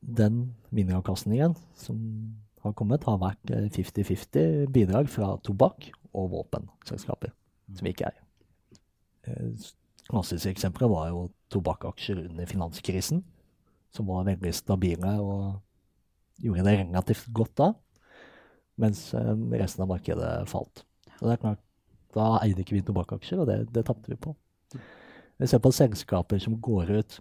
den 0.00 0.54
minneavkastningen 0.74 1.54
som 1.78 2.00
har 2.64 2.74
kommet, 2.76 3.04
har 3.04 3.20
vært 3.22 3.52
eh, 3.52 3.68
50-50 3.72 4.68
bidrag 4.74 5.08
fra 5.12 5.34
tobakk 5.44 5.90
og 6.14 6.30
våpenselskaper, 6.32 7.32
som 7.74 7.86
vi 7.86 7.94
ikke 7.94 8.10
er. 8.10 8.20
Eh, 9.28 9.72
Klassiske 10.04 10.50
eksempler 10.52 10.90
var 10.92 11.08
jo 11.08 11.20
tobakkaksjer 11.52 12.26
under 12.26 12.48
finanskrisen, 12.48 13.22
som 13.94 14.10
var 14.10 14.26
veldig 14.28 14.52
stabile 14.52 15.14
og 15.22 16.42
gjorde 16.44 16.66
det 16.66 16.74
relativt 16.82 17.30
godt 17.36 17.54
da, 17.60 17.70
mens 18.80 19.06
eh, 19.16 19.32
resten 19.54 19.84
av 19.86 19.92
markedet 19.94 20.32
falt. 20.50 20.84
Og 21.20 21.28
det 21.28 21.36
er 21.36 21.44
klart, 21.46 21.62
Da 22.14 22.36
eide 22.44 22.62
ikke 22.62 22.76
vi 22.76 22.84
tobakkaksjer, 22.86 23.40
og 23.42 23.48
det, 23.48 23.56
det 23.74 23.82
tapte 23.88 24.12
vi 24.12 24.14
på. 24.14 24.36
Vi 25.34 25.46
ser 25.50 25.58
på 25.58 25.72
selskaper 25.74 26.38
som 26.38 26.60
går 26.62 26.92
ut, 27.00 27.16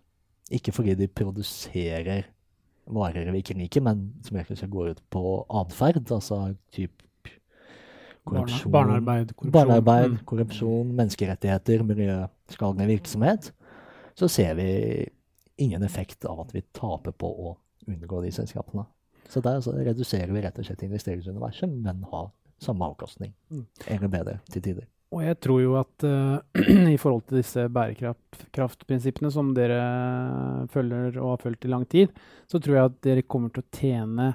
ikke 0.54 0.74
fordi 0.76 0.94
de 0.94 1.08
produserer 1.10 2.28
varer 2.88 3.32
vi 3.32 3.42
ikke 3.44 3.58
liker, 3.58 3.82
men 3.82 4.14
som 4.24 4.38
egentlig 4.38 4.58
skal 4.58 4.70
gå 4.70 4.88
ut 4.92 5.02
på 5.14 5.24
atferd, 5.50 6.04
altså 6.12 6.56
typ 6.72 6.92
korrupsjon, 8.26 8.72
barnearbeid, 8.72 9.34
korrupsjon. 9.36 9.52
barnearbeid, 9.52 10.12
Mm. 10.12 10.26
korrupsjon, 10.26 10.94
menneskerettigheter, 10.96 11.84
miljøskadende 11.84 12.88
virksomhet, 12.88 13.52
så 14.16 14.28
ser 14.30 14.54
vi 14.56 15.10
ingen 15.58 15.84
effekt 15.84 16.26
av 16.26 16.40
at 16.42 16.54
vi 16.54 16.62
taper 16.74 17.12
på 17.12 17.28
å 17.28 17.58
unngå 17.88 18.22
de 18.24 18.32
selskapene. 18.32 18.86
Så 19.30 19.42
der 19.42 19.60
så 19.62 19.72
reduserer 19.74 20.32
vi 20.32 20.42
rett 20.42 20.58
og 20.60 20.66
slett 20.66 20.84
investeringsuniverset, 20.84 21.70
men 21.70 22.04
har 22.12 22.32
samme 22.60 22.86
avkastning. 22.86 23.34
Mm. 23.52 23.66
Eller 23.88 24.08
bedre 24.08 24.40
til 24.52 24.62
tider. 24.62 24.86
Og 25.14 25.22
jeg 25.22 25.38
tror 25.46 25.60
jo 25.62 25.76
at 25.78 26.06
uh, 26.10 26.40
i 26.96 26.98
forhold 26.98 27.28
til 27.30 27.40
disse 27.42 27.68
bærekraftprinsippene 27.70 29.30
som 29.34 29.52
dere 29.54 29.78
følger 30.74 31.20
og 31.22 31.36
har 31.36 31.44
fulgt 31.44 31.68
i 31.68 31.72
lang 31.72 31.86
tid, 31.90 32.10
så 32.50 32.58
tror 32.58 32.80
jeg 32.80 32.90
at 32.90 32.98
dere 33.06 33.28
kommer 33.28 33.54
til 33.54 33.62
å 33.64 33.78
tjene 33.78 34.34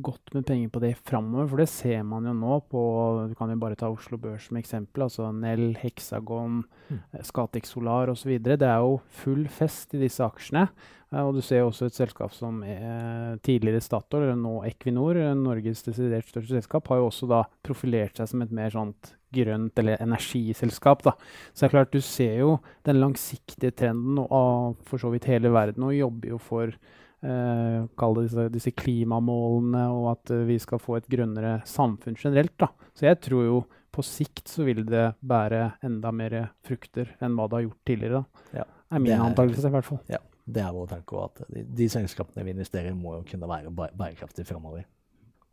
godt 0.00 0.32
med 0.32 0.46
penger 0.48 0.70
på 0.72 0.80
det 0.82 0.92
framover. 1.02 1.48
For 1.50 1.60
det 1.60 1.68
ser 1.68 2.04
man 2.06 2.28
jo 2.28 2.32
nå 2.36 2.60
på 2.70 2.82
Du 3.28 3.34
kan 3.36 3.50
jo 3.52 3.58
bare 3.60 3.76
ta 3.76 3.90
Oslo 3.90 4.16
Børs 4.22 4.46
som 4.48 4.60
eksempel. 4.60 5.04
Altså 5.06 5.32
Nell, 5.34 5.74
Hexagon, 5.80 6.62
Mm. 6.90 6.98
Scatec 7.22 7.68
Solar 7.68 8.10
osv. 8.10 8.32
Det 8.42 8.66
er 8.66 8.80
jo 8.82 8.96
full 9.14 9.44
fest 9.46 9.94
i 9.94 10.00
disse 10.00 10.24
aksjene. 10.24 10.64
Eh, 11.12 11.20
Og 11.22 11.34
du 11.34 11.40
ser 11.42 11.64
også 11.66 11.86
et 11.88 11.96
selskap 11.96 12.32
som 12.36 12.62
eh, 12.62 13.36
tidligere 13.42 13.82
Statoil, 13.82 14.28
eller 14.28 14.38
nå 14.38 14.60
Equinor, 14.68 15.18
eh, 15.18 15.34
Norges 15.34 15.82
desidert 15.86 16.28
største 16.30 16.54
selskap, 16.60 16.86
har 16.88 17.00
jo 17.02 17.08
også 17.10 17.28
da 17.30 17.42
profilert 17.66 18.16
seg 18.20 18.28
som 18.30 18.42
et 18.44 18.52
mer 18.54 18.70
sånt 18.70 19.14
grønt 19.34 19.78
eller 19.78 20.00
energiselskap. 20.02 21.02
da. 21.06 21.12
Så 21.52 21.64
det 21.64 21.68
er 21.68 21.74
klart, 21.76 21.92
du 21.94 22.00
ser 22.00 22.38
jo 22.42 22.60
den 22.86 23.00
langsiktige 23.02 23.74
trenden, 23.74 24.18
av 24.30 24.76
for 24.86 24.98
så 25.02 25.10
vidt 25.12 25.28
hele 25.30 25.50
verden, 25.54 25.84
og 25.86 25.94
jobber 25.94 26.28
jo 26.34 26.38
for 26.38 26.70
eh, 26.70 27.86
kall 27.98 28.14
det 28.16 28.28
disse, 28.28 28.46
disse 28.54 28.72
klimamålene, 28.74 29.84
og 29.90 30.08
at 30.16 30.34
vi 30.46 30.58
skal 30.62 30.78
få 30.82 30.96
et 30.98 31.10
grønnere 31.10 31.60
samfunn 31.68 32.18
generelt. 32.18 32.56
da. 32.58 32.70
Så 32.94 33.06
jeg 33.10 33.20
tror 33.26 33.44
jo 33.46 33.60
på 33.90 34.02
sikt 34.06 34.46
så 34.46 34.62
vil 34.64 34.84
det 34.86 35.16
bære 35.26 35.72
enda 35.82 36.12
mer 36.14 36.36
frukter 36.66 37.08
enn 37.20 37.34
hva 37.34 37.48
det 37.50 37.58
har 37.58 37.64
gjort 37.66 37.86
tidligere. 37.90 38.20
da. 38.22 38.60
Ja, 38.62 38.66
er 38.94 39.02
min 39.02 39.18
antakelse, 39.18 39.66
i 39.66 39.74
hvert 39.74 39.84
fall. 39.88 39.98
Ja, 40.10 40.18
det 40.46 40.62
er 40.62 40.72
vår 40.74 40.86
tanke 40.90 41.24
at 41.24 41.42
de, 41.52 41.64
de 41.76 41.88
selskapene 41.92 42.44
vi 42.46 42.54
investerer 42.54 42.90
i, 42.90 42.96
må 42.96 43.16
jo 43.18 43.24
kunne 43.30 43.48
være 43.48 43.70
bæ- 43.74 43.92
bærekraftige 43.96 44.44
framover. 44.48 44.82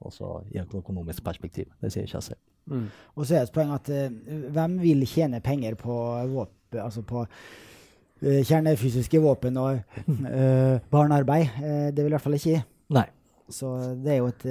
Også 0.06 0.44
i 0.54 0.60
et 0.62 0.74
økonomisk 0.78 1.24
perspektiv. 1.26 1.66
Det 1.82 1.90
sier 1.94 2.08
seg 2.08 2.24
selv. 2.24 2.42
Mm. 2.68 2.88
Og 3.16 3.26
så 3.26 3.36
er 3.36 3.40
det 3.46 3.50
et 3.50 3.56
poeng 3.56 3.72
at 3.74 3.90
uh, 3.90 4.52
hvem 4.54 4.76
vil 4.82 5.06
tjene 5.10 5.40
penger 5.42 5.76
på 5.80 5.94
våpen, 6.30 6.82
altså 6.84 7.02
på 7.02 7.24
uh, 7.26 8.42
kjernefysiske 8.46 9.22
våpen 9.24 9.58
og 9.58 9.80
uh, 10.08 10.78
barnearbeid? 10.92 11.48
Det 11.96 12.04
vil 12.04 12.12
i 12.12 12.16
hvert 12.16 12.26
fall 12.26 12.38
ikke. 12.38 12.62
Nei, 12.94 13.08
Så 13.50 13.72
det 14.04 14.14
er 14.14 14.18
jo 14.22 14.28
et, 14.28 14.46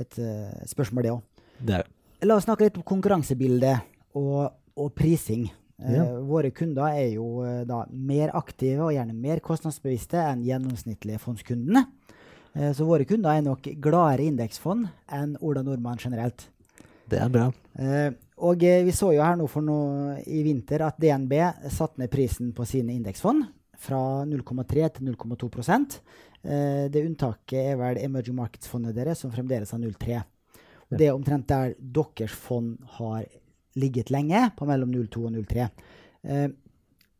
et 0.00 0.18
spørsmål, 0.68 1.02
det 1.04 1.12
òg. 1.12 1.22
La 2.24 2.36
oss 2.36 2.46
snakke 2.48 2.64
litt 2.66 2.76
om 2.80 2.84
konkurransebildet 2.84 3.78
og, 4.16 4.50
og 4.76 4.92
prising. 4.96 5.46
Eh, 5.82 5.94
Ja. 5.96 6.04
Våre 6.20 6.50
kunder 6.50 6.88
er 6.88 7.12
jo 7.14 7.42
eh, 7.44 7.64
da 7.68 7.84
mer 7.90 8.32
aktive 8.34 8.86
og 8.88 8.92
gjerne 8.94 9.14
mer 9.14 9.40
kostnadsbevisste 9.44 10.16
enn 10.16 10.44
gjennomsnittlige 10.46 11.20
fondskundene. 11.20 11.84
Eh, 12.54 12.72
så 12.72 12.86
våre 12.88 13.04
kunder 13.04 13.36
er 13.36 13.42
nok 13.44 13.68
gladere 13.80 14.24
i 14.24 14.30
indeksfond 14.32 14.88
enn 15.12 15.36
Ola 15.40 15.62
Nordmann 15.62 16.00
generelt. 16.00 16.48
det 17.08 17.20
er 17.20 17.28
bra. 17.28 17.52
Eh, 17.78 18.10
og 18.38 18.62
eh, 18.64 18.84
vi 18.84 18.92
så 18.92 19.12
jo 19.14 19.22
her 19.22 19.36
nå 19.36 19.46
for 19.48 19.62
noe 19.62 20.16
i 20.26 20.42
vinter 20.42 20.82
at 20.82 20.98
DNB 21.00 21.32
satte 21.70 22.00
ned 22.00 22.10
prisen 22.10 22.52
på 22.52 22.66
sine 22.66 22.96
indeksfond 22.96 23.44
fra 23.78 24.24
0,3 24.26 24.88
til 24.96 25.12
0,2 25.12 26.00
eh, 26.42 26.88
Det 26.88 27.04
unntaket 27.04 27.72
er 27.72 27.76
vel 27.76 28.00
Emerging 28.02 28.36
Markets-fondet 28.36 28.96
deres, 28.96 29.20
som 29.20 29.30
fremdeles 29.30 29.70
har 29.70 29.78
0,3. 29.78 30.22
Det 30.88 31.08
er 31.08 31.14
omtrent 31.14 31.48
der 31.48 31.74
deres 31.78 32.32
fond 32.32 32.78
har 32.98 33.26
ligget 33.76 34.12
lenge, 34.14 34.48
på 34.56 34.68
mellom 34.68 34.92
0,2 34.94 35.26
og 35.28 35.34
0,3. 35.36 35.66
Eh, 36.26 36.46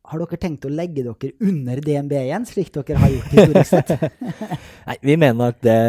har 0.07 0.21
dere 0.21 0.39
tenkt 0.39 0.65
å 0.67 0.71
legge 0.71 1.03
dere 1.03 1.33
under 1.43 1.81
DNB 1.83 2.13
igjen, 2.21 2.47
slik 2.47 2.71
dere 2.75 3.01
har 3.01 3.11
gjort 3.11 3.33
historisk 3.35 3.73
sett? 3.73 3.91
Nei, 4.87 4.97
vi 5.03 5.17
mener 5.19 5.51
at 5.51 5.59
det, 5.65 5.79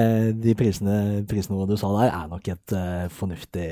de 0.43 0.55
prisene, 0.59 0.99
prisnivået 1.31 1.71
du 1.71 1.79
sa 1.79 1.93
der, 1.95 2.11
er 2.11 2.31
nok 2.33 2.51
et 2.51 2.75
uh, 2.75 3.07
fornuftig 3.15 3.69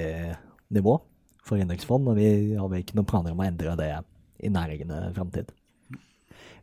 nivå 0.77 1.01
for 1.47 1.63
indeksfond, 1.63 2.07
og 2.11 2.19
vi 2.19 2.29
har 2.59 2.71
vel 2.71 2.83
ikke 2.83 2.99
noen 2.99 3.11
planer 3.11 3.35
om 3.35 3.43
å 3.43 3.47
endre 3.47 3.75
det 3.79 3.91
i 4.47 4.53
nærliggende 4.53 5.01
framtid. 5.17 5.51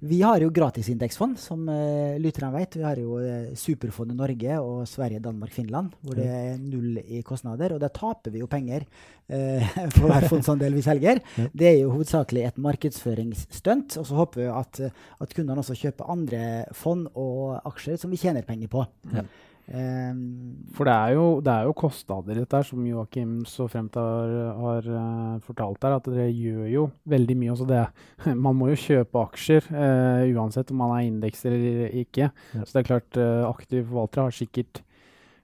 Vi 0.03 0.17
har 0.19 0.43
jo 0.43 0.49
gratisindeksfond, 0.51 1.37
som 1.39 1.61
uh, 1.69 2.17
lytterne 2.19 2.51
vet. 2.57 2.75
Vi 2.75 2.83
har 2.83 2.99
jo 2.99 3.19
uh, 3.21 3.53
Superfondet 3.55 4.17
Norge 4.19 4.57
og 4.59 4.81
Sverige, 4.89 5.21
Danmark, 5.23 5.53
Finland, 5.55 5.93
hvor 6.03 6.17
det 6.19 6.25
er 6.27 6.57
null 6.59 6.97
i 6.99 7.21
kostnader. 7.23 7.75
Og 7.75 7.79
der 7.79 7.93
taper 7.95 8.33
vi 8.33 8.41
jo 8.41 8.49
penger 8.51 8.83
uh, 8.83 9.69
for 9.95 10.09
hver 10.11 10.27
fondsandel 10.27 10.75
vi 10.75 10.83
selger. 10.83 11.23
Ja. 11.37 11.47
Det 11.53 11.69
er 11.69 11.79
jo 11.79 11.93
hovedsakelig 11.95 12.43
et 12.49 12.59
markedsføringsstunt. 12.65 13.95
Og 14.01 14.09
så 14.09 14.19
håper 14.19 14.41
vi 14.41 14.49
at, 14.51 14.83
at 15.23 15.37
kundene 15.37 15.63
også 15.63 15.79
kjøper 15.85 16.11
andre 16.11 16.43
fond 16.75 17.07
og 17.15 17.61
aksjer 17.71 18.01
som 18.03 18.11
vi 18.11 18.19
tjener 18.19 18.43
penger 18.47 18.71
på. 18.75 18.83
Ja. 19.13 19.23
Um, 19.63 20.59
For 20.75 20.83
det 20.87 20.93
er, 20.93 21.13
jo, 21.15 21.25
det 21.43 21.51
er 21.53 21.67
jo 21.69 21.75
kostnader 21.77 22.35
i 22.35 22.41
dette, 22.41 22.59
som 22.67 22.83
Joakim 22.83 23.35
så 23.47 23.69
fremt 23.71 23.95
har, 23.95 24.31
har 24.59 24.87
eh, 24.91 25.35
fortalt 25.45 25.85
her. 25.85 25.97
At 25.97 26.09
dere 26.09 26.29
gjør 26.29 26.65
jo 26.71 26.87
veldig 27.09 27.37
mye. 27.39 27.51
Også 27.53 27.67
det. 27.69 27.83
Man 28.45 28.57
må 28.59 28.71
jo 28.73 28.79
kjøpe 28.79 29.21
aksjer 29.23 29.69
uh, 29.71 30.23
uansett 30.35 30.73
om 30.73 30.81
man 30.83 30.95
er 30.97 31.05
indeks 31.07 31.45
eller 31.47 31.93
ikke. 32.03 32.31
Ja. 32.31 32.63
Så 32.63 32.73
det 32.73 32.81
er 32.81 32.89
klart 32.89 33.19
uh, 33.19 33.45
aktive 33.47 33.85
forvaltere 33.87 34.27
har 34.27 34.35
sikkert 34.35 34.83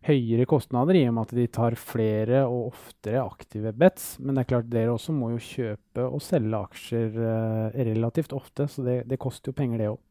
høyere 0.08 0.46
kostnader 0.48 0.96
i 0.96 1.04
og 1.10 1.16
med 1.18 1.28
at 1.28 1.34
de 1.36 1.46
tar 1.52 1.76
flere 1.80 2.46
og 2.48 2.74
oftere 2.74 3.22
aktive 3.22 3.74
bets. 3.76 4.14
Men 4.20 4.36
det 4.36 4.44
er 4.44 4.52
klart 4.52 4.70
dere 4.72 4.96
også 4.96 5.16
må 5.16 5.34
jo 5.36 5.42
kjøpe 5.44 6.06
og 6.08 6.24
selge 6.24 6.64
aksjer 6.70 7.18
uh, 7.20 7.80
relativt 7.92 8.36
ofte, 8.36 8.68
så 8.72 8.86
det, 8.88 9.02
det 9.12 9.22
koster 9.22 9.54
jo 9.54 9.60
penger, 9.60 9.84
det 9.84 9.92
òg. 9.94 10.04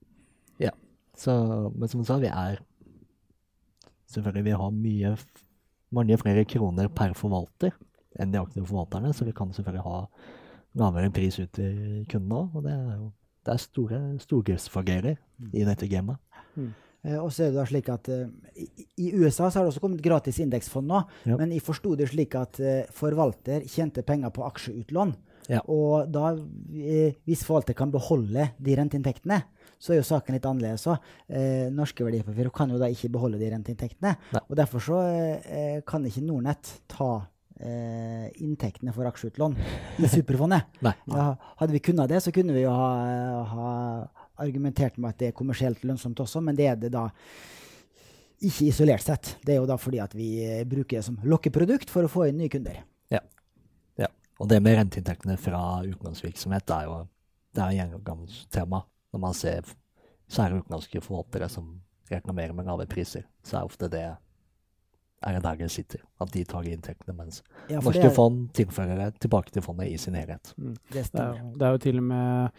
Så, 1.19 1.33
men 1.75 1.91
som 1.91 2.03
du 2.03 2.07
sa, 2.07 2.19
vi 2.23 2.31
er 2.31 2.61
Selvfølgelig, 4.09 4.45
vi 4.49 4.57
har 4.57 4.71
mye, 4.73 5.15
mange 5.95 6.17
flere 6.21 6.45
kroner 6.49 6.89
per 6.89 7.15
forvalter 7.19 7.75
enn 8.19 8.33
de 8.33 8.41
aktive 8.41 8.67
forvalterne, 8.67 9.13
så 9.15 9.27
vi 9.29 9.35
kan 9.37 9.53
selvfølgelig 9.55 9.85
ha 9.85 9.99
lavere 10.81 11.11
pris 11.15 11.37
ut 11.39 11.53
til 11.55 12.05
kundene 12.11 12.41
òg. 12.43 12.57
Og 12.59 12.65
det 12.67 12.73
er 12.75 12.97
jo 12.99 13.09
det 13.49 13.55
er 13.55 13.63
store 13.63 13.99
stordriftsfordeler 14.21 15.17
i 15.57 15.63
dette 15.65 15.87
gamet. 15.89 16.19
Eh, 16.59 17.15
og 17.17 17.31
så 17.33 17.45
er 17.47 17.53
det 17.53 17.61
da 17.61 17.65
slik 17.71 17.89
at 17.93 18.09
eh, 18.13 18.27
i, 18.59 18.67
I 19.07 19.13
USA 19.21 19.47
så 19.49 19.61
har 19.61 19.65
det 19.69 19.71
også 19.73 19.81
kommet 19.85 20.03
gratis 20.05 20.41
indeksfond 20.43 20.89
nå, 20.91 21.05
Ja. 21.29 21.37
men 21.39 21.53
jeg 21.55 21.63
forsto 21.63 21.95
det 21.97 22.09
slik 22.11 22.35
at 22.37 22.59
eh, 22.61 22.89
forvalter 22.93 23.63
tjente 23.71 24.03
penger 24.03 24.33
på 24.35 24.45
aksjeutlån. 24.49 25.15
Ja. 25.49 25.63
Og 25.73 26.11
da, 26.13 26.35
eh, 26.77 27.17
hvis 27.29 27.45
forvalter 27.47 27.77
kan 27.77 27.93
beholde 27.93 28.51
de 28.61 28.77
renteinntektene, 28.77 29.43
så 29.79 29.95
er 29.95 30.01
jo 30.01 30.07
saken 30.07 30.37
litt 30.37 30.47
annerledes 30.49 30.85
òg. 30.91 31.09
Eh, 31.31 31.69
norske 31.75 32.05
verdipapirer 32.05 32.53
kan 32.55 32.71
jo 32.71 32.81
da 32.81 32.91
ikke 32.93 33.11
beholde 33.15 33.41
de 33.41 33.51
renteinntektene. 33.53 34.15
Nei. 34.35 34.45
Og 34.45 34.57
derfor 34.59 34.85
så 34.85 35.01
eh, 35.41 35.81
kan 35.89 36.05
ikke 36.05 36.25
Nordnett 36.27 36.73
ta 36.91 37.11
eh, 37.61 38.29
inntektene 38.45 38.95
for 38.95 39.09
aksjeutlån 39.09 39.57
i 40.03 40.11
superfondet. 40.17 40.81
Ja, 41.15 41.31
hadde 41.63 41.77
vi 41.77 41.85
kunnet 41.89 42.11
det, 42.13 42.21
så 42.25 42.35
kunne 42.35 42.57
vi 42.57 42.67
jo 42.67 42.75
ha, 42.75 42.91
ha 43.53 43.71
argumentert 44.43 44.99
med 44.99 45.15
at 45.15 45.23
det 45.23 45.31
er 45.31 45.39
kommersielt 45.39 45.87
lønnsomt 45.87 46.21
også, 46.23 46.43
men 46.45 46.59
det 46.59 46.69
er 46.71 46.79
det 46.79 46.93
da 46.95 47.09
ikke 48.39 48.69
isolert 48.69 49.03
sett. 49.03 49.33
Det 49.43 49.57
er 49.57 49.63
jo 49.63 49.67
da 49.67 49.79
fordi 49.81 50.03
at 50.03 50.15
vi 50.15 50.37
eh, 50.45 50.63
bruker 50.69 50.99
det 51.01 51.07
som 51.09 51.19
lokkeprodukt 51.27 51.91
for 51.91 52.07
å 52.07 52.13
få 52.13 52.29
inn 52.29 52.39
nye 52.43 52.53
kunder. 52.53 52.83
Og 54.39 54.49
det 54.49 54.61
med 54.62 54.76
renteinntektene 54.78 55.36
fra 55.41 55.61
utenlandsvirksomhet 55.82 56.70
er 56.70 56.84
jo 56.86 56.99
det 57.57 57.64
er 57.64 57.76
gjengangstema. 57.78 58.82
Når 59.12 59.20
man 59.20 59.34
ser 59.34 59.66
særlig 60.30 60.62
utenlandske 60.62 61.01
forvaltere 61.03 61.49
som 61.51 61.80
reklamerer 62.11 62.55
med 62.55 62.68
lave 62.68 62.86
priser, 62.86 63.24
så 63.45 63.59
er 63.59 63.64
ofte 63.70 63.89
det 63.91 64.05
er 65.26 65.32
det 65.34 65.43
der 65.43 65.57
det 65.57 65.70
sitter. 65.74 66.01
At 66.20 66.30
de 66.32 66.45
tar 66.45 66.62
inntektene, 66.68 67.16
mens 67.16 67.43
Ja, 67.68 67.80
norske 67.80 68.05
er- 68.07 68.14
fond 68.14 68.53
tilfører 68.55 68.97
det 68.97 69.20
tilbake 69.20 69.51
til 69.51 69.62
fondet 69.62 69.89
i 69.91 69.97
sin 69.97 70.14
helhet. 70.14 70.55
det 70.57 70.76
Det 70.93 71.20
er, 71.20 71.32
det 71.57 71.62
er 71.62 71.70
jo 71.70 71.78
til 71.78 71.97
og 71.99 72.03
med 72.05 72.51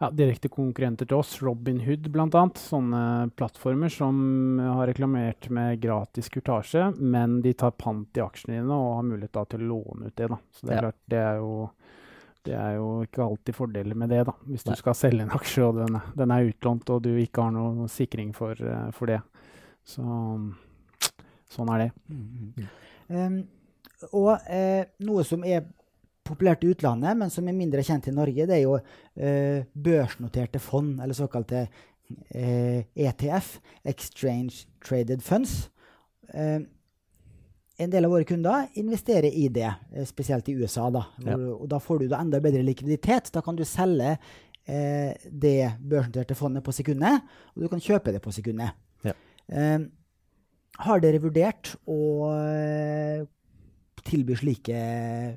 ja, 0.00 0.10
direkte 0.12 0.48
konkurrenter 0.52 1.08
til 1.08 1.16
oss, 1.16 1.36
Robinhood 1.42 2.08
bl.a. 2.12 2.42
Sånne 2.60 3.02
plattformer 3.36 3.92
som 3.92 4.58
har 4.60 4.86
reklamert 4.90 5.48
med 5.50 5.80
gratis 5.80 6.28
kurtasje, 6.32 6.90
men 7.00 7.40
de 7.44 7.52
tar 7.56 7.72
pant 7.80 8.18
i 8.18 8.24
aksjene 8.24 8.60
dine 8.60 8.76
og 8.76 8.96
har 8.98 9.06
mulighet 9.08 9.32
da 9.38 9.44
til 9.44 9.64
å 9.64 9.70
låne 9.72 10.10
ut 10.10 10.16
det. 10.16 10.28
Da. 10.32 10.38
Så 10.52 10.66
det 10.66 10.72
er 10.72 10.76
Ja. 10.76 10.82
klart, 10.86 11.00
det 11.08 11.22
er 11.22 11.36
jo 11.42 11.70
det 12.46 12.54
er 12.54 12.76
jo 12.76 13.02
ikke 13.02 13.24
alltid 13.24 13.54
fordeler 13.56 13.96
med 13.98 14.08
det, 14.08 14.20
da. 14.28 14.32
Hvis 14.46 14.62
du 14.62 14.70
skal 14.78 14.94
selge 14.94 15.22
en 15.24 15.30
aksje 15.34 15.64
og 15.66 15.80
den, 15.80 16.00
den 16.14 16.30
er 16.30 16.44
utlånt 16.46 16.88
og 16.94 17.02
du 17.02 17.08
ikke 17.18 17.42
har 17.42 17.50
noen 17.50 17.88
sikring 17.90 18.32
for, 18.36 18.54
for 18.94 19.06
det. 19.10 19.18
Så 19.82 20.02
sånn 21.50 21.72
er 21.74 21.78
det. 21.86 21.88
Mm, 22.06 22.52
mm. 22.54 22.68
Um, 23.08 23.36
og 24.12 24.38
eh, 24.46 24.84
noe 25.06 25.24
som 25.26 25.42
er 25.46 25.64
populært 26.26 26.64
i 26.64 26.70
utlandet, 26.74 27.16
men 27.18 27.32
som 27.32 27.46
er 27.48 27.56
mindre 27.56 27.84
kjent 27.86 28.08
i 28.10 28.14
Norge, 28.14 28.46
det 28.48 28.58
er 28.58 28.64
jo 28.64 28.76
eh, 28.78 29.66
børsnoterte 29.72 30.60
fond, 30.62 30.98
eller 31.02 31.16
såkalte 31.16 31.66
eh, 32.30 32.84
ETF, 32.94 33.56
Exchange 33.84 34.66
Traded 34.84 35.22
Funds. 35.24 35.68
Eh, 36.34 36.60
en 37.76 37.92
del 37.92 38.06
av 38.08 38.14
våre 38.14 38.24
kunder 38.24 38.70
investerer 38.80 39.34
i 39.34 39.48
det, 39.52 39.68
eh, 39.92 40.04
spesielt 40.08 40.48
i 40.48 40.56
USA. 40.56 40.88
Da. 40.90 41.04
Ja. 41.24 41.36
Og 41.36 41.68
da 41.68 41.80
får 41.82 42.00
du 42.00 42.08
da 42.08 42.20
enda 42.20 42.40
bedre 42.40 42.64
likviditet. 42.64 43.30
Da 43.32 43.42
kan 43.44 43.56
du 43.56 43.64
selge 43.68 44.16
eh, 44.66 45.12
det 45.30 45.76
børsnoterte 45.80 46.34
fondet 46.34 46.64
på 46.64 46.72
sekundet, 46.72 47.22
og 47.54 47.62
du 47.62 47.68
kan 47.68 47.82
kjøpe 47.82 48.14
det 48.14 48.22
på 48.24 48.32
sekundet. 48.32 48.72
Ja. 49.04 49.12
Eh, 49.48 49.78
har 50.76 51.00
dere 51.00 51.22
vurdert 51.22 51.74
å 51.88 52.00
eh, 54.06 54.10
tilby 54.10 54.36
slike 54.38 54.78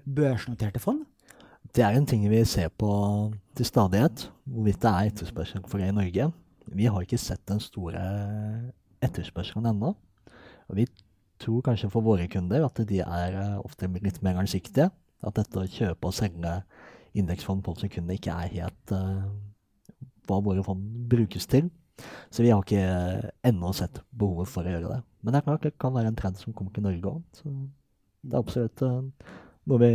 børsnoterte 0.06 0.80
fond? 0.80 1.06
Det 1.76 1.84
er 1.84 1.98
en 1.98 2.06
ting 2.06 2.24
vi 2.30 2.44
ser 2.46 2.70
på 2.70 2.90
til 3.58 3.66
stadighet, 3.66 4.30
hvorvidt 4.46 4.82
det 4.82 4.90
er 4.90 5.10
etterspørsel 5.12 5.66
for 5.68 5.78
det 5.78 5.90
i 5.90 5.96
Norge. 5.96 6.32
Vi 6.70 6.86
har 6.86 7.02
ikke 7.02 7.18
sett 7.18 7.42
den 7.50 7.60
store 7.60 8.02
etterspørselen 9.02 9.66
ennå. 9.66 9.94
Vi 10.74 10.86
tror 11.40 11.62
kanskje 11.66 11.90
for 11.90 12.06
våre 12.06 12.28
kunder 12.28 12.66
at 12.66 12.82
de 12.88 13.02
er 13.02 13.38
eh, 13.38 13.60
ofte 13.64 13.90
litt 14.00 14.22
mer 14.26 14.40
langsiktige. 14.40 14.90
At 15.20 15.36
dette 15.36 15.60
å 15.60 15.68
kjøpe 15.68 16.08
og 16.08 16.16
selge 16.16 16.62
indeksfond 17.18 17.64
på 17.66 17.76
sekundet 17.76 18.20
ikke 18.20 18.32
er 18.32 18.54
helt 18.54 18.94
uh, 18.96 19.26
hva 20.30 20.38
våre 20.46 20.64
fond 20.64 20.80
brukes 21.12 21.48
til. 21.50 21.68
Så 22.32 22.46
vi 22.46 22.54
har 22.54 22.62
ikke 22.64 23.32
ennå 23.44 23.74
sett 23.76 24.00
behovet 24.16 24.48
for 24.48 24.64
å 24.64 24.72
gjøre 24.72 24.94
det. 24.94 25.00
Men 25.20 25.36
det 25.36 25.42
er 25.42 25.48
klart 25.50 25.66
det 25.66 25.74
kan 25.82 25.96
være 25.98 26.14
en 26.14 26.20
trend 26.20 26.40
som 26.40 26.56
kommer 26.56 26.72
til 26.72 26.86
Norge 26.86 27.12
òg. 27.12 27.44
Det 28.24 28.34
er 28.36 28.40
absolutt 28.44 28.82
eh, 28.82 29.02
noe 29.70 29.80
vi 29.84 29.92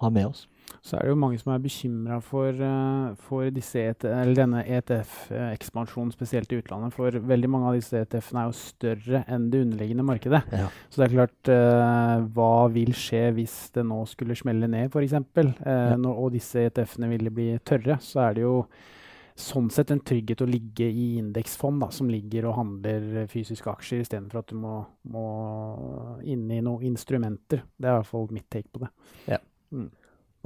har 0.00 0.10
med 0.12 0.26
oss. 0.30 0.46
Så 0.86 0.96
er 0.98 1.02
det 1.06 1.10
jo 1.14 1.18
mange 1.18 1.38
som 1.40 1.52
er 1.54 1.58
bekymra 1.62 2.20
for, 2.22 2.48
eh, 2.50 3.14
for 3.26 3.50
disse 3.54 3.80
ET, 3.90 4.04
eller 4.06 4.34
denne 4.38 4.60
ETF-ekspansjonen, 4.66 6.12
spesielt 6.14 6.52
i 6.52 6.58
utlandet. 6.60 6.94
For 6.94 7.10
veldig 7.10 7.50
mange 7.50 7.70
av 7.70 7.76
disse 7.78 8.02
ETF-ene 8.04 8.42
er 8.44 8.50
jo 8.50 8.58
større 8.60 9.22
enn 9.32 9.48
det 9.50 9.62
underliggende 9.66 10.06
markedet. 10.06 10.42
Ja. 10.52 10.68
Så 10.90 11.02
det 11.02 11.08
er 11.08 11.14
klart, 11.16 11.50
eh, 11.52 12.26
hva 12.36 12.50
vil 12.72 12.92
skje 12.96 13.24
hvis 13.34 13.56
det 13.74 13.86
nå 13.86 14.02
skulle 14.10 14.36
smelle 14.38 14.68
ned, 14.70 14.90
f.eks., 14.92 15.12
eh, 15.12 15.52
Ja. 15.66 15.96
når- 15.96 16.18
og 16.18 16.32
disse 16.32 16.66
ETF-ene 16.70 17.08
ville 17.10 17.30
bli 17.30 17.58
tørre, 17.64 17.98
så 18.00 18.28
er 18.30 18.34
det 18.34 18.42
jo 18.42 18.66
sånn 19.36 19.68
sett 19.72 19.90
en 19.92 20.00
trygghet 20.00 20.40
å 20.40 20.48
ligge 20.48 20.86
i 20.88 21.06
indeksfond 21.20 21.82
da, 21.84 21.90
som 21.92 22.08
ligger 22.10 22.48
og 22.48 22.56
handler 22.56 23.26
fysiske 23.30 23.68
aksjer, 23.70 24.00
istedenfor 24.04 24.40
at 24.40 24.48
du 24.52 24.56
må, 24.60 24.78
må 25.12 25.26
inn 26.24 26.46
i 26.50 26.62
noen 26.64 26.86
instrumenter. 26.88 27.66
Det 27.76 27.88
er 27.88 27.92
i 27.92 28.00
hvert 28.00 28.10
fall 28.10 28.30
mitt 28.32 28.48
take 28.52 28.72
på 28.72 28.82
det. 28.86 28.90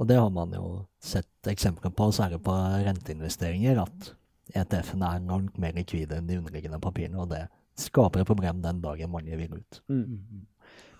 Og 0.01 0.07
det 0.09 0.17
har 0.17 0.31
man 0.33 0.53
jo 0.57 0.65
sett 1.03 1.47
eksempler 1.47 1.93
på, 1.95 2.09
særlig 2.15 2.41
på 2.43 2.55
renteinvesteringer, 2.87 3.79
at 3.83 4.11
ETF-ene 4.57 5.07
er 5.07 5.27
langt 5.29 5.59
mer 5.61 5.75
likvide 5.77 6.17
enn 6.17 6.27
de 6.27 6.39
underliggende 6.41 6.81
papirene, 6.83 7.21
og 7.21 7.31
det 7.31 7.45
skaper 7.79 8.23
et 8.23 8.29
problem 8.29 8.63
den 8.63 8.81
dagen 8.83 9.13
mange 9.13 9.37
vil 9.39 9.59
ut. 9.59 9.81
Mm. 9.91 10.47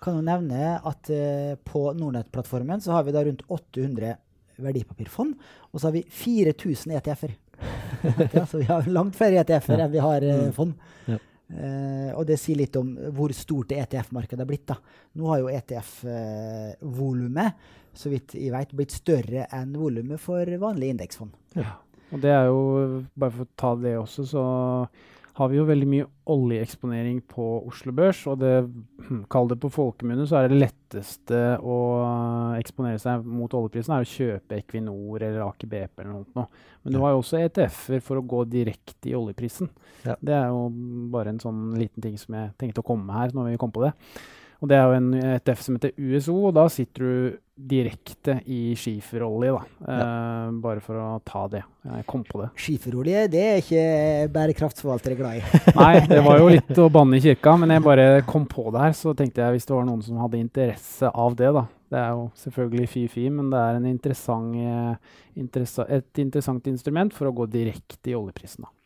Kan 0.02 0.16
jo 0.18 0.24
nevne 0.26 0.76
at 0.78 1.10
eh, 1.12 1.54
på 1.66 1.84
Nordnett-plattformen 1.98 2.80
så 2.82 2.96
har 2.96 3.04
vi 3.06 3.14
da 3.14 3.22
rundt 3.26 3.44
800 3.50 4.16
verdipapirfond, 4.62 5.34
og 5.70 5.80
så 5.80 5.88
har 5.88 5.96
vi 5.98 6.06
4000 6.06 6.96
ETF-er. 6.96 7.36
ja, 8.36 8.44
så 8.46 8.58
vi 8.58 8.64
har 8.68 8.82
langt 8.90 9.16
flere 9.18 9.40
ETF-er 9.44 9.78
Ja. 9.78 9.84
enn 9.86 9.92
vi 9.92 9.98
har 10.02 10.22
eh, 10.26 10.40
Mm. 10.46 10.52
fond. 10.56 10.72
Ja. 11.06 11.18
Eh, 11.52 12.10
og 12.16 12.24
det 12.26 12.38
sier 12.40 12.56
litt 12.56 12.76
om 12.80 12.94
hvor 13.12 13.28
stort 13.36 13.68
ETF-markedet 13.76 14.38
har 14.40 14.46
blitt. 14.48 14.66
da. 14.66 14.76
Nå 15.18 15.26
har 15.28 15.38
jo 15.42 15.48
ETF-volumet, 15.52 17.52
så 17.94 18.08
vidt 18.12 18.34
jeg 18.38 18.52
vet, 18.54 18.72
blitt 18.76 18.90
større 18.94 19.46
enn 19.52 19.74
volumet 19.76 20.20
for 20.20 20.44
vanlige 20.62 20.90
indeksfond. 20.96 21.30
Ja. 21.58 21.72
Og 22.12 22.20
det 22.20 22.30
er 22.32 22.46
jo, 22.50 23.04
bare 23.16 23.30
for 23.32 23.44
å 23.46 23.48
ta 23.56 23.74
det 23.80 23.94
også, 24.00 24.24
så 24.28 24.42
har 25.38 25.48
vi 25.48 25.56
jo 25.56 25.64
veldig 25.64 25.86
mye 25.88 26.06
oljeeksponering 26.32 27.22
på 27.30 27.44
Oslo 27.68 27.92
Børs. 27.96 28.20
Og 28.28 28.40
det, 28.42 28.52
hm, 29.06 29.22
kall 29.32 29.48
det 29.48 29.58
på 29.62 29.70
folkemunne, 29.72 30.26
så 30.28 30.42
er 30.42 30.50
det 30.52 30.58
letteste 30.60 31.40
å 31.64 31.78
eksponere 32.58 33.00
seg 33.00 33.24
mot 33.24 33.54
oljeprisen 33.56 33.94
er 33.96 34.04
å 34.04 34.10
kjøpe 34.10 34.58
Equinor 34.60 35.22
eller 35.22 35.46
Aker 35.46 35.70
BP 35.72 36.04
eller 36.04 36.12
noe. 36.18 36.46
Men 36.82 36.96
du 36.96 37.00
har 37.00 37.14
jo 37.14 37.22
også 37.22 37.40
ETF-er 37.40 38.04
for 38.04 38.20
å 38.20 38.26
gå 38.34 38.44
direkte 38.52 39.08
i 39.08 39.16
oljeprisen. 39.16 39.72
Ja. 40.04 40.18
Det 40.20 40.36
er 40.36 40.52
jo 40.52 40.68
bare 41.14 41.32
en 41.32 41.40
sånn 41.42 41.72
liten 41.80 42.04
ting 42.04 42.20
som 42.20 42.36
jeg 42.36 42.52
tenkte 42.60 42.84
å 42.84 42.88
komme 42.92 43.08
med 43.08 43.16
her 43.16 43.36
når 43.36 43.54
vi 43.54 43.60
kom 43.62 43.72
på 43.72 43.86
det. 43.86 43.94
Og 44.62 44.68
det 44.70 44.76
er 44.78 44.84
jo 44.86 44.98
en 45.00 45.14
ETF 45.18 45.62
som 45.64 45.74
heter 45.74 45.96
USO, 45.98 46.36
og 46.46 46.52
da 46.54 46.68
sitter 46.70 47.02
du 47.02 47.38
direkte 47.62 48.36
i 48.46 48.76
skiferolje, 48.78 49.50
da. 49.56 49.90
Eh, 49.92 50.52
bare 50.62 50.82
for 50.82 50.98
å 51.02 51.08
ta 51.26 51.42
det. 51.50 51.64
Jeg 51.84 52.06
kom 52.06 52.22
på 52.26 52.40
det. 52.40 52.48
Skiferolje 52.62 53.24
det 53.32 53.42
er 53.42 53.58
ikke 53.58 53.82
bærekraftsforvaltere 54.34 55.18
glad 55.18 55.40
i. 55.40 55.60
Nei, 55.80 55.92
det 56.06 56.22
var 56.24 56.38
jo 56.38 56.48
litt 56.54 56.72
å 56.78 56.88
banne 56.94 57.18
i 57.18 57.24
kirka, 57.26 57.56
men 57.58 57.74
jeg 57.74 57.84
bare 57.84 58.06
kom 58.28 58.46
på 58.50 58.68
det 58.70 58.86
her. 58.86 58.96
Så 58.98 59.16
tenkte 59.18 59.42
jeg 59.42 59.58
hvis 59.58 59.68
det 59.68 59.76
var 59.76 59.86
noen 59.90 60.02
som 60.06 60.22
hadde 60.22 60.40
interesse 60.40 61.10
av 61.10 61.36
det, 61.38 61.50
da. 61.58 61.66
Det 61.92 62.00
er 62.00 62.14
jo 62.14 62.24
selvfølgelig 62.46 62.88
fy-fy, 62.94 63.28
men 63.34 63.50
det 63.52 63.66
er 63.66 63.82
en 63.82 63.90
interessant, 63.90 64.56
eh, 64.62 65.18
interessa 65.42 65.90
et 65.90 66.22
interessant 66.22 66.70
instrument 66.70 67.12
for 67.12 67.28
å 67.28 67.36
gå 67.42 67.50
direkte 67.50 68.14
i 68.14 68.16
oljeprisen. 68.16 68.62
da. 68.64 68.76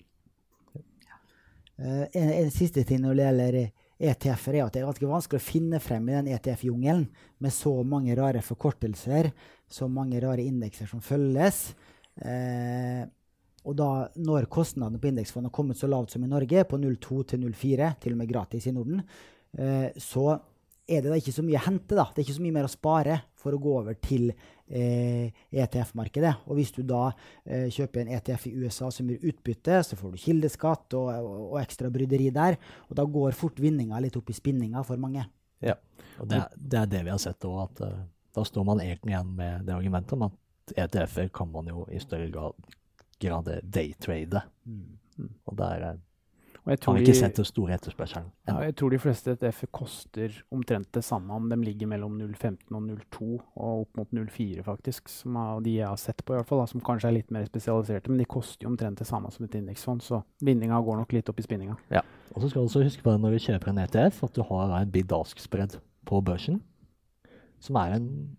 Uh, 1.77 2.07
en, 2.17 2.31
en 2.33 2.47
siste 2.49 2.87
ting 2.89 3.03
når 3.05 3.19
det 3.19 3.25
gjelder 3.27 3.57
ETF-er, 3.97 4.59
er 4.59 4.67
at 4.67 4.75
det 4.75 4.83
er 4.83 4.89
ganske 4.91 5.09
vanskelig 5.09 5.41
å 5.41 5.47
finne 5.47 5.81
frem 5.81 6.09
i 6.11 6.17
den 6.19 6.31
ETF-jungelen 6.35 7.07
med 7.41 7.55
så 7.55 7.73
mange 7.89 8.17
rare 8.19 8.43
forkortelser, 8.45 9.31
så 9.69 9.89
mange 9.89 10.21
rare 10.21 10.45
indekser 10.45 10.91
som 10.91 11.01
følges. 11.05 11.71
Eh, 12.21 13.07
og 13.67 13.79
da 13.79 13.91
når 14.21 14.51
kostnadene 14.53 15.01
på 15.03 15.11
indeksfondet 15.11 15.51
har 15.51 15.57
kommet 15.57 15.81
så 15.81 15.89
lavt 15.91 16.13
som 16.15 16.25
i 16.25 16.31
Norge, 16.31 16.67
på 16.69 16.79
0,2 16.79 17.23
til 17.33 17.43
0,4, 17.49 17.89
til 18.03 18.15
og 18.15 18.21
med 18.21 18.31
gratis 18.31 18.69
i 18.69 18.75
Norden, 18.77 19.01
eh, 19.59 19.89
så 19.97 20.37
er 20.89 21.03
det 21.03 21.11
da 21.11 21.17
ikke 21.19 21.33
så 21.35 21.43
mye 21.43 21.59
å 21.59 21.65
hente. 21.67 21.95
da. 21.99 22.05
Det 22.15 22.21
er 22.23 22.27
ikke 22.29 22.37
så 22.39 22.45
mye 22.45 22.55
mer 22.55 22.69
å 22.69 22.71
spare 22.73 23.17
for 23.35 23.55
å 23.57 23.59
gå 23.63 23.73
over 23.81 23.95
til 24.03 24.29
eh, 24.31 25.31
ETF-markedet. 25.51 26.33
Og 26.47 26.59
hvis 26.61 26.73
du 26.77 26.83
da 26.87 27.09
eh, 27.45 27.67
kjøper 27.75 28.05
en 28.05 28.13
ETF 28.17 28.47
i 28.51 28.55
USA 28.63 28.91
som 28.95 29.09
gir 29.11 29.25
utbytte, 29.31 29.81
så 29.87 29.99
får 29.99 30.15
du 30.15 30.21
kildeskatt 30.23 30.97
og, 30.99 31.11
og, 31.17 31.41
og 31.53 31.59
ekstra 31.63 31.91
bryderi 31.95 32.31
der. 32.35 32.59
Og 32.91 32.97
da 33.01 33.05
går 33.19 33.35
fort 33.39 33.59
vinninga 33.63 33.99
litt 34.05 34.17
opp 34.21 34.31
i 34.31 34.37
spinninga 34.39 34.85
for 34.87 34.97
mange. 35.03 35.27
Ja, 35.65 35.75
Og 36.21 36.29
det, 36.31 36.39
er- 36.43 36.57
det 36.57 36.81
er 36.85 36.91
det 36.95 37.05
vi 37.07 37.15
har 37.15 37.23
sett 37.23 37.45
òg, 37.49 37.59
at 37.67 37.81
uh, 37.87 38.01
da 38.37 38.45
står 38.45 38.65
man 38.69 38.83
egentlig 38.85 39.15
igjen 39.15 39.31
med 39.39 39.67
det 39.67 39.75
argumentet 39.75 40.13
om 40.19 40.27
at 40.29 40.75
ETF-er 40.77 41.31
kan 41.35 41.49
man 41.53 41.67
jo 41.71 41.87
i 41.95 41.99
større 42.03 42.29
grad, 42.35 42.55
grad 43.23 43.49
daytrade. 43.65 44.43
Og 45.47 45.57
der 45.57 45.85
er 45.91 46.01
jeg 46.67 46.81
har 46.81 46.83
tror, 46.83 46.97
vi 46.97 47.05
ikke 47.05 47.13
de, 47.13 47.19
sett 47.21 47.39
den 47.39 47.47
store 47.47 47.77
etterspørselen. 47.77 48.31
ja, 48.49 48.55
jeg 48.67 48.75
tror 48.79 48.91
de 48.91 48.99
fleste 48.99 49.35
ETF-er 49.37 49.69
koster 49.79 50.39
omtrent 50.51 50.89
det 50.97 51.03
samme 51.07 51.35
om 51.37 51.47
de 51.51 51.59
ligger 51.63 51.91
mellom 51.91 52.17
0,15 52.19 52.75
og 52.75 52.83
0,2 52.89 53.29
og 53.29 53.85
opp 53.85 54.01
mot 54.01 54.15
0,4 54.19 54.65
faktisk, 54.67 55.13
som 55.13 55.39
er 55.39 55.61
de 55.63 55.77
jeg 55.77 55.87
har 55.87 56.01
sett 56.03 56.25
på 56.27 56.35
i 56.35 56.41
hvert 56.41 56.49
fall, 56.49 56.65
da, 56.65 56.71
som 56.73 56.83
kanskje 56.89 57.13
er 57.13 57.17
litt 57.21 57.31
mer 57.35 57.47
spesialiserte, 57.47 58.11
men 58.11 58.23
de 58.23 58.27
koster 58.31 58.67
jo 58.67 58.73
omtrent 58.73 58.99
det 58.99 59.07
samme 59.07 59.31
som 59.35 59.47
et 59.47 59.55
indeksfond, 59.61 60.03
så 60.03 60.23
vinninga 60.43 60.81
går 60.89 60.99
nok 61.03 61.15
litt 61.15 61.31
opp 61.31 61.39
i 61.39 61.47
spinninga. 61.47 61.77
Og 62.35 62.43
så 62.43 62.51
skal 62.51 62.65
du 62.65 62.67
også 62.67 62.83
huske 62.87 63.05
på 63.05 63.15
det 63.15 63.23
når 63.23 63.37
du 63.37 63.45
kjøper 63.47 63.73
en 63.73 63.85
ETF, 63.85 64.25
at 64.27 64.35
du 64.35 64.43
har 64.51 64.75
en 64.81 64.91
bid-ask-spredd 64.91 65.79
på 66.07 66.23
børsen. 66.27 66.63
som 67.61 67.79
er 67.81 67.95
en 67.97 68.37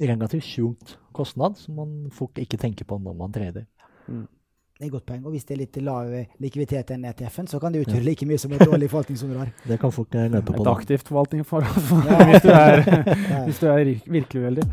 relativt 0.00 0.44
skjult 0.44 0.96
kostnad 1.14 1.58
som 1.58 1.76
man 1.78 1.92
fort 2.12 2.38
ikke 2.42 2.58
tenker 2.58 2.84
på 2.88 2.98
når 2.98 3.14
man 3.14 3.32
trader. 3.32 3.66
Mm. 4.08 4.26
Det 4.74 4.82
er 4.82 4.88
et 4.88 4.92
godt 4.96 5.04
poeng. 5.06 5.20
Og 5.28 5.30
hvis 5.36 5.44
det 5.46 5.54
er 5.54 5.58
litt 5.60 5.76
lav 5.86 6.08
likviditet 6.42 6.88
enn 6.90 7.04
ETF-en, 7.06 7.46
så 7.46 7.60
kan 7.62 7.70
det 7.74 7.84
utgjøre 7.84 8.02
like 8.08 8.26
mye 8.26 8.38
som 8.42 8.52
et 8.56 8.64
dårlig 8.66 8.88
forvaltningshonorar. 8.90 9.52
Det 9.70 9.76
kan 9.80 9.92
fort 9.94 10.16
eh, 10.18 10.26
løpe 10.32 10.50
på 10.56 10.64
Et 10.64 10.70
aktivt 10.72 11.06
forvaltningsforhold 11.12 12.08
Ja. 12.10 12.24
hvis, 12.30 12.42
du 12.42 12.50
er, 12.50 12.82
hvis 13.46 13.60
du 13.62 13.68
er 13.70 13.84
rik- 13.92 14.08
virkelig 14.16 14.42
uheldig. 14.42 14.64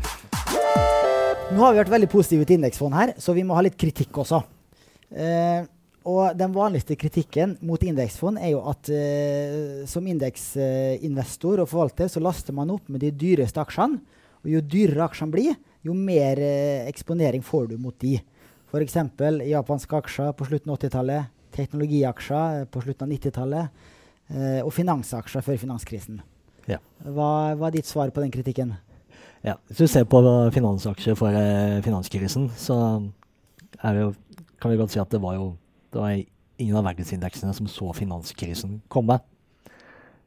Nå 1.52 1.60
har 1.62 1.74
vi 1.76 1.82
vært 1.84 1.92
veldig 1.92 2.08
positive 2.10 2.48
til 2.48 2.58
indeksfond 2.58 2.96
her, 2.96 3.12
så 3.20 3.34
vi 3.36 3.44
må 3.46 3.54
ha 3.54 3.62
litt 3.62 3.76
kritikk 3.78 4.18
også. 4.24 4.40
Eh, 5.14 5.68
og 6.10 6.34
den 6.34 6.50
vanligste 6.56 6.96
kritikken 6.98 7.54
mot 7.62 7.82
indeksfond 7.86 8.40
er 8.42 8.56
jo 8.56 8.62
at 8.72 8.88
eh, 8.90 9.84
som 9.86 10.06
indeksinvestor 10.10 11.62
og 11.62 11.68
forvalter 11.70 12.10
så 12.10 12.18
laster 12.24 12.56
man 12.56 12.72
opp 12.74 12.88
med 12.90 13.04
de 13.04 13.12
dyreste 13.14 13.62
aksjene. 13.62 14.00
Og 14.42 14.50
jo 14.50 14.64
dyrere 14.66 15.06
aksjene 15.06 15.30
blir, 15.36 15.54
jo 15.86 15.94
mer 15.94 16.40
eh, 16.42 16.88
eksponering 16.90 17.44
får 17.46 17.70
du 17.70 17.76
mot 17.78 17.94
de. 18.02 18.16
F.eks. 18.72 18.94
japanske 19.44 19.96
aksjer 19.98 20.30
på 20.32 20.46
slutten 20.48 20.70
av 20.72 20.78
80-tallet, 20.78 21.32
teknologiaksjer 21.52 22.62
eh, 22.62 22.68
på 22.72 22.80
slutten 22.80 23.04
av 23.04 23.10
90-tallet 23.12 23.82
eh, 24.32 24.60
og 24.62 24.72
finansaksjer 24.72 25.44
før 25.44 25.58
finanskrisen. 25.60 26.22
Ja. 26.70 26.78
Hva, 27.04 27.52
hva 27.58 27.68
er 27.68 27.76
ditt 27.76 27.90
svar 27.90 28.08
på 28.14 28.24
den 28.24 28.32
kritikken? 28.32 28.72
Ja, 29.44 29.58
hvis 29.68 29.82
du 29.82 29.92
ser 29.92 30.08
på 30.08 30.22
finansaksjer 30.56 31.18
for 31.20 31.36
eh, 31.36 31.82
finanskrisen, 31.84 32.48
så 32.56 32.78
jo, 33.76 34.08
kan 34.62 34.72
vi 34.72 34.80
godt 34.80 34.96
si 34.96 35.02
at 35.02 35.12
det 35.12 35.20
var 35.20 35.36
jo 35.36 35.52
det 35.92 36.00
var 36.00 36.16
ingen 36.16 36.78
av 36.78 36.88
verdensindeksene 36.88 37.52
som 37.52 37.68
så 37.68 37.92
finanskrisen 37.92 38.80
komme. 38.88 39.18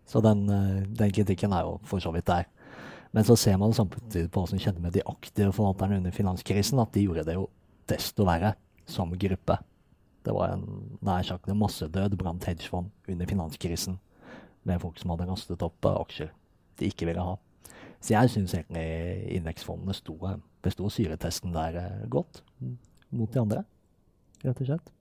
Så 0.05 0.21
den, 0.21 0.45
den 0.93 1.13
kritikken 1.17 1.55
er 1.55 1.65
jo 1.65 1.79
for 1.89 2.03
så 2.03 2.13
vidt 2.13 2.29
der. 2.29 2.45
Men 3.09 3.25
så 3.25 3.33
ser 3.39 3.57
man 3.57 3.73
samtidig 3.73 4.27
på 4.29 4.43
hva 4.43 4.51
som 4.51 4.61
skjedde 4.61 4.83
med 4.83 4.93
de 4.93 5.01
aktive 5.09 5.49
forvalterne 5.55 5.97
under 5.97 6.13
finanskrisen, 6.13 6.77
at 6.83 6.93
de 6.93 7.07
gjorde 7.07 7.25
det 7.25 7.39
jo 7.39 7.47
desto 7.89 8.25
verre 8.27 8.55
som 8.89 9.13
gruppe. 9.17 9.57
Det 10.25 10.33
var 10.33 10.55
en 10.55 10.65
nær 11.05 11.25
sagt 11.25 11.49
en 11.49 11.59
massedød 11.59 12.17
blant 12.17 12.45
hedgefond 12.49 12.89
under 13.09 13.29
finanskrisen, 13.29 13.99
med 14.65 14.81
folk 14.81 14.97
som 14.97 15.13
hadde 15.13 15.27
rastet 15.29 15.65
opp 15.65 15.85
aksjer 15.85 16.31
de 16.79 16.89
ikke 16.89 17.07
ville 17.09 17.23
ha. 17.23 17.35
Så 18.01 18.13
jeg 18.13 18.31
syns 18.33 18.53
egentlig 18.53 19.35
indeksfondene 19.37 19.95
sto, 19.97 20.17
besto 20.65 20.89
syretesten 20.93 21.53
der 21.55 21.77
eh, 21.81 22.07
godt 22.11 22.41
mot 23.15 23.31
de 23.31 23.41
andre, 23.41 23.63
rett 24.43 24.61
og 24.61 24.69
slett. 24.69 24.91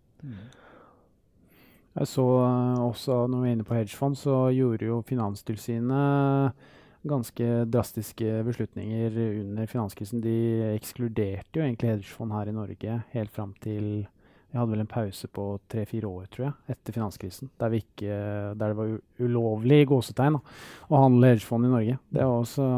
Jeg 1.95 2.11
så 2.11 2.27
eh, 2.45 2.85
også 2.85 3.25
når 3.31 3.43
vi 3.43 3.51
er 3.51 3.59
inne 3.59 3.67
på 3.67 3.77
hedgefond, 3.77 4.17
så 4.19 4.49
gjorde 4.55 4.89
jo 4.89 5.03
Finanstilsynet 5.07 6.65
ganske 7.09 7.47
drastiske 7.69 8.41
beslutninger 8.47 9.19
under 9.43 9.69
finanskrisen. 9.71 10.23
De 10.25 10.35
ekskluderte 10.75 11.61
jo 11.61 11.65
egentlig 11.67 11.93
hedgefond 11.93 12.35
her 12.35 12.51
i 12.51 12.57
Norge 12.57 12.99
helt 13.15 13.33
fram 13.35 13.55
til 13.65 14.07
Vi 14.55 14.61
hadde 14.61 14.71
vel 14.71 14.85
en 14.85 14.87
pause 14.87 15.27
på 15.35 15.45
tre-fire 15.67 16.07
år, 16.07 16.27
tror 16.31 16.45
jeg, 16.45 16.53
etter 16.71 16.95
finanskrisen. 16.95 17.49
Der, 17.59 17.73
vi 17.73 17.81
ikke, 17.83 18.19
der 18.55 18.71
det 18.71 18.77
var 18.79 18.93
ulovlig 19.19 19.81
i 19.83 19.87
gåsetegn 19.91 20.37
da, 20.37 20.59
å 20.87 21.01
handle 21.03 21.33
hedgefond 21.33 21.67
i 21.67 21.73
Norge. 21.73 21.97
Det 22.15 22.23
var 22.23 22.37
også 22.37 22.69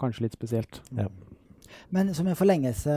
kanskje 0.00 0.24
litt 0.24 0.38
spesielt. 0.38 0.80
Men 1.92 2.14
som 2.16 2.30
en 2.30 2.38
forlengelse 2.38 2.96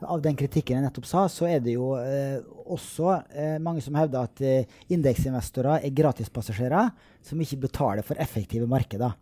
av 0.00 0.22
den 0.24 0.38
kritikken 0.40 0.78
jeg 0.78 0.86
nettopp 0.86 1.08
sa, 1.08 1.26
så 1.28 1.48
er 1.50 1.60
det 1.60 1.74
jo 1.74 1.92
eh, 2.00 2.40
også 2.72 3.16
eh, 3.28 3.56
mange 3.62 3.82
som 3.84 3.96
hevder 3.98 4.24
at 4.24 4.40
eh, 4.40 4.78
indeksinvestorer 4.92 5.84
er 5.84 5.96
gratispassasjerer 5.96 6.94
som 7.26 7.42
ikke 7.44 7.60
betaler 7.66 8.06
for 8.06 8.20
effektive 8.22 8.68
markeder. 8.70 9.12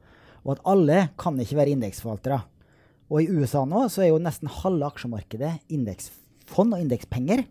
Og 0.44 0.54
at 0.54 0.64
alle 0.68 1.02
kan 1.20 1.38
ikke 1.40 1.58
være 1.58 1.74
indeksforvaltere. 1.74 2.40
Og 3.08 3.22
i 3.22 3.28
USA 3.32 3.64
nå 3.64 3.86
så 3.92 4.04
er 4.04 4.12
jo 4.12 4.22
nesten 4.22 4.50
halve 4.60 4.88
aksjemarkedet 4.92 5.54
indeksfond 5.72 6.76
og 6.76 6.82
indekspenger. 6.84 7.44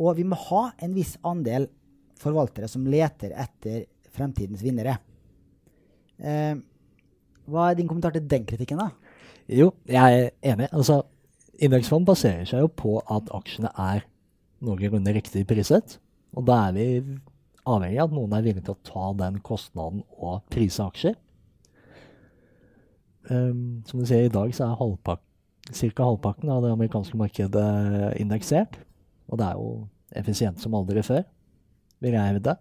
Og 0.00 0.16
vi 0.18 0.26
må 0.26 0.38
ha 0.48 0.68
en 0.82 0.94
viss 0.96 1.16
andel 1.26 1.68
forvaltere 2.22 2.68
som 2.70 2.86
leter 2.88 3.34
etter 3.34 3.84
fremtidens 4.14 4.62
vinnere. 4.62 4.98
Eh, 6.22 6.54
hva 7.50 7.68
er 7.68 7.78
din 7.78 7.88
kommentar 7.90 8.14
til 8.14 8.26
den 8.28 8.46
kritikken, 8.46 8.78
da? 8.78 8.92
Jo, 9.50 9.72
jeg 9.90 10.20
er 10.20 10.30
enig. 10.52 10.68
Altså, 10.70 11.00
indeksfond 11.58 12.06
baserer 12.06 12.46
seg 12.48 12.62
jo 12.62 12.70
på 12.70 12.96
at 13.10 13.30
aksjene 13.34 13.72
er 13.74 14.06
noenlunde 14.62 15.14
riktig 15.16 15.42
priset. 15.50 15.98
Og 16.38 16.46
da 16.48 16.68
er 16.68 16.76
vi 16.76 16.86
avhengig 17.68 17.98
av 17.98 18.08
at 18.08 18.16
noen 18.16 18.36
er 18.36 18.46
villig 18.46 18.64
til 18.66 18.76
å 18.76 18.86
ta 18.86 19.10
den 19.18 19.40
kostnaden 19.44 20.04
og 20.18 20.42
prise 20.52 20.86
aksjer. 20.86 21.18
Um, 23.30 23.82
som 23.86 24.00
du 24.00 24.06
ser 24.08 24.26
i 24.26 24.32
dag, 24.32 24.50
så 24.54 24.66
er 24.66 24.80
halvpak 24.80 25.20
ca. 25.70 26.04
halvparten 26.04 26.50
av 26.50 26.62
det 26.64 26.72
amerikanske 26.72 27.16
markedet 27.16 28.18
indeksert. 28.20 28.80
Og 29.30 29.38
det 29.38 29.46
er 29.46 29.58
jo 29.58 29.68
effisient 30.18 30.60
som 30.60 30.74
aldri 30.74 31.02
før, 31.06 31.24
vil 32.02 32.16
jeg 32.16 32.34
hevde. 32.34 32.56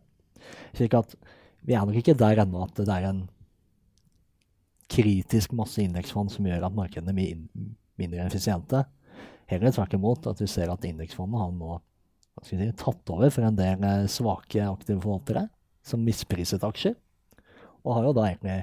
Slik 0.78 0.96
at 0.98 1.16
vi 1.66 1.76
er 1.76 1.86
nok 1.86 1.98
ikke 2.00 2.18
der 2.18 2.42
ennå 2.44 2.64
at 2.66 2.78
det 2.80 2.90
er 2.90 3.10
en 3.10 3.26
kritisk 4.92 5.54
masse 5.56 5.82
indeksfond 5.82 6.32
som 6.34 6.48
gjør 6.48 6.66
at 6.68 6.76
markedene 6.76 7.16
blir 7.16 7.38
mindre 8.00 8.26
effisiente. 8.26 8.84
Heller 9.52 9.74
tvert 9.74 9.96
imot 9.96 10.28
at 10.32 10.42
vi 10.42 10.50
ser 10.50 10.72
at 10.72 10.86
indeksfondene 10.88 11.42
har 11.42 11.54
nå 11.56 11.78
si, 12.48 12.58
tatt 12.80 13.14
over 13.14 13.32
for 13.34 13.46
en 13.48 13.58
del 13.58 13.84
eh, 13.86 14.10
svake 14.12 14.64
aktive 14.66 15.02
forvaltere 15.04 15.48
som 15.86 16.04
mispriset 16.06 16.64
aksjer. 16.64 16.96
Og 17.82 17.96
har 17.98 18.08
jo 18.08 18.16
da 18.16 18.28
egentlig 18.30 18.58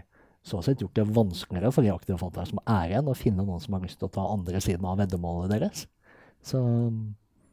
så 0.49 0.63
sett 0.65 0.83
gjort 0.83 0.97
det 0.99 1.07
vanskeligere 1.13 1.73
for 1.75 1.87
de 1.87 1.93
aktive 1.95 2.19
forvaltere 2.19 2.51
som 2.51 2.65
er 2.65 2.95
igjen, 2.95 3.13
å 3.13 3.17
finne 3.19 3.45
noen 3.45 3.63
som 3.63 3.77
har 3.77 3.85
lyst 3.87 4.01
til 4.01 4.09
å 4.11 4.17
ta 4.19 4.27
andre 4.33 4.65
siden 4.65 4.89
av 4.89 4.99
veddemålet 5.03 5.55
deres. 5.55 5.87
Så 6.45 6.61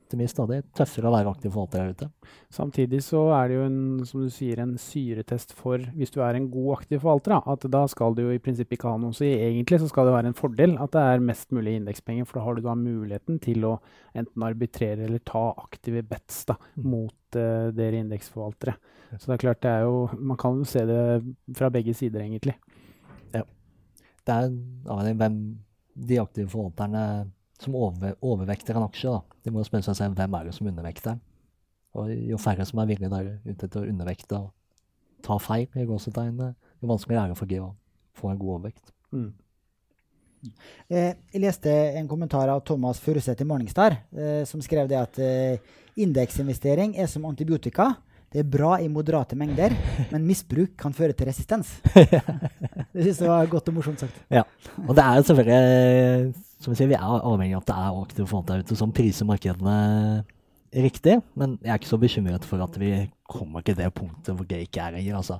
det 0.05 0.19
blir 0.19 0.29
stadig 0.29 0.59
tøffere 0.77 1.09
å 1.09 1.13
være 1.15 1.31
aktiv 1.33 1.49
forvalter 1.49 1.81
der 1.81 1.93
ute. 1.95 2.07
Samtidig 2.53 2.99
så 3.01 3.23
er 3.33 3.49
det 3.49 3.55
jo 3.57 3.63
en, 3.65 3.79
som 4.05 4.21
du 4.21 4.29
sier, 4.31 4.59
en 4.61 4.75
syretest 4.79 5.55
for 5.57 5.81
hvis 5.97 6.13
du 6.13 6.19
er 6.21 6.37
en 6.37 6.45
god 6.53 6.75
aktiv 6.77 7.01
forvalter. 7.01 7.33
Da, 7.33 7.55
at 7.55 7.65
da 7.73 7.81
skal 7.89 8.13
du 8.15 8.21
jo 8.27 8.35
i 8.35 8.41
prinsippet 8.41 8.77
ikke 8.77 8.91
ha 8.93 8.99
noe 9.01 9.15
å 9.15 9.17
si. 9.17 9.31
Egentlig 9.33 9.81
så 9.81 9.89
skal 9.89 10.05
det 10.07 10.13
være 10.13 10.29
en 10.31 10.37
fordel 10.37 10.77
at 10.77 10.93
det 10.93 11.05
er 11.09 11.25
mest 11.25 11.49
mulig 11.57 11.73
indekspenger, 11.79 12.29
for 12.29 12.37
da 12.37 12.45
har 12.45 12.59
du 12.59 12.63
da 12.67 12.77
muligheten 12.77 13.41
til 13.43 13.65
å 13.65 13.73
enten 14.13 14.45
arbitrere 14.45 15.09
eller 15.09 15.25
ta 15.25 15.47
aktive 15.65 16.05
bets 16.05 16.45
da, 16.51 16.59
Mm. 16.77 16.85
mot 16.91 17.39
uh, 17.39 17.71
dere 17.75 17.99
indeksforvaltere. 18.03 18.77
Så 19.17 19.29
det 19.29 19.35
er 19.35 19.41
klart 19.41 19.61
det 19.63 19.69
er 19.71 19.83
jo 19.85 20.09
Man 20.17 20.37
kan 20.37 20.57
jo 20.59 20.65
se 20.67 20.81
det 20.85 21.01
fra 21.55 21.69
begge 21.73 21.93
sider, 21.97 22.21
egentlig. 22.21 22.55
Det 24.25 24.35
er 24.35 24.49
avhengig 24.91 25.15
av 25.15 25.21
hvem 25.21 25.39
de 26.09 26.19
aktive 26.19 26.51
forvalterne 26.51 27.05
som 27.61 27.77
over, 27.79 28.17
overvekter 28.25 28.75
en 28.75 28.87
aksje. 28.87 29.13
da. 29.13 29.39
De 29.45 29.53
må 29.53 29.61
jo 29.61 29.69
spørre 29.69 29.87
seg 29.87 29.97
selv 29.99 30.19
hvem 30.19 30.35
er 30.37 30.49
det 30.49 30.55
som 30.57 30.67
undervekter. 30.67 31.19
Og 31.95 32.11
jo 32.11 32.39
færre 32.41 32.65
som 32.67 32.81
er 32.81 32.89
villige 32.89 33.11
der 33.13 33.31
ute 33.45 33.69
til 33.69 33.81
å 33.81 33.87
undervekte 33.93 34.41
og 34.41 34.51
ta 35.25 35.37
feil, 35.41 35.65
i 35.73 35.87
gåsetegnene, 35.87 36.51
jo 36.81 36.91
vanskeligere 36.91 37.29
er 37.29 37.33
det 37.33 37.39
for 37.39 37.49
G 37.49 37.61
å 37.63 37.71
få 38.15 38.29
en 38.31 38.41
god 38.41 38.57
overvekt. 38.57 38.91
Mm. 39.15 39.31
Eh, 40.91 41.15
jeg 41.33 41.41
leste 41.41 41.71
en 41.97 42.09
kommentar 42.09 42.51
av 42.53 42.61
Thomas 42.67 42.99
Furuseth 43.01 43.41
i 43.41 43.47
Morningstar, 43.47 43.97
eh, 44.13 44.43
som 44.45 44.61
skrev 44.61 44.89
det 44.91 44.99
at 44.99 45.19
eh, 45.23 45.63
indeksinvestering 45.97 46.97
er 47.01 47.09
som 47.09 47.25
antibiotika. 47.25 47.93
Det 48.35 48.41
er 48.41 48.47
bra 48.51 48.73
i 48.83 48.89
moderate 48.91 49.37
mengder, 49.39 49.71
men 50.11 50.25
misbruk 50.27 50.73
kan 50.75 50.91
føre 50.91 51.15
til 51.15 51.29
resistens. 51.29 51.69
det 52.91 53.05
syns 53.05 53.21
jeg 53.21 53.29
var 53.31 53.47
godt 53.47 53.69
og 53.71 53.77
morsomt 53.77 54.03
sagt. 54.03 54.17
Ja. 54.27 54.43
Og 54.83 54.91
det 54.97 55.05
er 55.05 55.23
selvfølgelig 55.29 56.33
som 56.59 56.73
vi 56.73 56.79
sier, 56.79 56.89
vi 56.89 56.97
er 56.97 57.05
avhengig 57.29 57.55
av 57.55 57.61
at 57.63 57.69
det 57.69 57.77
er 57.77 57.99
aktive 58.01 58.27
forvaltere 58.27 58.65
ute 58.65 58.77
som 58.79 58.91
priser 58.95 59.27
markedene 59.29 59.75
riktig, 60.75 61.19
men 61.39 61.55
jeg 61.61 61.71
er 61.71 61.79
ikke 61.79 61.91
så 61.93 62.01
bekymret 62.01 62.47
for 62.47 62.63
at 62.65 62.75
vi 62.81 62.91
kommer 63.31 63.63
til 63.63 63.77
det 63.79 63.87
punktet 63.95 64.35
hvor 64.35 64.47
det 64.49 64.65
ikke 64.65 64.83
er 64.83 64.97
lenger. 64.97 65.19
Altså, 65.21 65.39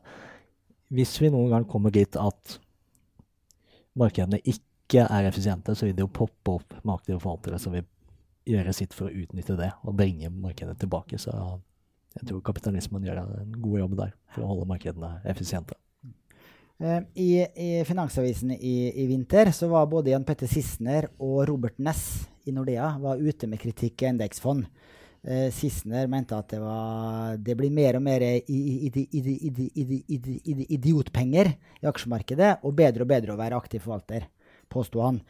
hvis 0.96 1.16
vi 1.20 1.34
noen 1.34 1.52
gang 1.52 1.68
kommer 1.68 1.92
dit 1.92 2.16
at 2.20 2.58
markedene 4.00 4.40
ikke 4.40 5.04
er 5.04 5.28
effisiente, 5.28 5.76
så 5.76 5.88
vil 5.88 5.98
det 5.98 6.06
jo 6.06 6.14
poppe 6.14 6.60
opp 6.60 6.80
med 6.84 6.96
aktive 6.96 7.20
forvaltere 7.20 7.60
som 7.60 7.76
vil 7.76 7.88
gjøre 8.46 8.76
sitt 8.78 8.94
for 8.94 9.10
å 9.10 9.24
utnytte 9.26 9.58
det 9.60 9.72
og 9.84 9.98
bringe 9.98 10.30
markedet 10.30 10.78
tilbake. 10.80 11.20
Så 11.20 11.34
jeg 12.16 12.30
tror 12.30 12.44
kapitalismen 12.46 13.04
gjør 13.06 13.24
en 13.24 13.58
god 13.60 13.80
jobb 13.82 13.98
der 14.00 14.14
for 14.34 14.46
å 14.46 14.54
holde 14.54 14.70
markedene 14.70 15.18
effisiente. 15.28 15.76
Eh, 16.80 17.02
I, 17.16 17.30
I 17.44 17.70
Finansavisen 17.88 18.52
i, 18.56 18.76
i 19.04 19.08
vinter 19.08 19.52
så 19.56 19.70
var 19.72 19.88
både 19.92 20.12
Jan 20.12 20.26
Petter 20.28 20.50
Sissener 20.52 21.10
og 21.24 21.46
Robert 21.50 21.78
Ness 21.80 22.28
i 22.46 22.54
Nordea 22.56 22.98
var 23.02 23.22
ute 23.22 23.48
med 23.48 23.62
kritikk 23.62 24.04
av 24.04 24.14
indeksfond. 24.14 24.66
Eh, 25.26 25.48
Sissener 25.56 26.08
mente 26.12 26.38
at 26.38 26.52
det, 26.52 26.60
var, 26.62 27.38
det 27.42 27.56
blir 27.58 27.74
mer 27.74 27.98
og 27.98 28.04
mer 28.06 28.22
idiotpenger 30.78 31.52
i 31.82 31.90
aksjemarkedet, 31.90 32.52
og 32.64 32.76
bedre 32.78 33.08
og 33.08 33.12
bedre 33.12 33.34
å 33.34 33.40
være 33.40 33.60
aktiv 33.60 33.84
forvalter, 33.88 34.28
påsto 34.72 35.02
han. 35.04 35.22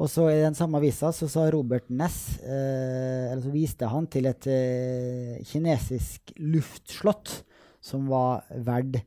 Og 0.00 0.08
så 0.08 0.30
i 0.32 0.40
den 0.40 0.56
samme 0.56 0.80
avisa 0.80 1.10
så 1.12 1.28
sa 1.28 1.44
Robert 1.52 1.90
Ness 1.92 2.38
eh, 2.40 3.28
eller 3.30 3.42
så 3.44 3.52
viste 3.52 3.88
han 3.92 4.06
til 4.08 4.30
et 4.30 4.48
eh, 4.48 5.40
kinesisk 5.44 6.32
luftslott 6.40 7.34
som 7.84 8.06
var 8.08 8.46
verdt 8.64 9.02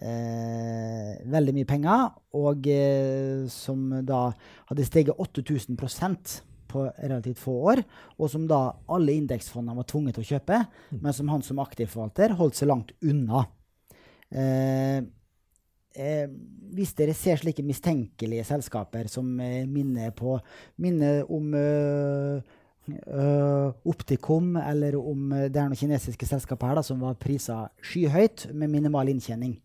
eh, 0.00 1.16
veldig 1.32 1.54
mye 1.56 1.68
penger, 1.68 2.10
og 2.36 2.68
eh, 2.68 3.44
som 3.52 3.86
da 4.04 4.26
hadde 4.70 4.86
steget 4.88 5.20
8000 5.20 5.76
på 6.74 6.84
relativt 6.88 7.38
få 7.38 7.56
år, 7.72 7.84
og 8.18 8.30
som 8.32 8.48
da 8.50 8.74
alle 8.90 9.14
indeksfondene 9.14 9.78
var 9.78 9.88
tvunget 9.88 10.18
til 10.18 10.24
å 10.24 10.30
kjøpe, 10.34 10.62
men 10.98 11.16
som 11.16 11.30
han 11.30 11.44
som 11.46 11.60
aktivforvalter 11.62 12.34
holdt 12.40 12.58
seg 12.58 12.72
langt 12.72 12.94
unna. 13.04 13.46
Eh, 14.34 15.04
eh, 15.94 16.26
hvis 16.74 16.94
dere 16.98 17.14
ser 17.16 17.40
slike 17.40 17.64
mistenkelige 17.66 18.44
selskaper 18.48 19.08
som 19.10 19.28
eh, 19.40 19.64
minner, 19.70 20.10
på, 20.16 20.36
minner 20.82 21.22
om 21.32 21.54
eh, 21.58 22.54
eh, 22.90 23.68
Opticom, 23.90 24.54
eller 24.60 24.96
om 24.98 25.32
eh, 25.32 25.48
det 25.48 25.60
er 25.60 25.70
noen 25.70 25.80
kinesiske 25.80 26.28
selskaper 26.28 26.72
her 26.72 26.80
da, 26.80 26.86
som 26.86 27.02
var 27.02 27.18
prisa 27.20 27.64
skyhøyt 27.84 28.48
med 28.52 28.72
minimal 28.74 29.12
inntjening, 29.12 29.58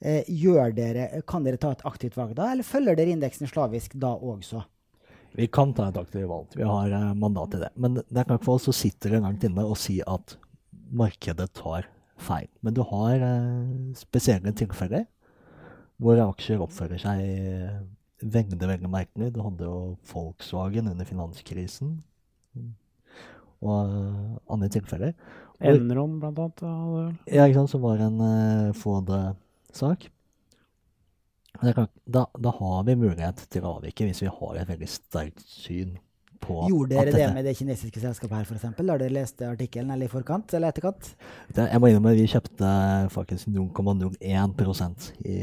eh, 0.00 0.28
dere, 0.76 1.08
kan 1.26 1.44
dere 1.44 1.60
ta 1.60 1.72
et 1.72 1.86
aktivt 1.88 2.16
valg 2.16 2.36
da, 2.38 2.52
eller 2.52 2.66
følger 2.66 2.98
dere 2.98 3.16
indeksen 3.16 3.50
slavisk 3.50 3.96
da 3.98 4.14
også? 4.14 4.62
Vi 5.32 5.46
kan 5.48 5.72
ta 5.72 5.88
et 5.88 5.96
aktivt 5.96 6.28
valg. 6.28 6.52
Vi 6.54 6.66
har 6.68 7.14
mandat 7.16 7.54
til 7.54 7.62
det. 7.64 7.70
Men 7.80 7.94
det 7.96 8.18
er 8.20 8.26
klart 8.28 8.44
for 8.44 8.58
oss 8.58 8.66
så 8.68 8.74
sitter 8.76 9.14
det 9.14 9.22
langt 9.24 9.44
inne 9.48 9.64
og 9.64 9.78
si 9.80 10.02
at 10.04 10.34
markedet 10.92 11.46
tar 11.56 11.88
feil. 12.20 12.50
Men 12.60 12.76
du 12.76 12.82
har 12.84 13.24
spesielle 13.96 14.52
tilfeller 14.52 15.06
hvor 16.02 16.20
aksjer 16.26 16.62
oppfører 16.64 17.00
seg 17.00 17.22
eh, 17.22 17.76
veldig, 18.22 18.58
veldig 18.58 18.90
merkelig. 18.90 19.32
Du 19.34 19.42
hadde 19.44 19.68
jo 19.68 19.76
Volkswagen 20.12 20.90
under 20.90 21.08
finanskrisen 21.08 22.00
og 23.62 23.76
eh, 23.78 24.36
andre 24.52 24.70
tilfeller. 24.74 25.14
Enron, 25.62 26.18
blant 26.18 26.40
annet. 26.42 26.64
hadde 26.66 27.04
Ja, 27.30 27.46
ikke 27.46 27.60
sant, 27.60 27.70
som 27.70 27.84
var 27.84 28.00
en 28.02 28.18
uh, 28.18 28.72
Ford-sak. 28.74 30.08
Da, 31.62 32.24
da 32.34 32.52
har 32.56 32.80
vi 32.88 32.96
mulighet 32.98 33.44
til 33.52 33.62
å 33.62 33.76
avvike 33.76 34.08
hvis 34.08 34.24
vi 34.24 34.32
har 34.32 34.56
et 34.58 34.72
veldig 34.72 34.88
sterkt 34.90 35.44
syn 35.46 35.92
på 36.42 36.56
Gjorde 36.66 36.98
at 36.98 37.12
dere 37.12 37.20
det 37.20 37.34
med 37.36 37.46
det 37.46 37.52
kinesiske 37.54 38.02
selskapet 38.02 38.40
her, 38.40 38.48
f.eks., 38.48 38.64
Har 38.80 38.98
dere 38.98 39.14
lest 39.14 39.44
artikkelen, 39.46 39.92
eller 39.94 40.10
i 40.10 40.10
forkant 40.10 40.54
eller 40.58 40.72
etterkant? 40.72 41.12
Det, 41.54 41.68
jeg 41.68 41.78
må 41.78 41.92
innrømme 41.92 42.16
vi 42.18 42.26
kjøpte 42.32 42.72
faktisk 43.14 43.52
0,01% 43.54 45.12
i, 45.22 45.36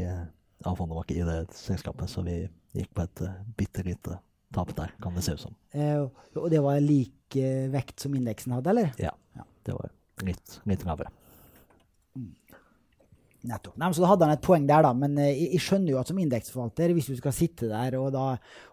eh, 0.60 0.70
av 0.70 0.76
fondet 0.78 0.96
vårt 0.96 1.10
i 1.14 1.20
det 1.26 1.38
selskapet, 1.56 2.10
så 2.10 2.22
vi 2.26 2.42
gikk 2.76 2.92
på 2.94 3.02
et 3.02 3.22
uh, 3.26 3.38
bitte 3.58 3.82
lite 3.86 4.18
tap 4.54 4.70
der, 4.76 4.92
kan 5.02 5.14
det 5.14 5.22
se 5.26 5.32
ut 5.34 5.40
som. 5.46 5.54
Eh, 5.74 6.04
og 6.36 6.50
det 6.50 6.60
var 6.62 6.80
lik 6.82 7.36
eh, 7.38 7.68
vekt 7.70 8.00
som 8.02 8.14
indeksen 8.18 8.52
hadde, 8.56 8.70
eller? 8.70 8.92
Ja, 8.98 9.14
Ja. 9.36 9.44
det 9.66 9.74
var 9.76 9.90
litt, 10.26 10.60
litt 10.66 10.84
lavere. 10.86 11.10
Nettopp. 13.40 13.76
Nei, 13.80 13.88
så 13.96 14.02
da 14.04 14.08
hadde 14.10 14.26
han 14.28 14.34
et 14.36 14.42
poeng 14.44 14.66
der, 14.68 14.82
da. 14.84 14.90
Men 14.92 15.14
eh, 15.16 15.30
jeg, 15.32 15.46
jeg 15.54 15.62
skjønner 15.64 15.94
jo 15.94 16.00
at 16.02 16.10
som 16.10 16.18
indeksforvalter, 16.20 16.92
hvis 16.92 17.06
du 17.08 17.14
skal 17.16 17.32
sitte 17.32 17.70
der, 17.70 17.96
og 17.96 18.10
da 18.12 18.24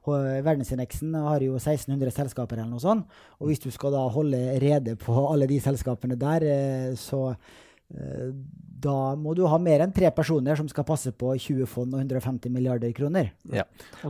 og 0.09 0.25
Verdensindeksen 0.43 1.13
har 1.15 1.45
jo 1.45 1.53
1600 1.55 2.11
selskaper 2.15 2.59
eller 2.59 2.73
noe 2.73 2.83
sånt, 2.83 3.07
og 3.39 3.47
hvis 3.47 3.63
du 3.63 3.69
skal 3.71 3.95
da 3.95 4.01
holde 4.11 4.41
rede 4.59 4.97
på 4.99 5.15
alle 5.29 5.47
de 5.47 5.61
selskapene 5.63 6.19
der, 6.19 6.43
eh, 6.43 6.91
så 6.99 7.21
eh, 7.31 7.55
da 7.87 8.97
må 9.15 9.33
du 9.37 9.45
ha 9.47 9.57
mer 9.61 9.81
enn 9.85 9.93
tre 9.95 10.09
personer 10.13 10.57
som 10.59 10.67
skal 10.69 10.85
passe 10.87 11.13
på 11.15 11.31
20 11.33 11.69
fond 11.71 11.95
og 11.95 12.03
150 12.03 12.51
milliarder 12.53 12.91
kroner. 12.95 13.31
Ja. 13.53 13.63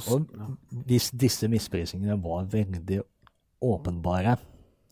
Og 0.10 0.28
hvis 0.90 1.12
disse 1.14 1.50
misprisingene 1.52 2.18
var 2.24 2.50
veldig 2.52 3.00
åpenbare 3.68 4.36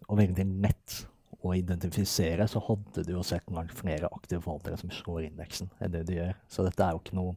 og 0.06 0.20
veldig 0.22 0.46
lett 0.64 1.02
å 1.46 1.54
identifisere, 1.58 2.48
så 2.50 2.62
hadde 2.68 3.04
du 3.06 3.16
jo 3.18 3.26
sett 3.26 3.52
langt 3.54 3.74
flere 3.78 4.10
aktive 4.14 4.42
forvaltere 4.46 4.80
som 4.82 4.94
slår 4.94 5.28
indeksen 5.28 5.70
enn 5.80 5.94
det 5.94 6.06
du 6.08 6.16
gjør. 6.16 6.34
Så 6.50 6.66
dette 6.66 6.86
er 6.86 6.96
jo 6.96 7.04
ikke 7.04 7.18
noe 7.20 7.36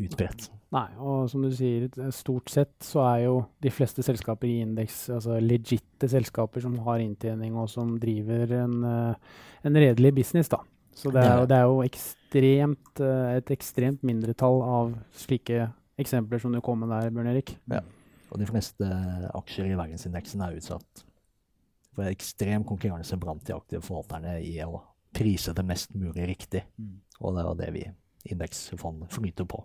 utbredt. 0.00 0.48
Nei, 0.72 0.86
og 1.04 1.28
som 1.28 1.42
du 1.44 1.50
sier, 1.52 1.88
eh, 2.00 2.12
stort 2.16 2.48
sett 2.52 2.72
så 2.84 3.02
er 3.10 3.24
jo 3.26 3.34
de 3.62 3.72
fleste 3.72 4.04
selskaper 4.04 4.48
i 4.48 4.62
indeks 4.64 5.04
altså 5.12 5.36
legitte 5.42 6.08
selskaper 6.08 6.64
som 6.64 6.78
har 6.86 7.02
inntjening 7.02 7.56
og 7.60 7.68
som 7.68 7.98
driver 8.00 8.54
en, 8.62 8.78
eh, 8.88 9.14
en 9.68 9.80
redelig 9.84 10.14
business, 10.22 10.48
da. 10.48 10.62
Så 10.96 11.12
det 11.12 11.24
er, 11.24 11.46
det 11.48 11.56
er 11.56 11.68
jo 11.68 11.82
ekstremt, 11.84 13.00
eh, 13.00 13.36
et 13.36 13.52
ekstremt 13.52 14.02
mindretall 14.02 14.62
av 14.62 14.94
slike 15.16 15.70
eksempler 16.00 16.40
som 16.40 16.52
du 16.52 16.60
kom 16.64 16.80
med 16.80 16.92
der, 16.92 17.12
Bjørn 17.12 17.32
Erik. 17.34 17.56
Ja. 17.70 17.82
Og 18.32 18.40
de 18.40 18.48
fleste 18.48 18.88
aksjer 19.36 19.72
i 19.72 19.76
verdensindeksen 19.76 20.40
er 20.40 20.56
utsatt 20.56 21.04
for 21.92 22.08
ekstrem 22.08 22.64
konkurranse 22.64 23.18
blant 23.20 23.44
de 23.44 23.52
aktive 23.52 23.84
forvalterne 23.84 24.38
i 24.40 24.56
å 24.64 24.80
prise 25.12 25.52
det 25.52 25.64
mest 25.68 25.92
mulig 25.92 26.24
riktig. 26.30 26.64
Mm. 26.80 26.94
Og 27.20 27.36
det 27.36 27.44
er 27.44 27.58
det 27.60 27.72
vi 27.74 27.84
indeksfond 28.32 29.04
flyter 29.12 29.44
på. 29.48 29.60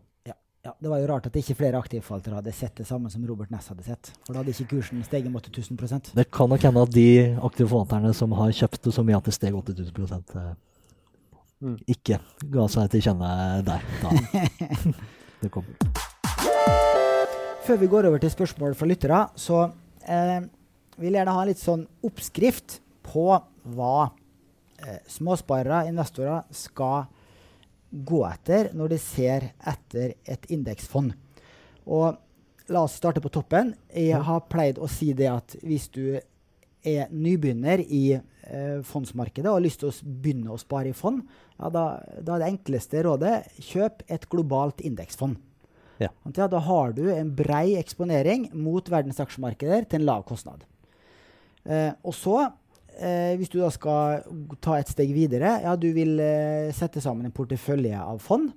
Ja, 0.68 0.74
Det 0.84 0.90
var 0.92 1.00
jo 1.00 1.08
rart 1.08 1.28
at 1.30 1.36
ikke 1.40 1.56
flere 1.56 1.80
aktivforvaltere 1.80 2.42
hadde 2.42 2.52
sett 2.52 2.76
det 2.76 2.86
samme 2.90 3.08
som 3.08 3.24
Robert 3.24 3.52
Ness 3.54 3.70
hadde 3.72 3.86
sett. 3.86 4.10
For 4.26 4.36
da 4.36 4.42
hadde 4.42 4.52
ikke 4.52 4.74
kursen 4.74 5.00
steget 5.06 5.32
med 5.32 5.46
8000% 5.48 6.10
Det 6.18 6.26
kan 6.28 6.50
nok 6.52 6.66
hende 6.68 6.82
at 6.84 6.92
de 6.92 7.06
aktive 7.40 7.70
forvalterne 7.72 8.12
som 8.14 8.36
har 8.36 8.52
kjøpt 8.52 8.82
det 8.84 8.92
så 8.98 9.06
mye 9.08 9.16
at 9.16 9.30
det 9.30 9.36
steg 9.38 9.56
8000 9.56 10.36
eh, 10.36 10.56
Mm. 11.58 11.80
ikke 11.90 12.20
ga 12.54 12.68
seg 12.70 12.92
til 12.94 13.02
kjenne 13.02 13.30
der. 13.66 13.86
Da. 14.04 14.12
det 15.42 15.50
kom. 15.50 15.66
Før 17.66 17.80
vi 17.82 17.90
går 17.90 18.06
over 18.12 18.22
til 18.22 18.30
spørsmål 18.30 18.76
fra 18.78 18.86
lyttere, 18.86 19.24
så 19.34 19.64
eh, 20.06 20.46
vil 21.00 21.10
jeg 21.16 21.18
gjerne 21.18 21.34
ha 21.34 21.42
en 21.42 21.50
litt 21.50 21.64
sånn 21.64 21.88
oppskrift 22.06 22.78
på 23.08 23.26
hva 23.74 23.96
eh, 24.84 25.00
småsparere, 25.10 25.88
investorer, 25.90 26.46
skal 26.54 27.08
gå 27.90 28.22
etter 28.28 28.72
når 28.78 28.94
de 28.94 29.00
ser 29.02 29.52
etter 29.68 30.16
et 30.28 30.48
indeksfond. 30.54 31.14
Og 31.88 32.18
la 32.68 32.84
oss 32.84 32.98
starte 33.00 33.24
på 33.24 33.32
toppen. 33.32 33.74
Jeg 33.94 34.20
har 34.28 34.48
pleid 34.52 34.80
å 34.80 34.90
si 34.92 35.14
det 35.16 35.30
at 35.32 35.56
hvis 35.64 35.88
du 35.94 36.20
er 36.88 37.12
nybegynner 37.12 37.82
i 37.84 38.04
eh, 38.18 38.80
fondsmarkedet 38.86 39.50
og 39.50 39.60
har 39.60 39.66
lyst 39.66 39.82
til 39.84 39.92
å 39.92 40.14
begynne 40.24 40.54
å 40.54 40.62
spare 40.62 40.92
i 40.92 40.96
fond, 40.96 41.24
ja, 41.58 41.72
da, 41.74 41.86
da 42.22 42.36
er 42.36 42.44
det 42.44 42.52
enkleste 42.54 43.04
rådet 43.08 43.36
kjøp 43.72 44.06
et 44.14 44.28
globalt 44.32 44.84
indeksfond. 44.86 45.40
Ja. 45.98 46.12
Ja, 46.36 46.46
da 46.46 46.60
har 46.62 46.94
du 46.94 47.08
en 47.10 47.32
brei 47.36 47.76
eksponering 47.80 48.52
mot 48.54 48.90
verdens 48.92 49.20
aksjemarkeder 49.24 49.88
til 49.90 50.04
en 50.04 50.10
lav 50.12 50.28
kostnad. 50.30 50.68
Eh, 51.66 51.92
og 52.04 52.14
så, 52.16 52.44
eh, 53.00 53.34
hvis 53.40 53.52
du 53.54 53.60
da 53.62 53.72
skal 53.74 54.24
ta 54.64 54.78
et 54.78 54.92
steg 54.92 55.14
videre, 55.16 55.58
ja, 55.64 55.76
du 55.80 55.90
vil 55.96 56.18
eh, 56.24 56.70
sette 56.76 57.04
sammen 57.04 57.28
en 57.28 57.36
portefølje 57.36 57.98
av 58.00 58.22
fond, 58.24 58.50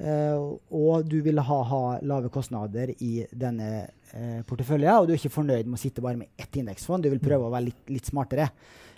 eh, 0.00 0.36
og 0.36 1.08
du 1.10 1.20
vil 1.26 1.42
ha, 1.46 1.62
ha 1.72 1.82
lave 2.02 2.30
kostnader 2.32 2.94
i 2.98 3.24
denne 3.30 3.70
eh, 4.12 4.42
porteføljen, 4.48 4.94
og 4.96 5.08
du 5.08 5.14
er 5.14 5.20
ikke 5.20 5.38
fornøyd 5.40 5.66
med 5.66 5.78
å 5.78 5.82
sitte 5.82 6.04
bare 6.04 6.20
med 6.20 6.30
ett 6.40 6.60
indeksfond, 6.62 7.04
du 7.04 7.12
vil 7.12 7.22
prøve 7.22 7.48
å 7.48 7.54
være 7.54 7.70
litt, 7.70 7.82
litt 7.90 8.10
smartere. 8.12 8.50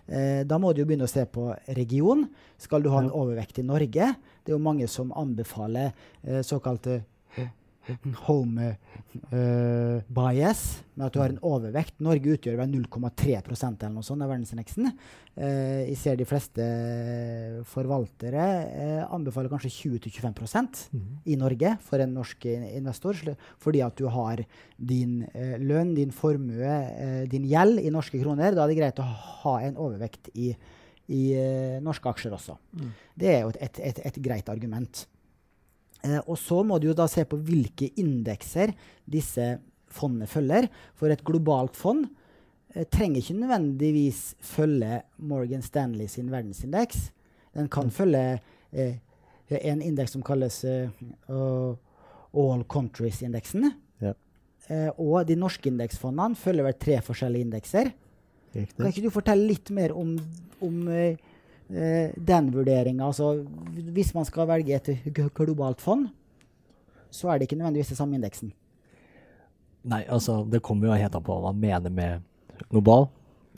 Eh, 0.06 0.42
da 0.48 0.58
må 0.58 0.72
du 0.72 0.82
jo 0.82 0.88
begynne 0.88 1.06
å 1.06 1.10
se 1.10 1.22
på 1.30 1.52
region. 1.76 2.26
Skal 2.60 2.82
du 2.82 2.90
ha 2.92 3.02
en 3.04 3.12
overvekt 3.14 3.60
i 3.62 3.66
Norge? 3.66 4.12
Det 4.42 4.50
er 4.50 4.56
jo 4.56 4.62
mange 4.62 4.88
som 4.90 5.12
anbefaler 5.14 5.92
eh, 6.26 6.42
såkalte 6.46 7.02
home 8.26 8.68
eh, 8.68 9.98
bias, 10.06 10.62
med 10.94 11.06
at 11.08 11.16
du 11.16 11.20
har 11.22 11.32
en 11.32 11.42
overvekt. 11.46 11.98
Norge 12.04 12.36
utgjør 12.36 12.60
vel 12.60 12.72
0,3% 12.76 13.82
eller 13.82 13.96
noe 13.96 14.06
sånt 14.06 14.24
av 14.24 14.32
verdensindeksen. 14.32 14.92
Uh, 15.32 15.88
jeg 15.88 15.96
ser 15.96 16.18
de 16.20 16.26
fleste 16.28 16.64
forvaltere 17.64 18.42
uh, 18.44 19.14
anbefaler 19.16 19.48
kanskje 19.48 19.70
20-25 19.72 20.90
mm. 20.92 21.06
i 21.32 21.38
Norge 21.40 21.70
for 21.80 22.04
en 22.04 22.12
norsk 22.18 22.44
investor, 22.52 23.16
fordi 23.62 23.80
at 23.80 23.96
du 23.96 24.10
har 24.12 24.44
din 24.82 25.22
eh, 25.32 25.56
lønn, 25.62 25.94
din 25.96 26.12
formue, 26.14 26.68
eh, 26.68 27.22
din 27.30 27.46
gjeld 27.48 27.80
i 27.82 27.92
norske 27.94 28.20
kroner. 28.20 28.56
Da 28.56 28.64
er 28.64 28.72
det 28.72 28.78
greit 28.80 29.02
å 29.02 29.08
ha 29.08 29.56
en 29.66 29.78
overvekt 29.80 30.32
i, 30.34 30.52
i 31.12 31.22
eh, 31.38 31.78
norske 31.84 32.10
aksjer 32.10 32.34
også. 32.36 32.58
Mm. 32.78 32.92
Det 33.22 33.32
er 33.32 33.42
jo 33.44 33.52
et, 33.54 33.60
et, 33.68 33.82
et, 33.90 34.02
et 34.10 34.22
greit 34.24 34.52
argument. 34.52 35.04
Eh, 36.02 36.20
og 36.26 36.38
så 36.40 36.62
må 36.66 36.78
du 36.78 36.88
jo 36.90 36.96
da 36.98 37.06
se 37.10 37.24
på 37.28 37.38
hvilke 37.46 37.92
indekser 38.00 38.74
disse 39.10 39.54
fondene 39.92 40.28
følger. 40.30 40.68
For 40.98 41.12
et 41.12 41.24
globalt 41.26 41.78
fond 41.78 42.06
eh, 42.74 42.86
trenger 42.90 43.22
ikke 43.22 43.38
nødvendigvis 43.42 44.22
følge 44.52 45.02
Morgan 45.18 45.62
Stanley 45.62 46.10
sin 46.10 46.32
verdensindeks. 46.32 47.10
Den 47.54 47.70
kan 47.72 47.92
følge 47.94 48.40
eh, 48.72 48.98
en 49.60 49.82
indeks 49.84 50.16
som 50.16 50.24
kalles 50.24 50.62
eh, 50.64 50.88
All 52.32 52.64
Countries-indeksen. 52.64 53.68
Ja. 54.02 54.14
Eh, 54.68 54.88
og 54.96 55.26
de 55.28 55.36
norske 55.36 55.68
indeksfondene 55.70 56.38
følger 56.38 56.66
vel 56.66 56.78
tre 56.80 57.00
forskjellige 57.04 57.48
indekser. 57.48 57.92
Kan 58.52 58.88
ikke 58.90 59.06
du 59.06 59.12
fortelle 59.12 59.48
litt 59.48 59.70
mer 59.72 59.94
om, 59.96 60.16
om 60.64 60.88
eh, 60.92 61.20
den 61.72 62.50
vurderinga? 62.52 63.06
Altså, 63.06 63.46
hvis 63.94 64.10
man 64.14 64.26
skal 64.28 64.48
velge 64.50 64.76
et 64.76 64.90
globalt 65.34 65.80
fond, 65.80 66.08
så 67.12 67.28
er 67.28 67.38
det 67.38 67.46
ikke 67.48 67.56
nødvendigvis 67.60 67.92
det 67.92 67.96
samme 67.96 68.18
indeksen. 68.18 68.52
Nei, 69.82 70.04
altså, 70.08 70.44
det 70.44 70.62
kommer 70.62 70.88
jo 70.88 70.98
helt 70.98 71.14
an 71.16 71.24
på 71.26 71.34
hva 71.34 71.50
man 71.50 71.60
mener 71.62 71.90
med 71.90 72.66
global. 72.70 73.08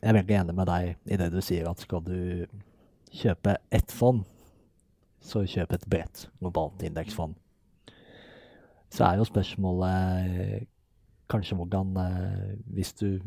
Jeg 0.01 0.11
er 0.11 0.19
veldig 0.19 0.37
enig 0.41 0.55
med 0.57 0.69
deg 0.69 1.13
i 1.13 1.19
det 1.21 1.31
du 1.33 1.41
sier, 1.45 1.69
at 1.69 1.81
skal 1.81 2.03
du 2.05 2.47
kjøpe 3.15 3.57
ett 3.73 3.93
fond, 3.93 4.25
så 5.25 5.45
kjøp 5.49 5.73
et 5.73 5.87
bredt 5.89 6.27
globalt 6.41 6.83
indeksfond. 6.85 7.37
Så 8.93 9.05
er 9.07 9.19
jo 9.19 9.27
spørsmålet 9.27 10.29
eh, 10.29 10.67
kanskje 11.31 11.57
hvordan 11.59 11.97
eh, 11.99 12.51
Hvis 12.77 12.93
du 12.93 13.21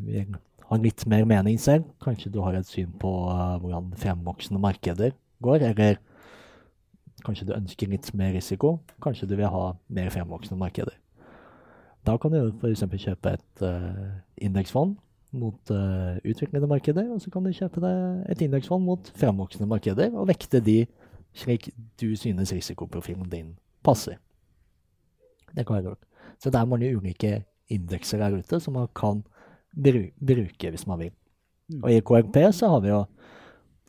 vil 0.68 0.78
ha 0.78 0.84
litt 0.84 1.06
mer 1.08 1.26
mening 1.26 1.58
selv, 1.60 1.86
kanskje 2.04 2.32
du 2.32 2.42
har 2.42 2.56
et 2.56 2.68
syn 2.68 2.92
på 3.00 3.08
uh, 3.30 3.58
hvordan 3.62 3.94
fremvoksende 3.98 4.60
markeder 4.60 5.12
går, 5.42 5.64
eller 5.64 5.98
kanskje 7.26 7.48
du 7.48 7.56
ønsker 7.56 7.88
litt 7.88 8.14
mer 8.14 8.34
risiko, 8.34 8.80
kanskje 9.02 9.28
du 9.28 9.36
vil 9.38 9.48
ha 9.48 9.76
mer 9.88 10.10
fremvoksende 10.10 10.60
markeder. 10.60 10.96
Da 12.06 12.18
kan 12.18 12.32
du 12.32 12.52
f.eks. 12.52 12.84
kjøpe 12.84 13.36
et 13.38 13.64
uh, 13.64 14.20
indeksfond 14.38 14.98
mot 15.32 15.72
uh, 15.72 16.18
utviklede 16.24 16.68
markeder, 16.68 17.10
og 17.12 17.22
så 17.22 17.32
kan 17.32 17.44
du 17.44 17.52
kjøpe 17.52 17.84
deg 17.84 18.30
et 18.32 18.42
indeksfond 18.42 18.84
mot 18.84 19.12
fremvoksende 19.18 19.68
markeder 19.68 20.14
og 20.16 20.28
vekte 20.30 20.62
de 20.64 20.86
slik 21.38 21.70
du 22.00 22.16
synes 22.16 22.54
risikoprofilen 22.54 23.28
din 23.30 23.56
passer. 23.84 24.18
Det 25.56 25.66
kan 25.66 25.78
være 25.78 25.90
lurt. 25.92 26.04
Så 26.40 26.50
det 26.50 26.60
er 26.60 26.70
mange 26.70 26.90
ulike 26.96 27.44
indekser 27.70 28.22
der 28.22 28.38
ute 28.38 28.60
som 28.60 28.74
man 28.74 28.88
kan 28.96 29.24
bru 29.78 30.04
bruke 30.18 30.74
hvis 30.74 30.88
man 30.90 31.06
vil. 31.06 31.14
Mm. 31.72 31.82
Og 31.84 31.92
i 31.92 32.02
KRP 32.02 32.42
så 32.56 32.72
har 32.72 32.84
vi 32.84 32.92
jo 32.94 33.06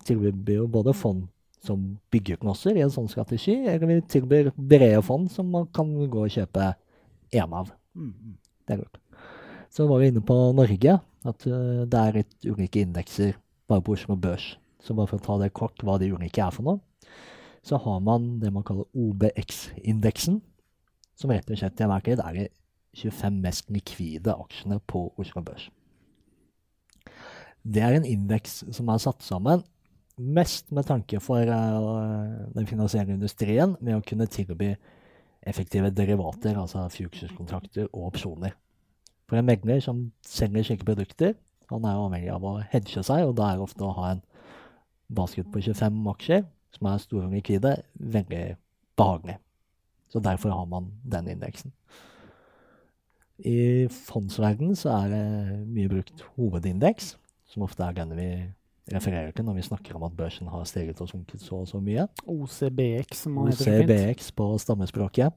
tilbyr 0.09 0.66
både 0.70 0.95
fond 0.97 1.26
som 1.64 1.82
byggeklosser 2.12 2.78
i 2.78 2.84
en 2.84 2.93
sånn 2.93 3.11
strategi, 3.11 3.57
eller 3.66 3.91
vi 3.91 3.99
tilbyr 4.14 4.53
brede 4.57 5.03
fond 5.05 5.28
som 5.32 5.51
man 5.53 5.66
kan 5.74 5.91
gå 6.11 6.24
og 6.24 6.32
kjøpe 6.32 6.72
én 7.34 7.55
av. 7.55 7.72
Mm, 7.99 8.12
mm. 8.12 8.34
Det 8.66 8.76
er 8.76 8.82
lurt. 8.82 9.01
Så 9.74 9.86
var 9.89 10.01
vi 10.01 10.11
inne 10.12 10.22
på 10.24 10.36
Norge, 10.57 10.99
at 11.28 11.49
uh, 11.51 11.84
det 11.84 12.01
er 12.01 12.20
litt 12.20 12.47
ulike 12.47 12.82
indekser 12.84 13.34
bare 13.68 13.84
på 13.84 13.97
Oslo 13.99 14.16
Børs. 14.16 14.55
Så 14.80 14.95
bare 14.97 15.11
for 15.11 15.20
å 15.20 15.24
ta 15.26 15.39
det 15.43 15.53
kort 15.57 15.82
hva 15.84 15.99
de 16.01 16.12
ulike 16.14 16.41
er 16.41 16.55
for 16.55 16.64
noe, 16.64 16.80
så 17.66 17.76
har 17.82 17.99
man 18.01 18.39
det 18.41 18.53
man 18.55 18.64
kaller 18.64 18.86
OBX-indeksen, 18.97 20.39
som 21.18 21.34
rett 21.34 21.51
og 21.51 21.59
slett 21.59 21.74
til 21.76 21.89
enhver 21.89 22.05
tid 22.07 22.22
er 22.22 22.36
de 22.36 22.47
25 22.97 23.43
mest 23.43 23.68
likvide 23.74 24.32
aksjene 24.32 24.78
på 24.89 25.09
Oslo 25.20 25.43
Børs. 25.45 25.66
Det 27.63 27.83
er 27.85 27.97
en 27.97 28.07
indeks 28.07 28.63
som 28.75 28.89
er 28.93 29.03
satt 29.03 29.25
sammen 29.27 29.65
mest 30.19 30.73
med 30.75 30.87
tanke 30.89 31.21
for 31.23 31.47
uh, 31.47 32.47
den 32.55 32.67
finansielle 32.67 33.15
industrien 33.15 33.77
med 33.81 33.99
å 33.99 34.05
kunne 34.05 34.27
tilby 34.31 34.73
effektive 35.49 35.93
derivater, 35.95 36.59
altså 36.59 36.89
future-kontrakter 36.93 37.87
og 37.93 38.11
opsjoner. 38.11 38.57
For 39.29 39.39
en 39.39 39.47
megler 39.47 39.81
som 39.85 40.09
selger 40.27 40.67
slike 40.67 40.87
produkter, 40.89 41.37
han 41.69 41.85
er 41.85 41.95
jo 41.95 42.07
avhengig 42.09 42.31
av 42.33 42.47
å 42.49 42.55
hedge 42.73 43.05
seg, 43.05 43.27
og 43.29 43.37
da 43.39 43.53
er 43.53 43.63
ofte 43.63 43.85
å 43.85 43.95
ha 43.97 44.15
en 44.15 44.23
basket 45.15 45.49
på 45.53 45.63
25 45.69 46.01
aksjer 46.15 46.47
som 46.75 46.89
er 46.91 47.03
store 47.03 47.29
og 47.29 47.37
likvide, 47.37 47.77
veldig 47.95 48.43
behagelig. 48.99 49.39
Så 50.09 50.21
derfor 50.25 50.55
har 50.57 50.69
man 50.69 50.91
den 51.05 51.29
indeksen. 51.35 51.73
I 53.39 53.87
fondsverdenen 53.93 54.77
så 54.77 54.91
er 54.97 55.13
det 55.13 55.25
mye 55.69 55.91
brukt 55.93 56.25
hovedindeks, 56.37 57.13
som 57.49 57.65
ofte 57.65 57.85
er 57.85 57.97
den 57.97 58.15
vi 58.17 58.31
refererer 58.93 59.33
til 59.37 59.45
når 59.45 59.59
vi 59.59 59.67
snakker 59.67 59.97
om 59.97 60.07
at 60.07 60.17
børsen 60.17 60.49
har 60.49 60.65
steget 60.69 61.01
og 61.01 61.11
sunket 61.11 61.43
så 61.45 61.63
og 61.63 61.69
så 61.69 61.81
mye. 61.81 62.07
OCBX, 62.25 63.23
som 63.25 63.37
man 63.37 63.53
heter. 63.53 63.83
OCBX 63.85 64.33
på 64.37 64.49
stammespråket. 64.59 65.33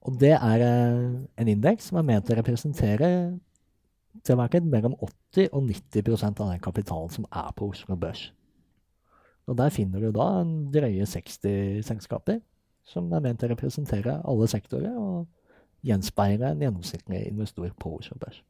Og 0.00 0.16
det 0.20 0.32
er 0.32 0.64
eh, 0.64 1.20
en 1.40 1.48
indeks 1.48 1.90
som 1.90 2.00
er 2.00 2.06
ment 2.08 2.30
å 2.32 2.36
representere 2.38 3.10
til 4.24 4.36
hver 4.36 4.52
tid 4.52 4.66
mellom 4.66 4.96
80 4.96 5.50
og 5.52 5.66
90% 5.68 6.40
av 6.40 6.52
den 6.54 6.62
kapitalen 6.62 7.12
som 7.12 7.26
er 7.28 7.50
på 7.56 7.68
Oslo 7.70 7.96
Børs. 8.00 8.30
Og 9.46 9.58
der 9.58 9.72
finner 9.74 10.00
du 10.00 10.12
da 10.14 10.26
en 10.40 10.70
drøye 10.72 11.06
60 11.06 11.84
selskaper 11.86 12.40
som 12.86 13.10
er 13.12 13.22
ment 13.24 13.42
å 13.44 13.50
representere 13.50 14.20
alle 14.24 14.48
sektorer 14.50 14.96
og 14.96 15.28
gjenspeile 15.86 16.52
en 16.52 16.64
gjennomsnittlig 16.64 17.26
investor 17.28 17.70
på 17.80 17.94
Oslo 17.98 18.16
Børs. 18.20 18.40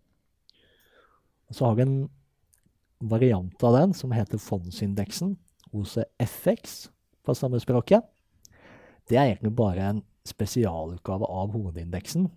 Og 1.50 1.58
så 1.58 1.66
har 1.66 1.76
vi 1.78 1.86
en 1.86 1.98
variant 3.00 3.64
av 3.64 3.76
den 3.76 3.94
som 3.96 4.12
heter 4.12 4.38
fondsindeksen, 4.38 5.36
OCFX 5.72 6.90
på 7.24 7.34
samme 7.34 7.60
språket. 7.60 8.04
Det 9.08 9.16
er 9.18 9.30
egentlig 9.30 9.54
bare 9.56 9.86
en 9.92 10.02
spesialutgave 10.28 11.26
av 11.26 11.54
hovedindeksen, 11.54 12.28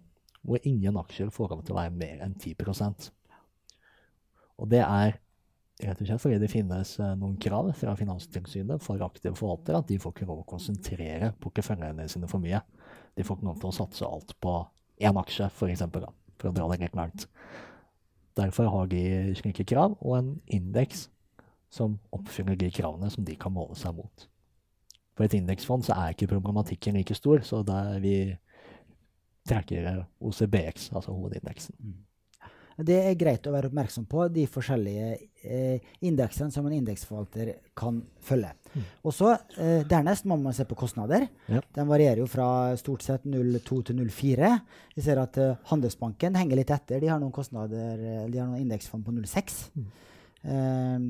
hvor 0.44 0.64
ingen 0.68 0.98
aksjer 1.00 1.32
får 1.34 1.52
lov 1.52 1.66
til 1.66 1.76
å 1.76 1.82
være 1.82 1.96
mer 1.96 2.24
enn 2.24 2.34
10% 2.36 3.12
Og 4.60 4.70
det 4.72 4.82
er 4.84 5.20
rett 5.84 6.02
og 6.02 6.08
slett 6.08 6.22
fordi 6.22 6.40
det 6.42 6.52
finnes 6.52 6.94
eh, 7.02 7.14
noen 7.20 7.36
krav 7.42 7.72
fra 7.78 7.96
Finanstilsynet 7.98 8.84
for 8.84 9.02
aktive 9.04 9.36
forvaltere 9.40 9.82
at 9.82 9.90
de 9.90 9.98
får 10.00 10.14
ikke 10.14 10.28
lov 10.30 10.44
å 10.44 10.50
konsentrere 10.54 11.32
porteføljene 11.44 12.06
sine 12.12 12.30
for 12.30 12.44
mye. 12.44 12.62
De 13.18 13.26
får 13.26 13.40
ikke 13.40 13.50
lov 13.50 13.62
til 13.62 13.72
å 13.72 13.78
satse 13.80 14.08
alt 14.08 14.36
på 14.44 14.58
én 15.04 15.20
aksje, 15.20 15.48
f.eks., 15.50 15.58
for, 15.60 15.74
eksempel, 15.74 16.06
for 16.40 16.52
å 16.52 16.56
dra 16.56 16.70
det 16.72 16.84
litt 16.86 16.98
langt. 16.98 17.28
Derfor 18.38 18.70
har 18.74 18.88
de 18.90 19.04
slike 19.38 19.66
krav, 19.70 19.98
og 20.02 20.18
en 20.18 20.30
indeks 20.48 21.08
som 21.74 21.98
oppfyller 22.14 22.58
de 22.58 22.70
kravene 22.74 23.10
som 23.14 23.26
de 23.26 23.36
kan 23.40 23.54
måle 23.54 23.78
seg 23.78 23.96
mot. 23.98 24.28
For 25.14 25.26
et 25.26 25.36
indeksfond 25.38 25.86
så 25.86 25.96
er 25.98 26.14
ikke 26.14 26.32
problematikken 26.32 26.98
like 26.98 27.16
stor, 27.18 27.44
så 27.46 27.62
der 27.66 28.00
vi 28.02 28.16
trekker 29.50 30.06
OCBX, 30.24 30.90
altså 30.96 31.14
hovedindeksen. 31.14 31.76
Mm. 31.80 32.02
Det 32.88 32.96
er 33.06 33.18
greit 33.20 33.46
å 33.46 33.54
være 33.54 33.70
oppmerksom 33.70 34.08
på 34.10 34.26
de 34.34 34.48
forskjellige 34.50 35.10
eh, 35.46 35.92
indeksene 36.08 36.50
som 36.54 36.66
en 36.66 36.74
indeksforvalter 36.80 37.52
kan 37.78 38.00
følge. 38.24 38.50
Og 39.04 39.14
så 39.16 39.34
eh, 39.34 39.84
Dernest 39.90 40.26
må 40.30 40.38
man 40.42 40.56
se 40.56 40.66
på 40.70 40.78
kostnader. 40.80 41.28
Ja. 41.52 41.62
Den 41.76 41.90
varierer 41.90 42.24
jo 42.24 42.30
fra 42.32 42.48
stort 42.80 43.06
sett 43.06 43.28
0,2 43.30 43.82
til 43.90 44.00
0,4. 44.02 44.52
Vi 44.96 45.06
ser 45.06 45.22
at 45.22 45.40
eh, 45.42 45.56
Handelsbanken 45.70 46.40
henger 46.40 46.62
litt 46.62 46.74
etter. 46.74 47.04
De 47.04 47.12
har 47.12 47.22
noen 47.22 47.36
kostnader, 47.36 48.00
eh, 48.00 48.26
de 48.32 48.42
har 48.42 48.50
noen 48.50 48.66
indeksfond 48.66 49.06
på 49.06 49.16
0,6. 49.16 49.64
Mm. 49.78 49.88
Um, 50.44 51.08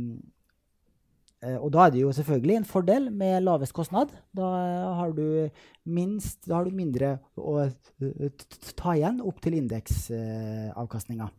Eh, 1.43 1.59
og 1.59 1.71
da 1.75 1.85
er 1.85 1.93
det 1.93 2.01
jo 2.03 2.11
selvfølgelig 2.15 2.57
en 2.57 2.67
fordel 2.67 3.09
med 3.11 3.43
lavest 3.43 3.75
kostnad. 3.75 4.11
Da 4.35 4.49
har 4.99 5.13
du, 5.15 5.49
minst, 5.83 6.43
da 6.47 6.59
har 6.59 6.67
du 6.67 6.75
mindre 6.75 7.17
å 7.35 7.67
ta 8.79 8.95
igjen 8.95 9.21
opp 9.23 9.41
til 9.43 9.57
indeksavkastninga. 9.59 11.29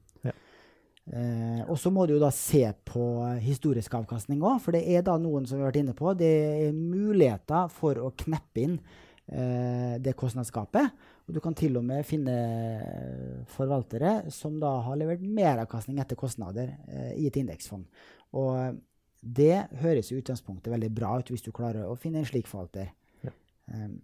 Eh, 1.13 1.61
og 1.69 1.77
så 1.77 1.91
må 1.93 2.07
du 2.07 2.15
jo 2.15 2.23
da 2.23 2.31
se 2.33 2.63
på 2.89 3.07
historisk 3.45 3.93
avkastning 3.99 4.41
òg, 4.41 4.57
for 4.65 4.77
det 4.77 4.87
er 4.89 5.05
da 5.05 5.19
noen 5.21 5.45
som 5.45 5.59
vi 5.59 5.65
har 5.65 5.73
vært 5.73 5.83
inne 5.83 5.97
på, 5.97 6.15
det 6.17 6.31
er 6.69 6.77
muligheter 6.77 7.69
for 7.73 8.01
å 8.01 8.13
kneppe 8.25 8.63
inn 8.63 8.79
eh, 9.29 10.01
det 10.01 10.17
kostnadsgapet. 10.17 11.05
Og 11.25 11.37
du 11.37 11.41
kan 11.45 11.57
til 11.57 11.77
og 11.81 11.85
med 11.89 12.05
finne 12.09 12.35
forvaltere 13.53 14.31
som 14.33 14.57
da 14.61 14.75
har 14.85 14.99
levert 15.01 15.23
meravkastning 15.25 16.01
etter 16.01 16.19
kostnader 16.21 16.75
eh, 16.89 17.15
i 17.21 17.29
et 17.29 17.39
indeksfond. 17.41 17.85
Og 18.37 18.81
det 19.25 19.63
høres 19.81 20.11
i 20.13 20.19
utgangspunktet 20.19 20.73
veldig 20.73 20.91
bra 20.93 21.15
ut 21.21 21.31
hvis 21.33 21.45
du 21.45 21.53
klarer 21.55 21.89
å 21.89 21.97
finne 22.01 22.21
en 22.21 22.29
slik 22.29 22.49
forvalter. 22.51 22.91
Ja. 23.25 23.33
Um, 23.73 24.03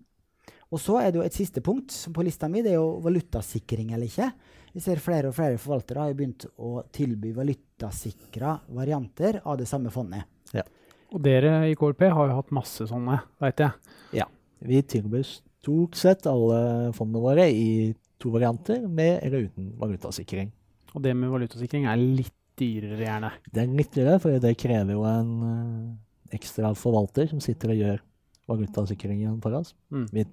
og 0.70 0.80
så 0.80 0.96
er 1.00 1.10
det 1.10 1.18
jo 1.18 1.26
et 1.26 1.36
siste 1.36 1.60
punkt 1.64 1.92
som 1.92 2.14
på 2.14 2.24
lista 2.24 2.48
mi, 2.48 2.62
det 2.64 2.72
er 2.72 2.78
jo 2.78 3.02
valutasikring 3.04 3.90
eller 3.92 4.08
ikke. 4.08 4.30
Vi 4.72 4.82
ser 4.82 5.02
flere 5.02 5.30
og 5.30 5.36
flere 5.36 5.58
forvaltere 5.58 6.06
har 6.06 6.16
begynt 6.18 6.46
å 6.62 6.80
tilby 6.94 7.32
valutasikra 7.34 8.56
varianter 8.76 9.40
av 9.42 9.58
det 9.58 9.66
samme 9.70 9.90
fondet. 9.94 10.28
Ja. 10.54 10.64
Og 11.10 11.22
dere 11.24 11.64
i 11.66 11.76
KLP 11.78 12.04
har 12.14 12.30
jo 12.30 12.36
hatt 12.38 12.52
masse 12.54 12.86
sånne, 12.86 13.18
veit 13.42 13.62
jeg. 13.62 13.94
Ja. 14.20 14.28
Vi 14.62 14.82
tilbyr 14.86 15.26
stort 15.26 15.98
sett 15.98 16.28
alle 16.30 16.92
fondene 16.96 17.24
våre 17.24 17.48
i 17.50 17.90
to 18.20 18.30
varianter, 18.34 18.84
med 18.86 19.18
eller 19.24 19.48
uten 19.48 19.72
valutasikring. 19.80 20.52
Og 20.94 21.02
det 21.02 21.14
med 21.16 21.32
valutasikring 21.32 21.86
er 21.88 21.98
litt 21.98 22.36
dyrere, 22.60 23.00
gjerne. 23.00 23.32
Det 23.48 23.62
er 23.62 23.74
litt 23.80 23.94
dyrere, 23.96 24.20
for 24.22 24.42
det 24.42 24.52
krever 24.60 24.92
jo 24.94 25.06
en 25.08 25.30
uh, 25.40 26.34
ekstra 26.36 26.74
forvalter 26.76 27.30
som 27.30 27.40
sitter 27.42 27.72
og 27.72 27.80
gjør 27.80 28.02
valutasikringen 28.50 29.38
for 29.42 29.56
oss. 29.60 29.72
Mm. 29.94 30.06
Vi 30.12 30.26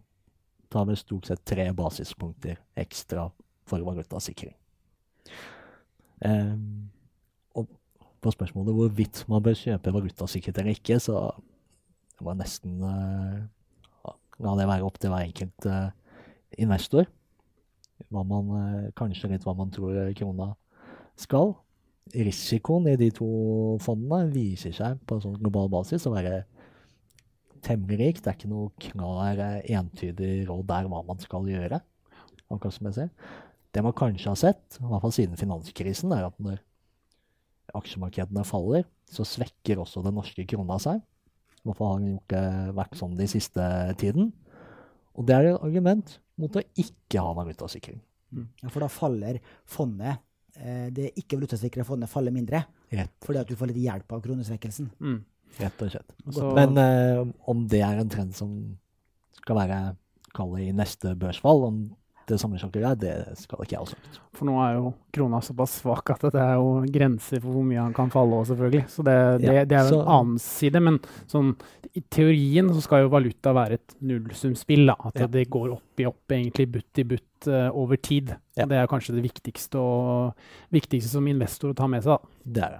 tar 0.73 0.87
vel 0.89 0.99
stort 0.99 1.29
sett 1.29 1.45
tre 1.47 1.69
basispunkter 1.75 2.59
ekstra 2.75 3.29
for 3.67 3.83
valutasikring. 3.85 4.55
Um, 6.25 6.89
og 7.57 7.67
på 8.23 8.33
spørsmålet 8.33 8.73
hvorvidt 8.73 9.21
man 9.29 9.43
bør 9.45 9.57
kjøpe 9.59 9.93
valutasikkerhet 9.93 10.63
eller 10.63 10.77
ikke, 10.77 10.99
så 11.03 11.27
det 12.17 12.25
var 12.25 12.39
nesten 12.39 12.79
uh, 12.81 13.43
la 14.41 14.55
det 14.57 14.69
være 14.69 14.87
opp 14.87 14.97
til 15.01 15.13
hver 15.13 15.27
enkelt 15.27 15.69
uh, 15.69 15.91
investor. 16.57 17.05
Hva 18.13 18.23
man, 18.25 18.51
uh, 18.53 18.89
kanskje 18.97 19.29
litt 19.33 19.45
hva 19.45 19.55
man 19.57 19.73
tror 19.73 19.99
krona 20.17 20.53
skal 21.17 21.55
risikoen 22.13 22.87
i 22.91 22.97
de 22.99 23.09
to 23.15 23.27
fondene 23.83 24.31
viser 24.31 24.75
seg 24.75 24.99
på 25.07 25.17
en 25.17 25.23
sånn 25.25 25.39
global 25.41 25.69
basis 25.71 26.05
å 26.07 26.13
være 26.13 26.43
temmelig 27.65 27.99
rik. 27.99 28.21
Det 28.21 28.31
er 28.31 28.37
ikke 28.37 28.51
noe 28.51 28.71
klar, 28.81 29.41
entydig 29.65 30.47
råd 30.47 30.65
der 30.69 30.89
hva 30.91 31.03
man 31.07 31.19
skal 31.21 31.47
gjøre. 31.49 31.81
akkurat 32.47 32.73
som 32.73 32.87
jeg 32.87 32.95
ser. 32.95 33.09
Det 33.77 33.83
man 33.85 33.93
kanskje 33.93 34.31
har 34.31 34.39
sett, 34.41 34.79
i 34.81 34.87
hvert 34.89 35.03
fall 35.03 35.13
siden 35.13 35.37
finanskrisen, 35.37 36.09
er 36.17 36.25
at 36.31 36.37
når 36.41 36.57
aksjemarkedene 37.77 38.43
faller, 38.47 38.85
så 39.11 39.25
svekker 39.27 39.81
også 39.83 40.01
den 40.05 40.15
norske 40.17 40.45
krona 40.49 40.79
seg. 40.81 41.01
I 41.61 41.67
hvert 41.67 41.79
fall 41.79 41.91
har 41.93 42.05
gjort 42.07 42.33
det, 42.33 42.43
vært 42.77 42.97
sånn 42.99 43.17
de 43.19 43.27
siste 43.29 43.67
tiden. 44.01 44.31
Og 45.17 45.27
det 45.27 45.35
er 45.35 45.49
et 45.51 45.63
argument 45.65 46.17
mot 46.39 46.57
å 46.57 46.63
ikke 46.79 47.21
ha 47.23 47.33
valutasikring. 47.37 47.99
Ja, 48.63 48.69
for 48.69 48.83
da 48.83 48.89
faller 48.91 49.37
fondet 49.71 50.17
eh, 50.59 50.89
Det 50.91 51.13
ikke-valutasikre 51.21 51.85
fondet 51.87 52.11
faller 52.11 52.33
mindre. 52.35 52.59
Rett, 52.91 53.13
Fordi 53.23 53.39
at 53.39 53.47
du 53.47 53.55
får 53.55 53.69
litt 53.71 53.79
hjelp 53.85 54.11
av 54.17 54.19
kronesvekkelsen. 54.25 54.89
Mm. 54.99 55.21
rett 55.61 55.81
og 55.85 55.93
slett. 55.93 56.11
Så- 56.35 56.49
Men 56.57 56.75
uh, 56.77 57.21
om 57.47 57.63
det 57.71 57.79
er 57.81 57.97
en 58.01 58.09
trend 58.11 58.35
som 58.35 58.51
skal 59.39 59.55
være 59.61 59.79
kallet 60.35 60.67
i 60.67 60.73
neste 60.75 61.15
børsfall, 61.17 61.63
om 61.69 61.77
det 62.27 62.37
samme 62.41 62.59
sjakker 62.59 62.83
er, 62.83 62.95
det 62.99 63.13
skal 63.39 63.61
ikke 63.63 63.75
jeg 63.75 63.79
ha 63.79 63.89
sagt. 63.93 64.19
For 64.37 64.45
nå 64.49 64.55
er 64.61 64.73
jo 64.77 64.89
krona 65.15 65.39
såpass 65.41 65.77
svak 65.81 66.11
at 66.13 66.25
det 66.33 66.41
er 66.43 66.55
jo 66.59 66.83
grenser 66.93 67.39
for 67.41 67.55
hvor 67.55 67.63
mye 67.65 67.79
han 67.81 67.93
kan 67.95 68.11
falle 68.13 68.35
òg, 68.37 68.49
selvfølgelig. 68.49 68.83
Så 68.93 69.05
det, 69.07 69.15
det, 69.41 69.53
Ja, 69.55 69.65
det 69.65 69.77
er 69.77 69.83
jo 69.87 69.95
så- 69.95 70.01
en 70.01 70.11
annen 70.17 70.39
side. 70.43 70.81
Men 70.83 70.99
sånn, 71.27 71.55
i 71.95 72.01
teorien 72.01 72.69
så 72.73 72.81
skal 72.83 73.03
jo 73.05 73.09
valuta 73.09 73.53
være 73.55 73.73
et 73.79 73.95
nullsumspill. 74.01 74.85
da, 74.87 74.95
At 75.07 75.15
Ja. 75.19 75.27
det 75.27 75.49
går 75.49 75.71
opp 75.71 75.99
i 75.99 76.05
opp, 76.05 76.27
egentlig 76.29 76.71
butt 76.71 76.99
i 76.99 77.03
butt 77.03 77.47
uh, 77.47 77.69
over 77.73 77.95
tid. 77.97 78.35
Ja. 78.57 78.65
Det 78.65 78.77
er 78.77 78.87
kanskje 78.87 79.15
det 79.15 79.23
viktigste, 79.31 79.75
og, 79.79 80.33
viktigste 80.71 81.09
som 81.09 81.27
investor 81.27 81.71
å 81.71 81.75
ta 81.75 81.87
med 81.87 82.03
seg. 82.03 82.17
da. 82.17 82.27
Det 82.45 82.63
er 82.63 82.69
det. 82.69 82.79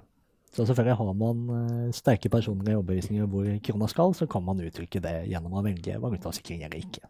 Så 0.52 0.64
selvfølgelig 0.66 0.96
har 0.96 1.14
man 1.14 1.50
eh, 1.50 1.92
sterke 1.92 2.30
personlige 2.30 2.76
overbevisninger 2.76 3.26
hvor 3.28 3.44
krona 3.62 3.86
skal, 3.88 4.12
så 4.14 4.26
kan 4.28 4.42
man 4.42 4.58
uttrykke 4.58 5.00
det 5.00 5.28
gjennom 5.28 5.52
å 5.52 5.62
velge 5.62 6.00
valutasikring 6.00 6.62
eller 6.64 6.78
ikke. 6.78 7.04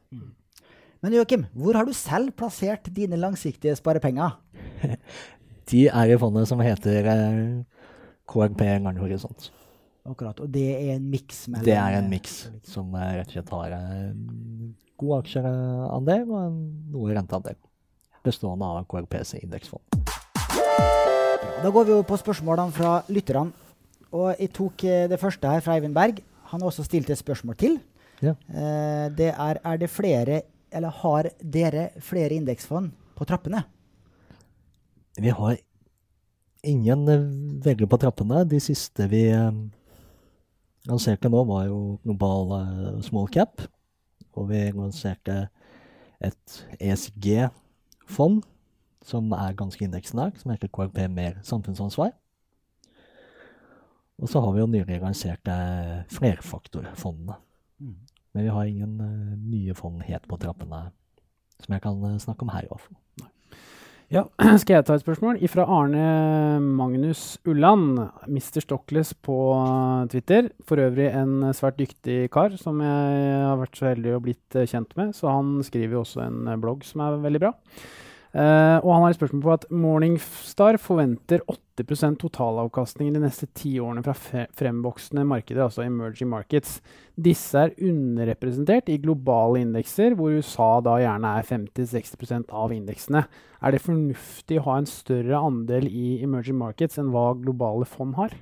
Men 1.02 1.14
Joakim, 1.14 1.44
hvor 1.54 1.76
har 1.78 1.86
du 1.86 1.92
selv 1.94 2.32
plassert 2.34 2.88
dine 2.94 3.18
langsiktige 3.20 3.76
sparepenger? 3.78 4.34
De 5.70 5.84
er 5.86 6.10
i 6.10 6.16
fondet 6.18 6.48
som 6.48 6.60
heter 6.64 7.06
eh, 7.12 7.38
KRP 8.28 8.64
Langhorisont. 8.82 9.50
Akkurat, 10.08 10.38
Og 10.40 10.48
det 10.48 10.64
er 10.72 10.94
en 10.94 11.04
miks 11.12 11.42
mellom 11.50 11.66
Det 11.66 11.74
er 11.76 11.98
en 11.98 12.08
miks 12.08 12.36
som 12.66 12.94
eh, 12.96 13.18
rett 13.18 13.28
og 13.28 13.36
slett 13.36 13.52
har 13.52 13.74
en 13.76 14.72
god 14.98 15.18
aksjeandel 15.20 16.24
og 16.24 16.38
en 16.40 16.58
noe 16.94 17.12
renteandel. 17.14 17.58
Bestående 18.24 18.66
av 18.66 18.86
KRPs 18.88 19.36
indeksfond. 19.42 19.84
Da 21.58 21.70
går 21.74 21.84
vi 21.84 21.94
over 21.98 22.06
på 22.08 22.18
spørsmålene 22.18 22.74
fra 22.74 22.96
lytterne. 23.12 23.52
Og 24.16 24.32
jeg 24.40 24.50
tok 24.56 24.88
eh, 24.88 25.06
det 25.12 25.20
første 25.20 25.52
her 25.52 25.62
fra 25.62 25.76
Eivind 25.76 25.94
Berg. 25.94 26.24
Han 26.50 26.64
har 26.64 26.72
også 26.72 26.88
stilt 26.88 27.12
et 27.12 27.20
spørsmål 27.20 27.58
til. 27.60 27.76
Ja. 28.24 28.32
Eh, 28.48 29.06
det 29.14 29.34
er 29.34 29.60
er 29.62 29.76
det 29.78 29.90
flere, 29.92 30.40
eller 30.72 30.94
har 31.02 31.30
dere 31.40 31.88
flere 32.04 32.36
indeksfond 32.36 32.92
på 33.16 33.26
trappene? 33.28 33.64
Vi 35.18 35.32
har 35.34 35.56
ingen 36.62 37.08
eh, 37.08 37.24
veldig 37.64 37.88
på 37.90 37.98
trappene. 37.98 38.44
De 38.48 38.60
siste 38.62 39.08
vi 39.10 39.24
eh, 39.32 39.50
lanserte 40.88 41.30
nå, 41.30 41.42
var 41.48 41.66
jo 41.68 41.80
global 42.04 42.54
eh, 42.60 43.00
small 43.06 43.28
cap. 43.34 43.64
Og 44.38 44.50
vi 44.52 44.68
lanserte 44.74 45.48
et 46.22 46.60
ESG-fond 46.78 48.42
som 49.08 49.30
er 49.32 49.56
ganske 49.58 49.82
indeksnær, 49.84 50.34
som 50.38 50.52
heter 50.52 50.70
KRP 50.70 51.06
Mer 51.10 51.38
samfunnsansvar. 51.46 52.12
Og 54.18 54.30
så 54.30 54.42
har 54.42 54.52
vi 54.52 54.60
jo 54.60 54.70
nylig 54.70 54.98
lansert 55.00 55.46
flerfaktorfondene. 56.10 57.38
Men 58.38 58.44
vi 58.44 58.50
har 58.54 58.66
ingen 58.70 59.00
eh, 59.02 59.38
nye 59.50 59.74
fond 59.74 59.98
helt 60.06 60.28
på 60.30 60.36
trappene 60.38 60.92
som 61.58 61.72
jeg 61.74 61.82
kan 61.82 61.96
eh, 62.06 62.20
snakke 62.22 62.44
om 62.46 62.52
her 62.54 62.68
i 62.68 62.68
hvert 62.70 62.84
fall. 62.84 62.98
Ja, 64.14 64.22
skal 64.62 64.76
jeg 64.76 64.86
ta 64.86 64.94
et 64.94 65.02
spørsmål? 65.02 65.40
Fra 65.50 65.64
Arne 65.66 66.04
Magnus 66.62 67.40
Ulland, 67.50 67.98
Mr. 68.30 68.62
Stockles 68.62 69.10
på 69.26 69.40
Twitter. 70.12 70.52
For 70.62 70.78
øvrig 70.78 71.08
en 71.10 71.50
svært 71.50 71.80
dyktig 71.82 72.28
kar 72.30 72.54
som 72.62 72.78
jeg 72.78 73.42
har 73.42 73.58
vært 73.58 73.80
så 73.80 73.90
heldig 73.90 74.14
å 74.14 74.22
blitt 74.22 74.54
eh, 74.54 74.70
kjent 74.70 74.94
med. 74.94 75.16
Så 75.18 75.26
han 75.26 75.56
skriver 75.66 75.98
jo 75.98 76.04
også 76.04 76.22
en 76.28 76.46
eh, 76.46 76.60
blogg 76.62 76.86
som 76.86 77.02
er 77.08 77.18
veldig 77.26 77.42
bra. 77.42 77.56
Uh, 78.28 78.76
og 78.84 78.90
han 78.92 79.02
har 79.02 79.14
et 79.14 79.16
spørsmål 79.16 79.42
på 79.42 79.52
at 79.54 79.62
Morningstar 79.72 80.76
forventer 80.78 81.40
8% 81.84 82.18
totalavkastning 82.22 83.12
de 83.14 83.20
neste 83.22 83.46
ti 83.56 83.76
årene 83.80 84.02
fra 84.02 84.14
fremvoksende 84.56 85.24
markeder, 85.28 85.64
altså 85.66 85.84
emerging 85.84 86.30
markets. 86.32 86.78
Disse 87.14 87.60
er 87.60 87.74
underrepresentert 87.78 88.90
i 88.90 88.98
globale 89.02 89.62
indekser, 89.62 90.16
hvor 90.18 90.34
USA 90.34 90.68
da 90.84 90.96
gjerne 91.02 91.34
er 91.38 91.46
50-60% 91.46 92.50
av 92.50 92.74
indeksene. 92.74 93.24
Er 93.62 93.74
det 93.74 93.82
fornuftig 93.84 94.60
å 94.60 94.66
ha 94.68 94.78
en 94.80 94.90
større 94.90 95.42
andel 95.50 95.88
i 95.90 96.18
emerging 96.24 96.58
markets 96.58 96.98
enn 97.00 97.12
hva 97.14 97.30
globale 97.38 97.86
fond 97.88 98.18
har? 98.18 98.34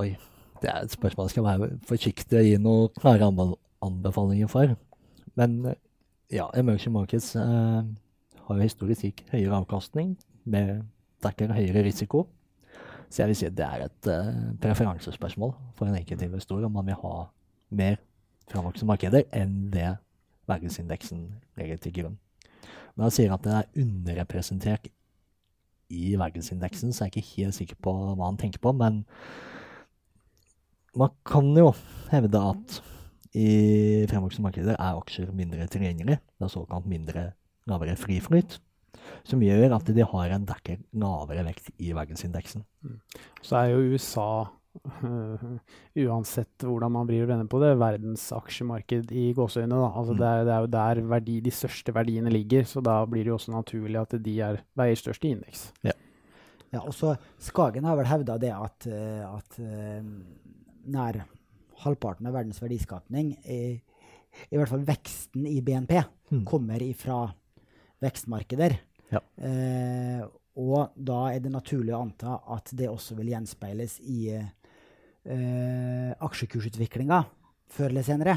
Oi, 0.00 0.14
det 0.62 0.70
er 0.70 0.84
et 0.84 0.94
spørsmål 0.94 1.28
jeg 1.28 1.36
skal 1.36 1.48
være 1.48 1.72
forsiktig 1.88 2.40
og 2.40 2.46
gi 2.48 2.58
noen 2.62 2.94
klare 2.98 3.30
anbefalinger 3.84 4.50
for. 4.50 4.76
Men 5.38 5.60
eh, 5.70 5.78
ja, 6.34 6.50
emerging 6.58 6.94
markets 6.94 7.34
eh, 7.38 7.82
har 8.46 8.58
jo 8.58 8.66
historisk 8.66 9.22
høyere 9.30 9.62
avkastning 9.62 10.14
med 10.50 10.84
dekker 11.24 11.54
høyere 11.54 11.84
risiko. 11.86 12.26
Så 13.10 13.22
jeg 13.22 13.30
vil 13.30 13.38
si 13.40 13.48
at 13.48 13.56
det 13.58 13.66
er 13.66 13.86
et 13.86 14.08
uh, 14.10 14.54
preferansespørsmål 14.62 15.54
for 15.78 15.88
en 15.88 15.98
enkelt 15.98 16.22
investor 16.22 16.64
om 16.66 16.78
man 16.78 16.86
vil 16.86 16.98
ha 17.02 17.14
mer 17.74 17.98
framvoksende 18.50 18.90
markeder 18.90 19.26
enn 19.36 19.70
det 19.74 19.92
verdensindeksen 20.50 21.26
legger 21.58 21.80
til 21.82 21.94
grunn. 21.98 22.16
Når 22.94 23.06
han 23.06 23.14
sier 23.14 23.34
at 23.34 23.44
det 23.44 23.56
er 23.56 23.82
underrepresentert 23.82 24.88
i 25.90 26.14
verdensindeksen, 26.18 26.94
så 26.94 27.04
er 27.04 27.10
jeg 27.10 27.18
ikke 27.18 27.42
helt 27.42 27.58
sikker 27.58 27.78
på 27.82 27.94
hva 27.94 28.28
han 28.28 28.38
tenker 28.38 28.62
på, 28.62 28.72
men 28.74 29.02
man 30.98 31.12
kan 31.26 31.50
jo 31.58 31.70
hevde 32.10 32.42
at 32.50 32.80
i 33.38 34.06
fremvoksende 34.10 34.48
markeder 34.48 34.74
er 34.74 34.98
aksjer 34.98 35.30
mindre 35.34 35.66
tilgjengelig. 35.70 36.18
Det 36.18 36.46
er 36.46 36.50
såkalt 36.50 36.86
mindre 36.90 37.30
lavere 37.70 37.94
friflyt, 37.98 38.58
som 39.24 39.40
gjør 39.42 39.76
at 39.76 39.84
de 39.94 40.04
har 40.04 40.30
en 40.36 40.46
dekker 40.46 40.78
lavere 40.94 41.44
vekt 41.46 41.70
i 41.78 41.92
verdensindeksen. 41.96 42.64
Så 43.42 43.56
er 43.64 43.74
jo 43.74 43.94
USA, 43.96 44.30
Uh, 45.02 45.58
uansett 45.98 46.62
hvordan 46.62 46.92
man 46.94 47.08
vrir 47.08 47.24
og 47.24 47.30
vender 47.32 47.48
på 47.50 47.58
det, 47.58 47.72
verdens 47.80 48.28
aksjemarked 48.36 49.10
i 49.10 49.32
gåseøyne. 49.34 49.74
Altså 49.74 50.14
Mm. 50.14 50.18
det, 50.20 50.26
er, 50.28 50.44
det 50.46 50.52
er 50.54 50.60
jo 50.60 50.68
der 50.70 51.00
verdi, 51.10 51.40
de 51.42 51.50
største 51.50 51.92
verdiene 51.92 52.30
ligger, 52.30 52.62
så 52.62 52.78
da 52.80 53.00
blir 53.04 53.24
det 53.26 53.32
jo 53.32 53.34
også 53.34 53.50
naturlig 53.50 53.98
at 53.98 54.14
de 54.22 54.34
er, 54.46 54.60
veier 54.78 54.94
størst 54.94 55.24
i 55.26 55.32
indeks. 55.34 55.72
Ja, 55.82 56.78
og 56.84 56.94
så 56.94 57.16
Skagen 57.42 57.82
har 57.84 57.96
vel 57.98 58.06
hevda 58.06 58.38
det 58.38 58.52
at, 58.54 58.86
eh, 58.86 59.26
at 59.26 59.58
eh, 59.58 60.06
nær 60.86 61.18
halvparten 61.82 62.30
av 62.30 62.38
verdens 62.38 62.62
verdiskapning, 62.62 63.34
i, 63.50 63.82
i 64.54 64.56
hvert 64.56 64.70
fall 64.70 64.86
veksten 64.86 65.50
i 65.50 65.58
BNP, 65.60 65.98
Mm. 66.30 66.44
kommer 66.46 66.78
ifra 66.78 67.32
vekstmarkeder. 68.00 68.78
Ja. 69.10 69.22
Eh, 69.42 70.22
og 70.60 70.92
da 70.94 71.20
er 71.32 71.42
det 71.42 71.52
naturlig 71.52 71.94
å 71.94 72.02
anta 72.04 72.40
at 72.52 72.72
det 72.76 72.90
også 72.90 73.16
vil 73.18 73.32
gjenspeiles 73.32 73.98
i 74.02 74.30
eh, 74.34 76.10
aksjekursutviklinga 76.20 77.22
før 77.70 77.92
eller 77.92 78.06
senere. 78.06 78.36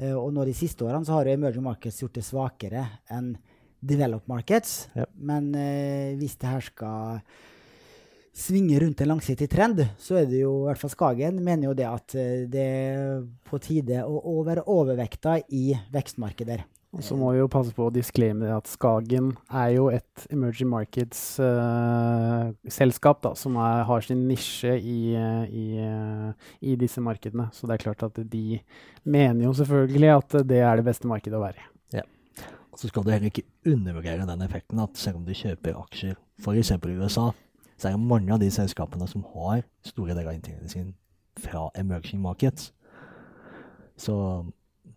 Eh, 0.00 0.14
og 0.16 0.32
nå 0.34 0.46
de 0.48 0.56
siste 0.56 0.84
årene 0.86 1.06
så 1.06 1.18
har 1.18 1.30
emerging 1.32 1.64
markets 1.66 2.02
gjort 2.02 2.16
det 2.18 2.26
svakere 2.26 2.86
enn 3.12 3.34
developed 3.82 4.30
markets. 4.30 4.88
Ja. 4.96 5.06
Men 5.14 5.52
eh, 5.58 6.14
hvis 6.18 6.38
det 6.40 6.50
her 6.50 6.64
skal 6.64 7.22
svinge 8.32 8.78
rundt 8.80 9.02
en 9.04 9.12
langsiktig 9.12 9.48
trend, 9.52 9.82
så 10.00 10.22
er 10.22 10.28
det 10.30 10.40
jo 10.40 10.54
i 10.62 10.68
hvert 10.70 10.80
fall 10.80 10.92
Skagen 10.94 11.42
mener 11.44 11.68
jo 11.68 11.76
det 11.76 11.88
at 11.88 12.16
eh, 12.16 12.44
det 12.50 12.62
er 12.64 13.24
på 13.48 13.60
tide 13.62 14.04
å, 14.06 14.16
å 14.32 14.44
være 14.46 14.64
overvekta 14.72 15.40
i 15.52 15.72
vekstmarkeder. 15.92 16.64
Og 16.92 17.00
så 17.00 17.16
må 17.16 17.30
vi 17.32 17.38
jo 17.40 17.48
passe 17.48 17.72
på 17.72 17.86
å 17.88 17.92
disclaime 17.92 18.48
at 18.52 18.68
Skagen 18.68 19.32
er 19.48 19.70
jo 19.78 19.88
et 19.88 20.26
emerging 20.32 20.68
markets-selskap 20.74 23.22
da, 23.24 23.34
som 23.38 23.56
er, 23.56 23.84
har 23.88 24.00
sin 24.04 24.28
nisje 24.28 24.76
i, 24.76 25.14
eh, 25.16 25.44
i, 25.48 25.80
eh, 25.80 26.32
i 26.68 26.76
disse 26.76 27.00
markedene. 27.00 27.48
Så 27.56 27.64
det 27.64 27.72
er 27.78 27.84
klart 27.86 28.04
at 28.04 28.12
de 28.20 28.60
mener 29.08 29.40
jo 29.46 29.56
selvfølgelig 29.56 30.12
at 30.18 30.44
det 30.50 30.60
er 30.60 30.76
det 30.76 30.84
beste 30.90 31.08
markedet 31.08 31.40
å 31.40 31.46
være 31.46 31.56
i. 31.62 31.64
Ja. 31.96 32.04
Og 32.68 32.76
så 32.76 32.92
skal 32.92 33.04
du 33.06 33.10
heller 33.14 33.32
ikke 33.32 33.48
undervurdere 33.72 34.28
den 34.28 34.44
effekten 34.44 34.76
at 34.84 34.92
selv 35.00 35.16
om 35.22 35.24
du 35.24 35.32
kjøper 35.32 35.80
aksjer 35.80 36.12
f.eks. 36.44 36.76
i 36.76 37.00
USA, 37.00 37.32
så 37.80 37.88
er 37.88 37.96
det 37.96 38.04
mange 38.04 38.28
av 38.36 38.40
de 38.44 38.52
selskapene 38.52 39.08
som 39.08 39.24
har 39.32 39.64
store 39.88 40.12
deler 40.12 40.28
av 40.28 40.36
inntektene 40.36 40.68
sine 40.68 40.92
fra 41.40 41.72
emerging 41.80 42.20
markets. 42.20 42.68
Så 43.96 44.44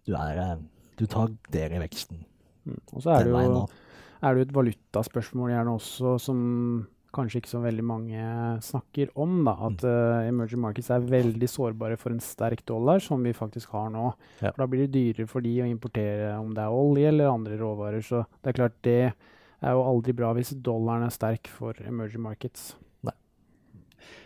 du, 0.05 0.11
er, 0.11 0.35
eh, 0.43 0.59
du 0.95 1.05
tar 1.11 1.33
del 1.53 1.75
i 1.75 1.83
veksten 1.83 2.23
Mm. 2.65 2.81
Og 2.97 3.03
så 3.03 3.13
er 3.13 3.27
det 3.27 3.31
jo 3.45 3.65
er 4.25 4.35
det 4.35 4.47
et 4.47 4.53
valutaspørsmål 4.55 5.51
gjerne 5.51 5.73
også, 5.77 6.15
som 6.23 6.37
kanskje 7.15 7.39
ikke 7.41 7.51
så 7.51 7.61
veldig 7.63 7.83
mange 7.85 8.23
snakker 8.65 9.11
om. 9.21 9.37
da, 9.45 9.53
At 9.67 9.85
uh, 9.87 10.27
emerging 10.27 10.63
markets 10.63 10.89
er 10.91 11.05
veldig 11.05 11.49
sårbare 11.51 11.97
for 11.99 12.15
en 12.15 12.23
sterk 12.23 12.65
dollar, 12.67 12.99
som 13.03 13.23
vi 13.23 13.35
faktisk 13.37 13.75
har 13.75 13.91
nå. 13.93 14.07
Ja. 14.41 14.51
Da 14.57 14.67
blir 14.67 14.85
det 14.85 14.95
dyrere 14.95 15.29
for 15.29 15.45
de 15.45 15.53
å 15.61 15.69
importere 15.69 16.33
om 16.39 16.55
det 16.55 16.65
er 16.65 16.79
olje 16.81 17.11
eller 17.11 17.31
andre 17.31 17.59
råvarer. 17.59 18.03
Så 18.03 18.25
det 18.41 18.51
er 18.51 18.59
klart 18.59 18.81
det 18.87 18.99
er 19.05 19.77
jo 19.77 19.85
aldri 19.85 20.15
bra 20.17 20.33
hvis 20.35 20.55
dollaren 20.65 21.07
er 21.07 21.15
sterk 21.15 21.51
for 21.51 21.77
emerging 21.85 22.25
markets. 22.25 22.73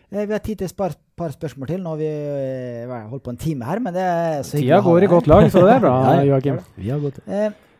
Eh, 0.09 0.25
vi 0.25 0.33
har 0.33 0.41
tid 0.41 0.57
til 0.57 0.69
et 0.69 0.77
par, 0.77 0.95
par 1.17 1.33
spørsmål 1.35 1.69
til. 1.69 1.81
Nå 1.85 1.93
har 1.93 2.01
vi 2.01 2.09
eh, 2.09 3.09
holdt 3.11 3.25
på 3.27 3.33
en 3.33 3.41
time 3.41 3.67
her, 3.67 3.81
men 3.83 3.93
det 3.93 4.03
er 4.03 4.43
så 4.47 4.57
Tida 4.57 4.81
går 4.85 5.05
i 5.05 5.09
godt 5.11 5.29
lag, 5.29 5.49
så 5.53 5.65
det 5.67 5.75
er 5.75 5.83
bra. 5.83 5.95
Joakim. 6.29 6.61
Vi 6.77 6.93
har 6.93 7.01
gått 7.03 7.21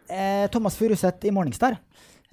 Eh, 0.10 0.48
Thomas 0.50 0.74
Furuseth 0.74 1.28
i 1.30 1.32
Morningstar. 1.32 1.76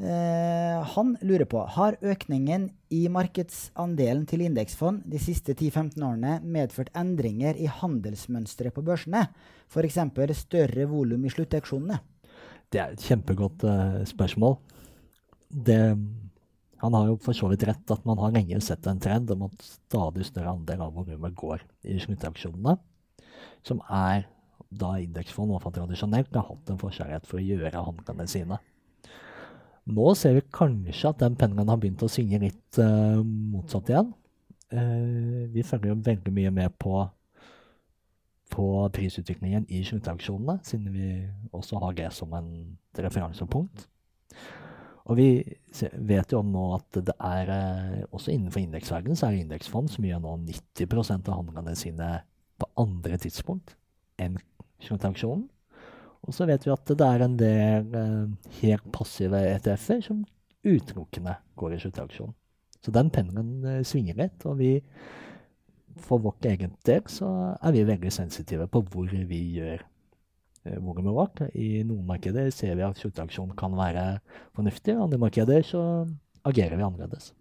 Eh, 0.00 0.76
han 0.94 1.10
lurer 1.20 1.44
på 1.44 1.60
har 1.74 1.98
økningen 2.00 2.70
i 2.88 3.02
markedsandelen 3.12 4.22
til 4.28 4.46
indeksfond 4.46 5.02
de 5.04 5.20
siste 5.20 5.52
10-15 5.52 6.00
årene 6.00 6.38
medført 6.40 6.88
endringer 6.96 7.56
i 7.60 7.68
handelsmønsteret 7.68 8.72
på 8.72 8.84
børsene? 8.84 9.26
F.eks. 9.68 9.98
større 10.40 10.88
volum 10.88 11.28
i 11.28 11.32
sluttauksjonene? 11.32 12.00
Det 12.72 12.80
er 12.80 12.96
et 12.96 13.04
kjempegodt 13.04 13.68
spørsmål. 14.08 14.56
Det, 15.52 15.80
han 16.82 16.94
har 16.96 17.08
jo 17.08 17.18
for 17.24 17.36
så 17.36 17.48
vidt 17.50 17.64
rett 17.68 17.92
at 17.92 18.04
man 18.08 18.20
har 18.20 18.34
lenge 18.34 18.60
sett 18.64 18.86
en 18.86 19.00
trend 19.00 19.30
om 19.32 19.46
at 19.48 19.64
stadig 19.64 20.26
større 20.28 20.52
andel 20.52 20.84
av 20.86 20.94
volumet 20.96 21.34
går 21.36 21.64
i 21.88 21.98
sluttauksjonene, 22.02 22.76
som 23.66 23.80
er 23.88 24.26
da 24.68 24.96
indeksfond 25.00 25.52
overfor 25.52 25.74
tradisjonelt 25.76 26.34
har 26.34 26.48
hatt 26.50 26.72
en 26.72 26.80
forkjærlighet 26.80 27.28
for 27.28 27.40
å 27.40 27.46
gjøre 27.46 27.84
handlene 27.88 28.26
sine. 28.30 28.58
Nå 29.86 30.06
ser 30.18 30.34
vi 30.36 30.46
kanskje 30.52 31.12
at 31.12 31.20
den 31.22 31.36
pendelen 31.38 31.70
har 31.70 31.78
begynt 31.80 32.02
å 32.02 32.10
synge 32.10 32.42
litt 32.42 32.80
uh, 32.82 33.22
motsatt 33.22 33.92
igjen. 33.92 34.10
Uh, 34.74 35.46
vi 35.54 35.62
følger 35.62 35.92
jo 35.92 36.00
veldig 36.08 36.34
mye 36.34 36.54
med 36.54 36.74
på 36.82 37.04
på 38.56 38.66
prisutviklingen 38.94 39.64
i 39.74 39.80
sluttauksjonene, 39.84 40.60
siden 40.64 40.92
vi 40.94 41.08
også 41.50 41.80
har 41.82 41.96
det 41.98 42.12
som 42.14 42.30
en 42.36 42.76
referansepunkt. 42.94 43.88
Og 45.06 45.18
vi 45.18 45.28
vet 46.08 46.32
jo 46.34 46.40
nå 46.42 46.64
at 46.74 46.98
det 47.06 47.14
er 47.22 47.50
eh, 47.54 47.98
også 48.10 48.32
innenfor 48.32 48.62
indeksverdenen 48.62 49.18
så 49.18 49.28
er 49.28 49.36
det 49.36 49.44
indeksfond 49.44 49.90
som 49.92 50.06
gjør 50.06 50.22
nå 50.24 50.32
90% 50.48 51.30
av 51.30 51.42
handlene 51.42 51.74
sine 51.78 52.08
på 52.58 52.68
andre 52.82 53.18
tidspunkt 53.22 53.76
enn 54.22 54.40
sluttauksjonen. 54.82 55.44
Og 56.26 56.34
så 56.34 56.46
vet 56.48 56.64
vi 56.66 56.72
at 56.74 56.90
det 56.90 57.06
er 57.06 57.22
en 57.22 57.36
del 57.38 57.94
eh, 58.00 58.50
helt 58.62 58.88
passive 58.94 59.44
ETF-er 59.52 60.02
som 60.08 60.24
utelukkende 60.66 61.36
går 61.60 61.76
i 61.76 61.80
sluttauksjon. 61.84 62.34
Så 62.82 62.94
den 62.94 63.12
pendelen 63.14 63.62
eh, 63.62 63.84
svinger 63.86 64.18
litt, 64.18 64.42
og 64.48 64.58
vi 64.58 64.72
for 66.02 66.20
vårt 66.20 66.44
eget 66.44 66.74
del 66.84 67.06
så 67.08 67.28
er 67.56 67.72
vi 67.72 67.86
veldig 67.88 68.10
sensitive 68.12 68.66
på 68.68 68.82
hvor 68.90 69.12
vi 69.30 69.38
gjør 69.56 69.84
volumet 70.82 71.14
vårt. 71.16 71.40
I 71.54 71.82
noen 71.86 72.04
markeder 72.08 72.50
ser 72.54 72.74
vi 72.78 72.82
at 72.86 72.98
sluttauksjon 73.00 73.54
kan 73.58 73.74
være 73.78 74.18
fornuftig, 74.56 74.94
i 74.94 75.02
andre 75.02 75.18
markeder 75.22 75.62
så 75.66 75.82
agerer 76.46 76.76
vi 76.76 76.82
annerledes. 76.86 77.32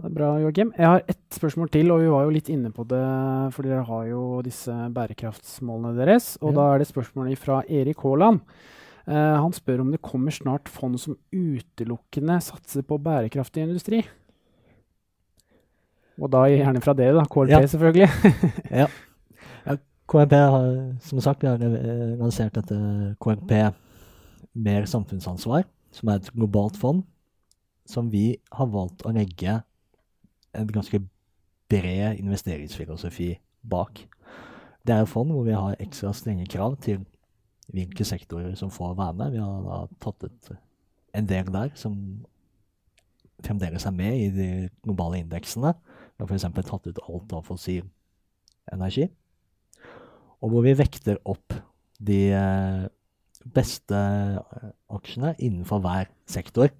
Det 0.00 0.06
er 0.06 0.12
bra, 0.14 0.28
Joakim. 0.40 0.70
Jeg 0.78 0.86
har 0.86 1.02
ett 1.10 1.34
spørsmål 1.34 1.68
til, 1.74 1.90
og 1.92 2.00
vi 2.00 2.06
var 2.08 2.22
jo 2.24 2.30
litt 2.32 2.48
inne 2.48 2.70
på 2.72 2.84
det, 2.88 3.00
for 3.52 3.66
dere 3.66 3.82
har 3.84 4.04
jo 4.08 4.20
disse 4.46 4.72
bærekraftsmålene 4.94 5.96
deres. 5.98 6.36
Og 6.40 6.52
Ja. 6.52 6.56
da 6.60 6.66
er 6.74 6.78
det 6.78 6.86
spørsmålet 6.88 7.36
fra 7.38 7.62
Erik 7.68 7.98
Haaland. 8.00 8.40
Eh, 9.08 9.36
han 9.42 9.52
spør 9.52 9.80
om 9.80 9.90
det 9.90 10.00
kommer 10.00 10.30
snart 10.30 10.68
fond 10.68 10.98
som 11.00 11.18
utelukkende 11.34 12.40
satser 12.40 12.82
på 12.86 12.96
bærekraftig 13.02 13.62
industri. 13.66 14.04
Og 16.20 16.30
da 16.30 16.44
gjerne 16.48 16.80
fra 16.84 16.92
dere, 16.94 17.14
da. 17.18 17.24
KLP, 17.24 17.50
Ja. 17.50 17.66
selvfølgelig. 17.66 18.08
Ja. 18.70 18.86
KLP 20.10 20.32
har, 20.34 20.96
som 21.06 21.20
sagt, 21.22 21.44
eh, 21.44 22.18
lansert 22.18 22.54
dette 22.54 22.76
KLP 23.22 23.52
mer 24.54 24.86
samfunnsansvar, 24.86 25.64
som 25.92 26.08
er 26.08 26.18
et 26.18 26.32
globalt 26.34 26.76
fond, 26.76 27.04
som 27.86 28.10
vi 28.10 28.36
har 28.52 28.66
valgt 28.66 29.04
å 29.06 29.14
legge 29.14 29.62
en 30.54 30.66
ganske 30.66 30.98
bred 31.70 32.18
investeringsfilosofi 32.18 33.38
bak. 33.62 34.02
Det 34.86 34.94
er 34.94 35.02
et 35.02 35.08
fond 35.08 35.30
hvor 35.30 35.44
vi 35.46 35.54
har 35.54 35.78
ekstra 35.78 36.12
strenge 36.16 36.48
krav 36.50 36.76
til 36.82 37.04
hvilke 37.70 38.04
sektorer 38.04 38.56
som 38.58 38.70
får 38.70 38.96
være 38.98 39.14
med. 39.14 39.32
Vi 39.36 39.38
har 39.38 39.62
da 39.62 39.86
tatt 40.02 40.24
ut 40.24 40.50
en 41.14 41.26
del 41.26 41.52
der 41.52 41.70
som 41.78 42.24
fremdeles 43.44 43.86
er 43.86 43.94
med 43.94 44.18
i 44.18 44.28
de 44.34 44.68
globale 44.82 45.22
indeksene. 45.22 45.74
Vi 46.18 46.24
har 46.24 46.30
f.eks. 46.30 46.48
tatt 46.66 46.86
ut 46.86 47.02
alt 47.06 47.32
av 47.32 47.46
fossil 47.46 47.84
energi. 48.72 49.08
Og 50.40 50.52
hvor 50.52 50.64
vi 50.64 50.76
vekter 50.78 51.20
opp 51.28 51.52
de 52.00 52.20
eh, 52.32 52.86
beste 53.54 53.96
eh, 53.96 54.70
aksjene 54.92 55.34
innenfor 55.38 55.82
hver 55.84 56.08
sektor. 56.28 56.72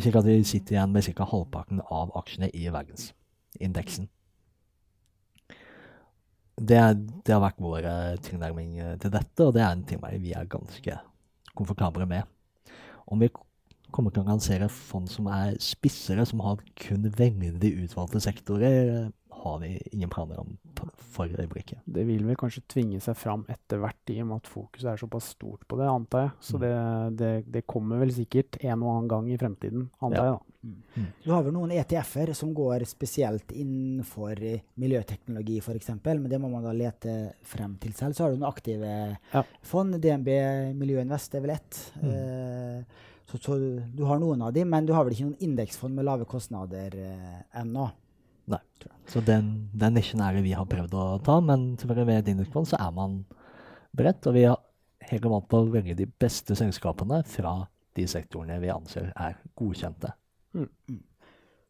Slik 0.00 0.18
at 0.18 0.26
vi 0.26 0.40
sitter 0.48 0.78
igjen 0.78 0.92
med 0.94 1.06
ca. 1.06 1.28
halvparten 1.28 1.82
av 1.84 2.12
aksjene 2.18 2.50
i 2.50 2.66
verdensindeksen. 2.72 4.08
Det, 6.54 6.80
det 7.26 7.34
har 7.34 7.42
vært 7.42 7.62
vår 7.62 7.88
eh, 7.90 8.14
tilnærming 8.24 8.78
til 9.02 9.12
dette, 9.12 9.44
og 9.44 9.52
det 9.56 9.64
er 9.64 9.72
en 9.74 9.88
tilnærming 9.88 10.24
vi 10.24 10.36
er 10.38 10.50
ganske 10.50 11.00
komfortable 11.54 12.06
med. 12.08 12.24
Om 13.04 13.20
vi 13.20 13.28
kommer 13.94 14.10
til 14.10 14.24
å 14.24 14.32
lansere 14.32 14.66
fond 14.72 15.10
som 15.10 15.28
er 15.30 15.58
spissere, 15.62 16.24
som 16.26 16.40
har 16.42 16.62
kun 16.80 17.04
veldig 17.14 17.70
utvalgte 17.84 18.22
sektorer, 18.24 19.12
har 19.44 19.58
vi 19.60 19.70
ingen 19.92 20.10
planer 20.10 20.38
om 20.40 20.54
for 20.96 21.28
øyeblikket. 21.28 21.78
Det 21.86 22.02
vil 22.08 22.24
vel 22.26 22.36
kanskje 22.40 22.62
tvinge 22.68 22.98
seg 23.04 23.16
fram 23.16 23.44
etter 23.52 23.78
hvert, 23.82 24.00
i 24.10 24.18
og 24.22 24.26
med 24.30 24.36
at 24.42 24.48
fokuset 24.50 24.88
er 24.90 24.96
såpass 25.00 25.28
stort 25.36 25.66
på 25.68 25.76
det, 25.78 25.86
antar 25.88 26.26
jeg. 26.26 26.32
Så 26.40 26.56
Mm. 26.58 26.64
det, 26.64 27.16
det, 27.20 27.30
det 27.52 27.66
kommer 27.66 27.98
vel 28.00 28.10
sikkert 28.16 28.56
en 28.64 28.82
og 28.82 28.90
annen 28.96 29.08
gang 29.12 29.30
i 29.30 29.38
fremtiden, 29.38 29.90
antar 30.02 30.24
Ja. 30.24 30.32
jeg. 30.32 30.40
da. 30.40 30.50
Du 31.24 31.30
har 31.30 31.42
vel 31.44 31.52
noen 31.52 31.70
ETF-er 31.76 32.32
som 32.34 32.54
går 32.56 32.86
spesielt 32.88 33.52
innenfor 33.52 34.38
miljøteknologi 34.80 35.58
f.eks., 35.60 35.90
men 36.04 36.28
det 36.30 36.38
må 36.40 36.48
man 36.50 36.64
da 36.64 36.72
lete 36.72 37.34
frem 37.44 37.76
til 37.82 37.92
selv. 37.92 38.14
Så 38.16 38.24
har 38.24 38.30
du 38.32 38.38
noen 38.38 38.48
aktive 38.52 39.18
Ja. 39.34 39.42
fond. 39.62 39.94
DNB 40.00 40.28
Miljøinvest 40.74 41.34
er 41.34 41.40
vel 41.44 41.50
ett. 41.50 41.92
Eh, 42.02 42.82
så, 43.26 43.38
så 43.40 43.58
du 43.94 44.04
har 44.04 44.18
noen 44.20 44.42
av 44.42 44.52
de, 44.52 44.64
men 44.64 44.86
du 44.86 44.92
har 44.94 45.04
vel 45.04 45.12
ikke 45.14 45.28
noen 45.28 45.40
indeksfond 45.44 45.94
med 45.94 46.04
lave 46.08 46.24
kostnader 46.28 46.94
eh, 46.96 47.42
ennå. 47.60 47.90
Så 49.08 49.20
den, 49.24 49.68
den 49.76 49.96
nisjen 49.98 50.22
er 50.24 50.36
det 50.36 50.44
vi 50.46 50.54
har 50.56 50.68
prøvd 50.68 50.94
å 50.96 51.06
ta, 51.24 51.38
men 51.44 51.74
selvfølgelig 51.80 52.06
med 52.08 52.30
et 52.30 52.68
så 52.70 52.78
er 52.80 52.94
man 52.96 53.18
bredt, 53.94 54.26
og 54.26 54.36
vi 54.36 54.46
har 54.48 54.60
hele 55.10 55.30
vant 55.30 55.48
på 55.48 55.60
å 55.60 55.68
velge 55.72 55.96
de 55.98 56.06
beste 56.08 56.56
selskapene 56.56 57.20
fra 57.28 57.58
de 57.94 58.06
sektorene 58.10 58.56
vi 58.62 58.72
anser 58.72 59.10
er 59.12 59.36
godkjente. 59.58 60.10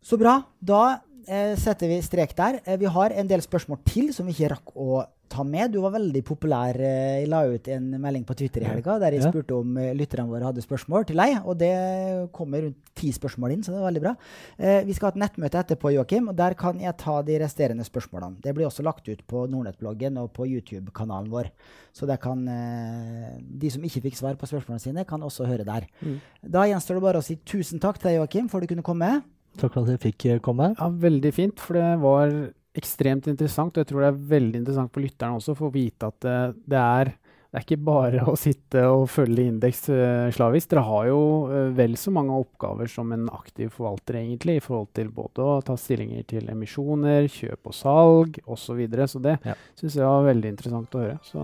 Så 0.04 0.18
bra. 0.20 0.36
Da 0.60 0.82
eh, 1.26 1.54
setter 1.60 1.90
vi 1.90 1.98
strek 2.04 2.34
der. 2.36 2.60
Eh, 2.64 2.78
vi 2.80 2.88
har 2.90 3.14
en 3.16 3.28
del 3.28 3.42
spørsmål 3.44 3.80
til 3.88 4.12
som 4.16 4.28
vi 4.28 4.36
ikke 4.36 4.52
rakk 4.54 4.74
å 4.76 5.02
ta 5.28 5.42
med. 5.44 5.72
Du 5.72 5.80
var 5.82 5.92
veldig 5.94 6.22
populær. 6.26 6.76
Eh, 6.78 7.20
jeg 7.22 7.28
la 7.32 7.42
ut 7.48 7.68
en 7.74 7.86
melding 8.00 8.24
på 8.26 8.36
Twitter 8.38 8.62
i 8.62 8.68
helga 8.68 8.98
der 9.02 9.12
jeg 9.16 9.22
Ja. 9.22 9.30
spurte 9.30 9.56
om 9.56 9.76
eh, 9.78 9.92
lytterne 9.94 10.28
våre 10.28 10.44
hadde 10.44 10.62
spørsmål 10.62 11.06
til 11.06 11.16
deg, 11.16 11.40
og 11.44 11.58
det 11.58 12.30
kommer 12.32 12.62
rundt 12.62 12.76
ti 12.94 13.10
spørsmål 13.12 13.52
inn, 13.52 13.62
så 13.62 13.72
det 13.72 13.80
er 13.80 13.88
veldig 13.90 14.02
bra. 14.02 14.14
Eh, 14.58 14.84
vi 14.84 14.92
skal 14.92 15.10
ha 15.10 15.14
et 15.14 15.22
nettmøte 15.22 15.58
etterpå, 15.62 15.92
Joakim, 15.94 16.28
og 16.28 16.36
der 16.36 16.54
kan 16.54 16.78
jeg 16.80 16.96
ta 16.96 17.22
de 17.22 17.38
resterende 17.38 17.84
spørsmålene. 17.84 18.40
Det 18.40 18.54
blir 18.54 18.66
også 18.66 18.82
lagt 18.84 19.08
ut 19.08 19.26
på 19.26 19.46
Nordnett-bloggen 19.48 20.18
og 20.18 20.32
på 20.32 20.46
YouTube-kanalen 20.46 21.30
vår. 21.30 21.50
Så 21.92 22.06
kan 22.18 22.44
de 22.44 23.70
som 23.70 23.82
ikke 23.82 24.02
fikk 24.02 24.16
svar 24.16 24.34
på 24.34 24.46
spørsmålene 24.46 24.80
sine, 24.80 25.04
kan 25.06 25.20
også 25.20 25.46
høre 25.46 25.64
der. 25.64 25.86
Mm. 26.02 26.20
Da 26.50 26.64
gjenstår 26.66 26.94
det 26.98 27.02
bare 27.02 27.18
å 27.18 27.24
si 27.24 27.36
tusen 27.36 27.80
takk 27.80 27.98
til 27.98 28.10
deg, 28.10 28.18
Joakim, 28.20 28.48
for 28.50 28.58
at 28.58 28.68
du 28.68 28.74
kunne 28.74 28.82
komme. 28.86 29.22
Takk 29.60 29.72
for 29.76 29.84
at 29.86 29.94
jeg 29.94 30.02
fikk 30.14 30.26
komme. 30.42 30.74
Ja, 30.78 30.88
Veldig 30.90 31.32
fint, 31.34 31.60
for 31.62 31.74
det 31.78 32.00
var 32.02 32.32
ekstremt 32.74 33.28
interessant. 33.30 33.74
Og 33.76 33.82
jeg 33.84 33.90
tror 33.90 34.00
det 34.04 34.08
er 34.12 34.24
veldig 34.34 34.58
interessant 34.62 34.92
for 34.94 35.04
lytterne 35.04 35.38
også, 35.40 35.54
for 35.58 35.68
å 35.70 35.74
vite 35.74 36.08
at 36.10 36.18
det, 36.24 36.38
det, 36.74 36.80
er, 36.80 37.10
det 37.14 37.60
er 37.60 37.64
ikke 37.66 37.78
bare 37.86 38.24
å 38.32 38.34
sitte 38.38 38.82
og 38.90 39.04
følge 39.12 39.46
indeks 39.52 39.84
uh, 39.92 40.30
slavisk. 40.34 40.70
Dere 40.72 40.84
har 40.88 41.04
jo 41.10 41.20
uh, 41.50 41.68
vel 41.76 41.94
så 42.00 42.10
mange 42.14 42.34
oppgaver 42.44 42.90
som 42.90 43.12
en 43.14 43.28
aktiv 43.32 43.70
forvalter, 43.74 44.18
egentlig, 44.22 44.58
i 44.58 44.64
forhold 44.64 44.90
til 44.98 45.08
både 45.14 45.38
å 45.44 45.60
ta 45.66 45.74
stillinger 45.78 46.26
til 46.34 46.50
emisjoner, 46.52 47.28
kjøp 47.30 47.70
og 47.70 47.78
salg 47.78 48.40
osv. 48.44 48.62
Så, 48.64 48.78
videre. 48.80 49.06
så 49.10 49.22
det 49.22 49.38
Ja. 49.46 49.54
syns 49.78 49.94
jeg 50.00 50.08
var 50.08 50.26
veldig 50.30 50.50
interessant 50.56 50.98
å 50.98 51.04
høre. 51.04 51.18
Så 51.30 51.38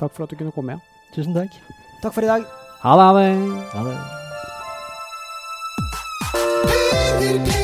takk 0.00 0.12
for 0.16 0.26
at 0.26 0.30
du 0.34 0.36
kunne 0.40 0.54
komme 0.56 0.74
igjen. 0.74 0.84
Tusen 1.14 1.34
takk. 1.36 1.52
Takk 2.02 2.12
for 2.16 2.26
i 2.26 2.32
dag. 2.32 2.42
Ha 2.84 2.92
det! 2.98 3.06
Ha 3.06 3.12
det. 3.20 3.28
Ha 3.74 3.80
det. 7.52 7.63